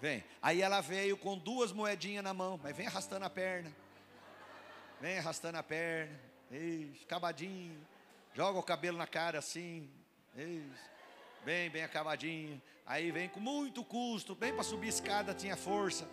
Vem. 0.00 0.22
Aí 0.40 0.62
ela 0.62 0.80
veio 0.80 1.16
com 1.16 1.36
duas 1.36 1.72
moedinhas 1.72 2.22
na 2.22 2.32
mão, 2.32 2.60
mas 2.62 2.76
vem 2.76 2.86
arrastando 2.86 3.24
a 3.24 3.30
perna. 3.30 3.74
Vem 5.00 5.18
arrastando 5.18 5.58
a 5.58 5.64
perna. 5.64 6.16
Isso, 6.52 7.02
acabadinho 7.02 7.76
joga 8.36 8.58
o 8.58 8.62
cabelo 8.62 8.98
na 8.98 9.06
cara 9.06 9.38
assim, 9.38 9.88
isso, 10.36 10.90
bem, 11.42 11.70
bem 11.70 11.82
acabadinho. 11.82 12.60
Aí 12.84 13.10
vem 13.10 13.30
com 13.30 13.40
muito 13.40 13.82
custo, 13.82 14.34
bem 14.34 14.52
para 14.52 14.62
subir 14.62 14.88
escada 14.88 15.32
tinha 15.32 15.56
força. 15.56 16.06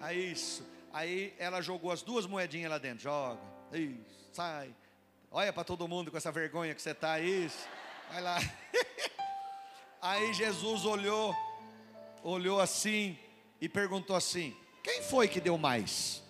Aí 0.00 0.32
isso. 0.32 0.66
Aí 0.92 1.32
ela 1.38 1.62
jogou 1.62 1.92
as 1.92 2.02
duas 2.02 2.26
moedinhas 2.26 2.72
lá 2.72 2.78
dentro, 2.78 3.04
joga, 3.04 3.40
isso, 3.72 4.32
sai. 4.32 4.74
Olha 5.30 5.52
para 5.52 5.62
todo 5.62 5.86
mundo 5.86 6.10
com 6.10 6.16
essa 6.16 6.32
vergonha 6.32 6.74
que 6.74 6.82
você 6.82 6.90
está 6.90 7.12
aí. 7.12 7.48
Vai 8.10 8.20
lá. 8.20 8.38
Aí 10.02 10.34
Jesus 10.34 10.84
olhou, 10.84 11.32
olhou 12.24 12.58
assim 12.58 13.16
e 13.60 13.68
perguntou 13.68 14.16
assim: 14.16 14.56
Quem 14.82 15.02
foi 15.02 15.28
que 15.28 15.40
deu 15.40 15.56
mais? 15.56 16.20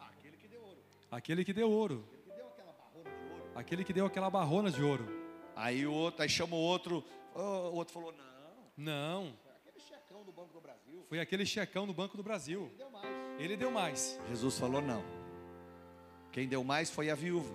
Aquele 0.00 0.36
que 0.36 0.48
deu 0.48 0.60
ouro. 0.60 0.78
Aquele 1.12 1.44
que 1.44 1.52
deu 1.52 1.70
ouro. 1.70 2.13
Aquele 3.54 3.84
que 3.84 3.92
deu 3.92 4.06
aquela 4.06 4.28
barrona 4.28 4.70
de 4.70 4.82
ouro. 4.82 5.06
Aí 5.54 5.86
o 5.86 5.92
outro, 5.92 6.22
aí 6.22 6.28
chamou 6.28 6.60
o 6.60 6.64
outro, 6.64 7.04
o 7.34 7.76
outro 7.76 7.94
falou: 7.94 8.12
Não. 8.12 8.24
Não. 8.76 9.32
Foi 9.42 9.52
aquele 9.52 9.80
checão 9.80 10.24
do 10.24 10.32
Banco 10.32 10.52
do 10.52 10.60
Brasil. 10.60 11.06
Foi 11.08 11.20
aquele 11.20 11.46
checão 11.46 11.86
do 11.86 11.94
Banco 11.94 12.16
do 12.16 12.22
Brasil. 12.22 12.66
Ele 12.66 12.76
deu 12.76 12.90
mais. 12.90 13.40
Ele 13.40 13.56
deu 13.56 13.70
mais. 13.70 14.20
Jesus 14.28 14.58
falou: 14.58 14.82
Não. 14.82 15.04
Quem 16.32 16.48
deu 16.48 16.64
mais 16.64 16.90
foi 16.90 17.10
a 17.10 17.14
viúva. 17.14 17.54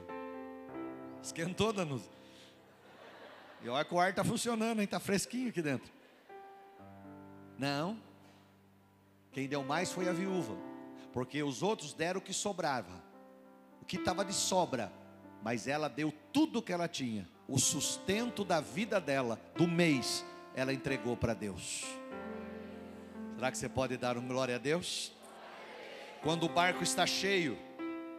Esquentou, 1.22 1.74
Danuso. 1.74 2.10
E 3.62 3.68
olha 3.68 3.84
que 3.84 3.94
o 3.94 4.00
ar 4.00 4.12
está 4.12 4.24
funcionando, 4.24 4.80
hein? 4.80 4.86
Está 4.86 5.02
fresquinho 5.02 5.50
aqui 5.50 5.62
dentro. 5.62 5.92
Não. 7.58 8.00
Quem 9.34 9.50
deu 9.50 9.64
mais 9.64 9.92
foi 9.92 10.08
a 10.08 10.14
viúva. 10.14 10.56
Porque 11.12 11.44
os 11.44 11.62
outros 11.62 11.94
deram 11.94 12.20
o 12.20 12.24
que 12.24 12.34
sobrava. 12.34 13.04
O 13.82 13.86
que 13.86 13.98
estava 13.98 14.24
de 14.24 14.34
sobra. 14.34 14.92
Mas 15.44 15.68
ela 15.68 15.88
deu 15.88 16.14
tudo 16.34 16.60
o 16.60 16.62
que 16.62 16.74
ela 16.74 16.88
tinha. 16.88 17.28
O 17.48 17.58
sustento 17.58 18.44
da 18.44 18.60
vida 18.60 19.00
dela, 19.00 19.40
do 19.56 19.68
mês, 19.68 20.26
ela 20.56 20.74
entregou 20.74 21.16
para 21.16 21.34
Deus. 21.34 21.86
Será 23.36 23.52
que 23.52 23.58
você 23.58 23.70
pode 23.70 23.96
dar 23.98 24.18
um 24.18 24.28
glória 24.28 24.56
a 24.56 24.60
Deus? 24.60 25.14
Quando 26.22 26.46
o 26.46 26.50
barco 26.50 26.84
está 26.84 27.08
cheio, 27.08 27.58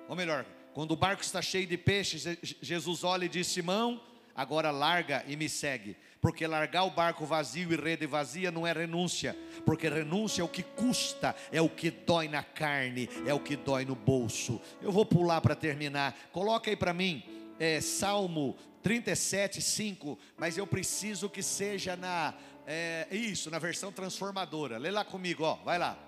ou 0.09 0.17
melhor, 0.17 0.47
quando 0.73 0.93
o 0.93 0.97
barco 0.97 1.23
está 1.23 1.43
cheio 1.43 1.67
de 1.67 1.77
peixes, 1.77 2.25
Jesus 2.43 3.05
olha 3.05 3.27
e 3.27 3.29
diz: 3.29 3.47
Simão, 3.47 4.01
agora 4.35 4.71
larga 4.71 5.25
e 5.27 5.37
me 5.37 5.49
segue. 5.49 5.97
Porque 6.21 6.47
largar 6.47 6.85
o 6.85 6.91
barco 6.91 7.25
vazio 7.25 7.73
e 7.73 7.77
rede 7.77 8.07
vazia 8.07 8.51
não 8.51 8.67
é 8.67 8.73
renúncia, 8.73 9.35
porque 9.65 9.89
renúncia 9.89 10.43
é 10.43 10.45
o 10.45 10.49
que 10.49 10.63
custa, 10.63 11.35
é 11.51 11.63
o 11.63 11.69
que 11.69 11.91
dói 11.91 12.29
na 12.29 12.43
carne, 12.43 13.09
é 13.27 13.33
o 13.33 13.41
que 13.41 13.57
dói 13.57 13.87
no 13.87 13.95
bolso. 13.95 14.61
Eu 14.83 14.93
vou 14.93 15.07
pular 15.07 15.41
para 15.41 15.55
terminar. 15.55 16.15
Coloca 16.31 16.69
aí 16.69 16.77
para 16.77 16.93
mim, 16.93 17.23
é, 17.59 17.81
Salmo 17.81 18.57
37, 18.83 19.61
5. 19.61 20.19
Mas 20.37 20.59
eu 20.59 20.67
preciso 20.67 21.29
que 21.29 21.43
seja 21.43 21.97
na, 21.97 22.35
é, 22.67 23.07
isso, 23.11 23.51
na 23.51 23.59
versão 23.59 23.93
transformadora. 23.93 24.79
Lê 24.79 24.91
lá 24.91 25.05
comigo, 25.05 25.45
ó, 25.45 25.57
vai 25.57 25.79
lá. 25.79 25.99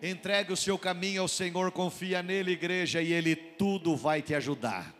Entregue 0.00 0.52
o 0.52 0.56
seu 0.56 0.78
caminho 0.78 1.22
ao 1.22 1.28
Senhor, 1.28 1.72
confia 1.72 2.22
nele, 2.22 2.52
igreja, 2.52 3.02
e 3.02 3.12
ele 3.12 3.34
tudo 3.34 3.96
vai 3.96 4.22
te 4.22 4.34
ajudar. 4.34 4.97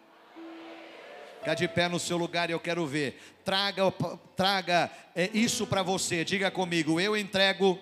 Fica 1.38 1.54
de 1.54 1.68
pé 1.68 1.88
no 1.88 1.98
seu 1.98 2.16
lugar 2.16 2.50
e 2.50 2.52
eu 2.52 2.60
quero 2.60 2.86
ver. 2.86 3.20
Traga, 3.44 3.82
traga 4.36 4.90
é, 5.14 5.30
isso 5.32 5.66
para 5.66 5.82
você. 5.82 6.24
Diga 6.24 6.50
comigo: 6.50 7.00
eu 7.00 7.16
entrego 7.16 7.78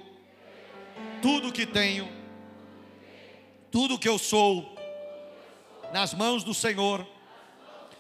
tudo 1.21 1.53
que 1.53 1.67
tenho, 1.67 2.09
tudo 3.71 3.99
que 3.99 4.09
eu 4.09 4.19
sou, 4.19 4.77
nas 5.93 6.15
mãos 6.15 6.45
do 6.45 6.55
Senhor, 6.55 7.07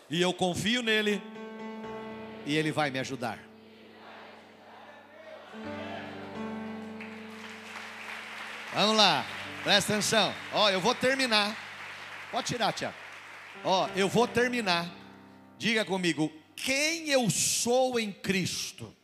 e 0.09 0.20
eu 0.20 0.32
confio 0.32 0.82
nele, 0.82 1.22
e 2.44 2.57
ele 2.57 2.70
vai 2.70 2.90
me 2.90 2.98
ajudar. 2.98 3.38
Vamos 8.74 8.96
lá, 8.96 9.24
presta 9.64 9.94
atenção. 9.94 10.34
Ó, 10.52 10.68
eu 10.68 10.80
vou 10.80 10.94
terminar. 10.94 11.57
Pode 12.30 12.48
tirar, 12.48 12.72
Tiago. 12.72 12.94
Ó, 13.64 13.88
eu 13.96 14.07
vou 14.07 14.28
terminar. 14.28 14.86
Diga 15.59 15.84
comigo, 15.84 16.30
quem 16.54 17.09
eu 17.09 17.28
sou 17.30 17.98
em 17.98 18.12
Cristo? 18.12 18.94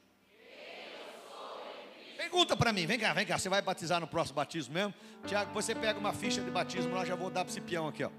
Pergunta 2.17 2.57
para 2.57 2.73
mim, 2.73 2.87
vem 2.87 2.99
cá, 2.99 3.13
vem 3.13 3.27
cá. 3.27 3.39
Você 3.39 3.49
vai 3.49 3.61
batizar 3.61 4.01
no 4.01 4.07
próximo 4.07 4.37
batismo 4.37 4.73
mesmo? 4.73 4.95
Tiago, 5.27 5.47
depois 5.47 5.65
você 5.65 5.75
pega 5.75 5.99
uma 5.99 6.13
ficha 6.13 6.41
de 6.41 6.51
batismo 6.51 6.95
lá, 6.95 7.05
já 7.05 7.15
vou 7.15 7.31
dar 7.31 7.45
para 7.45 7.53
esse 7.53 7.61
peão 7.61 7.89
aqui, 7.89 8.05
ó. 8.05 8.11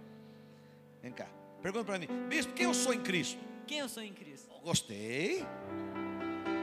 Vem 1.02 1.12
cá. 1.12 1.28
Pergunta 1.62 1.86
para 1.86 1.98
mim, 1.98 2.08
bispo, 2.28 2.54
quem 2.54 2.66
eu 2.66 2.74
sou 2.74 2.94
em 2.94 3.02
Cristo? 3.02 3.40
Quem 3.66 3.80
eu 3.80 3.90
sou 3.90 4.04
em 4.04 4.14
Cristo? 4.14 4.52
Gostei. 4.64 5.42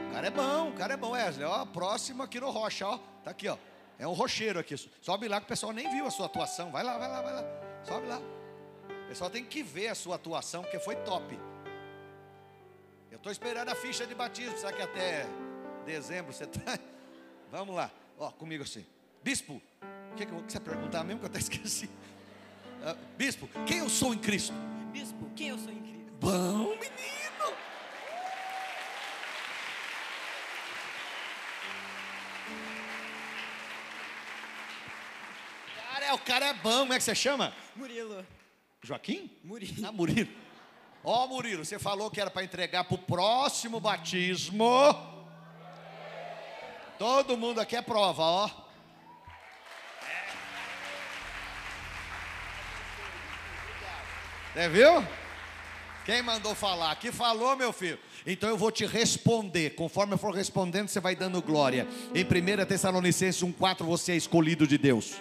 O 0.09 0.13
cara 0.13 0.27
é 0.27 0.31
bom, 0.31 0.69
o 0.69 0.73
cara 0.73 0.93
é 0.93 0.97
bom, 0.97 1.11
Wesley. 1.11 1.45
Ó, 1.45 1.65
próximo 1.65 2.23
aqui 2.23 2.39
no 2.39 2.51
Rocha, 2.51 2.87
ó. 2.87 2.97
Tá 3.23 3.31
aqui, 3.31 3.47
ó. 3.47 3.57
É 3.97 4.07
um 4.07 4.13
rocheiro 4.13 4.59
aqui. 4.59 4.75
Sobe 5.01 5.27
lá 5.27 5.39
que 5.39 5.45
o 5.45 5.47
pessoal 5.47 5.71
nem 5.71 5.89
viu 5.89 6.05
a 6.05 6.11
sua 6.11 6.25
atuação. 6.25 6.71
Vai 6.71 6.83
lá, 6.83 6.97
vai 6.97 7.07
lá, 7.07 7.21
vai 7.21 7.33
lá. 7.33 7.43
Sobe 7.83 8.07
lá. 8.07 8.19
O 8.19 9.07
pessoal 9.07 9.29
tem 9.29 9.43
que 9.43 9.61
ver 9.61 9.89
a 9.89 9.95
sua 9.95 10.15
atuação, 10.15 10.63
porque 10.63 10.79
foi 10.79 10.95
top. 10.97 11.37
Eu 13.11 13.17
estou 13.17 13.31
esperando 13.31 13.67
a 13.67 13.75
ficha 13.75 14.07
de 14.07 14.15
batismo. 14.15 14.57
Será 14.57 14.71
que 14.71 14.81
até 14.81 15.27
dezembro 15.85 16.31
você 16.31 16.45
está? 16.45 16.79
Vamos 17.51 17.75
lá. 17.75 17.91
Ó, 18.17 18.31
comigo 18.31 18.63
assim. 18.63 18.85
Bispo, 19.21 19.61
o 20.11 20.15
que, 20.15 20.25
que 20.25 20.31
você 20.31 20.59
perguntar 20.59 21.03
mesmo 21.03 21.19
que 21.19 21.25
eu 21.25 21.29
até 21.29 21.39
esqueci? 21.43 21.87
Uh, 21.87 22.97
bispo, 23.17 23.49
quem 23.67 23.79
eu 23.79 23.89
sou 23.89 24.13
em 24.13 24.17
Cristo? 24.17 24.53
Bispo, 24.91 25.29
quem 25.35 25.49
eu 25.49 25.57
sou 25.57 25.71
em 25.71 25.81
Cristo? 25.81 26.11
Bom, 26.19 26.69
menino. 26.69 27.21
o 36.13 36.19
cara 36.19 36.47
é 36.47 36.53
bom. 36.53 36.79
Como 36.79 36.93
é 36.93 36.97
que 36.97 37.03
você 37.03 37.15
chama? 37.15 37.53
Murilo. 37.75 38.25
Joaquim? 38.81 39.29
Murilo. 39.43 39.85
Ah, 39.85 39.91
Murilo. 39.91 40.29
Ó, 41.03 41.23
oh, 41.23 41.27
Murilo, 41.27 41.65
você 41.65 41.79
falou 41.79 42.11
que 42.11 42.21
era 42.21 42.29
para 42.29 42.43
entregar 42.43 42.83
para 42.83 42.95
o 42.95 42.97
próximo 42.97 43.79
batismo. 43.79 44.67
Todo 46.99 47.35
mundo 47.35 47.59
aqui 47.59 47.75
é 47.75 47.81
prova, 47.81 48.21
ó. 48.21 48.49
Você 54.53 54.69
viu? 54.69 55.07
Quem 56.05 56.21
mandou 56.21 56.53
falar? 56.53 56.95
Que 56.97 57.11
falou, 57.11 57.55
meu 57.55 57.73
filho? 57.73 57.97
Então 58.25 58.49
eu 58.49 58.57
vou 58.57 58.71
te 58.71 58.85
responder. 58.85 59.71
Conforme 59.71 60.13
eu 60.13 60.17
for 60.17 60.35
respondendo, 60.35 60.87
você 60.87 60.99
vai 60.99 61.15
dando 61.15 61.41
glória. 61.41 61.87
Em 62.13 62.23
1 62.23 62.65
Tessalonicenses 62.65 63.41
1,4, 63.41 63.83
você 63.83 64.11
é 64.11 64.15
escolhido 64.15 64.67
de 64.67 64.77
Deus. 64.77 65.15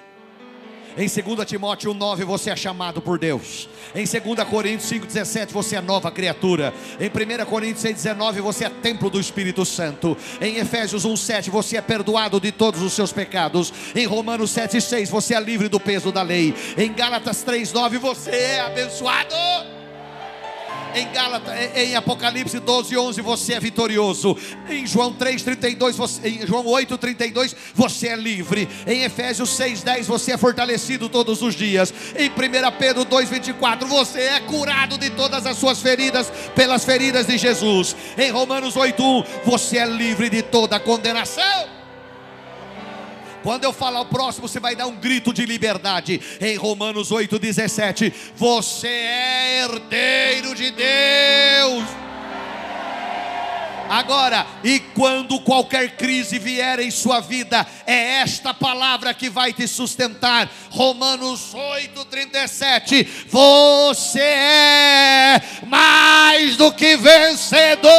Em 0.96 1.06
2 1.08 1.46
Timóteo 1.46 1.94
9 1.94 2.24
você 2.24 2.50
é 2.50 2.56
chamado 2.56 3.00
por 3.00 3.18
Deus. 3.18 3.68
Em 3.94 4.04
2 4.04 4.48
Coríntios 4.48 4.90
5,17 4.90 5.52
você 5.52 5.76
é 5.76 5.80
nova 5.80 6.10
criatura. 6.10 6.72
Em 6.98 7.08
1 7.08 7.44
Coríntios 7.46 7.84
6,19 7.84 8.40
você 8.40 8.64
é 8.64 8.70
templo 8.70 9.08
do 9.10 9.20
Espírito 9.20 9.64
Santo. 9.64 10.16
Em 10.40 10.56
Efésios 10.56 11.06
1,7 11.06 11.50
você 11.50 11.76
é 11.76 11.80
perdoado 11.80 12.40
de 12.40 12.52
todos 12.52 12.82
os 12.82 12.92
seus 12.92 13.12
pecados. 13.12 13.72
Em 13.94 14.06
Romanos 14.06 14.50
7,6 14.50 15.08
você 15.08 15.34
é 15.34 15.40
livre 15.40 15.68
do 15.68 15.80
peso 15.80 16.12
da 16.12 16.22
lei. 16.22 16.54
Em 16.76 16.92
Gálatas 16.92 17.44
3,9 17.44 17.98
você 17.98 18.30
é 18.30 18.60
abençoado. 18.60 19.79
Em 20.94 21.12
Gálatas, 21.12 21.54
em 21.76 21.94
Apocalipse 21.94 22.58
12, 22.58 22.96
11, 22.96 23.20
você 23.20 23.54
é 23.54 23.60
vitorioso. 23.60 24.36
Em 24.68 24.86
João 24.86 25.12
3, 25.12 25.42
32, 25.42 25.96
você, 25.96 26.28
em 26.28 26.46
João 26.46 26.66
8, 26.66 26.98
32, 26.98 27.54
você 27.74 28.08
é 28.08 28.16
livre. 28.16 28.68
Em 28.86 29.02
Efésios 29.02 29.50
6, 29.50 29.82
10, 29.82 30.06
você 30.06 30.32
é 30.32 30.36
fortalecido 30.36 31.08
todos 31.08 31.42
os 31.42 31.54
dias. 31.54 31.92
Em 32.16 32.28
1 32.28 32.32
Pedro 32.78 33.04
2, 33.04 33.28
24, 33.28 33.86
você 33.86 34.20
é 34.20 34.40
curado 34.40 34.98
de 34.98 35.10
todas 35.10 35.46
as 35.46 35.56
suas 35.56 35.80
feridas 35.80 36.30
pelas 36.54 36.84
feridas 36.84 37.26
de 37.26 37.38
Jesus. 37.38 37.94
Em 38.18 38.30
Romanos 38.30 38.76
8, 38.76 39.02
1, 39.02 39.24
você 39.44 39.78
é 39.78 39.86
livre 39.86 40.28
de 40.28 40.42
toda 40.42 40.80
condenação. 40.80 41.79
Quando 43.42 43.64
eu 43.64 43.72
falar 43.72 44.00
o 44.00 44.06
próximo, 44.06 44.46
você 44.46 44.60
vai 44.60 44.76
dar 44.76 44.86
um 44.86 44.96
grito 44.96 45.32
de 45.32 45.46
liberdade. 45.46 46.20
Em 46.40 46.56
Romanos 46.56 47.10
8,17: 47.10 48.12
Você 48.36 48.88
é 48.88 49.62
herdeiro 49.62 50.54
de 50.54 50.70
Deus. 50.70 51.84
Agora, 53.90 54.46
e 54.62 54.78
quando 54.78 55.40
qualquer 55.40 55.96
crise 55.96 56.38
vier 56.38 56.78
em 56.78 56.92
sua 56.92 57.18
vida, 57.18 57.66
é 57.84 58.20
esta 58.20 58.54
palavra 58.54 59.12
que 59.12 59.28
vai 59.28 59.52
te 59.52 59.66
sustentar. 59.66 60.48
Romanos 60.70 61.52
8,37. 61.52 63.26
Você 63.26 64.20
é 64.20 65.42
mais 65.66 66.56
do 66.56 66.72
que 66.72 66.96
vencedor. 66.96 67.90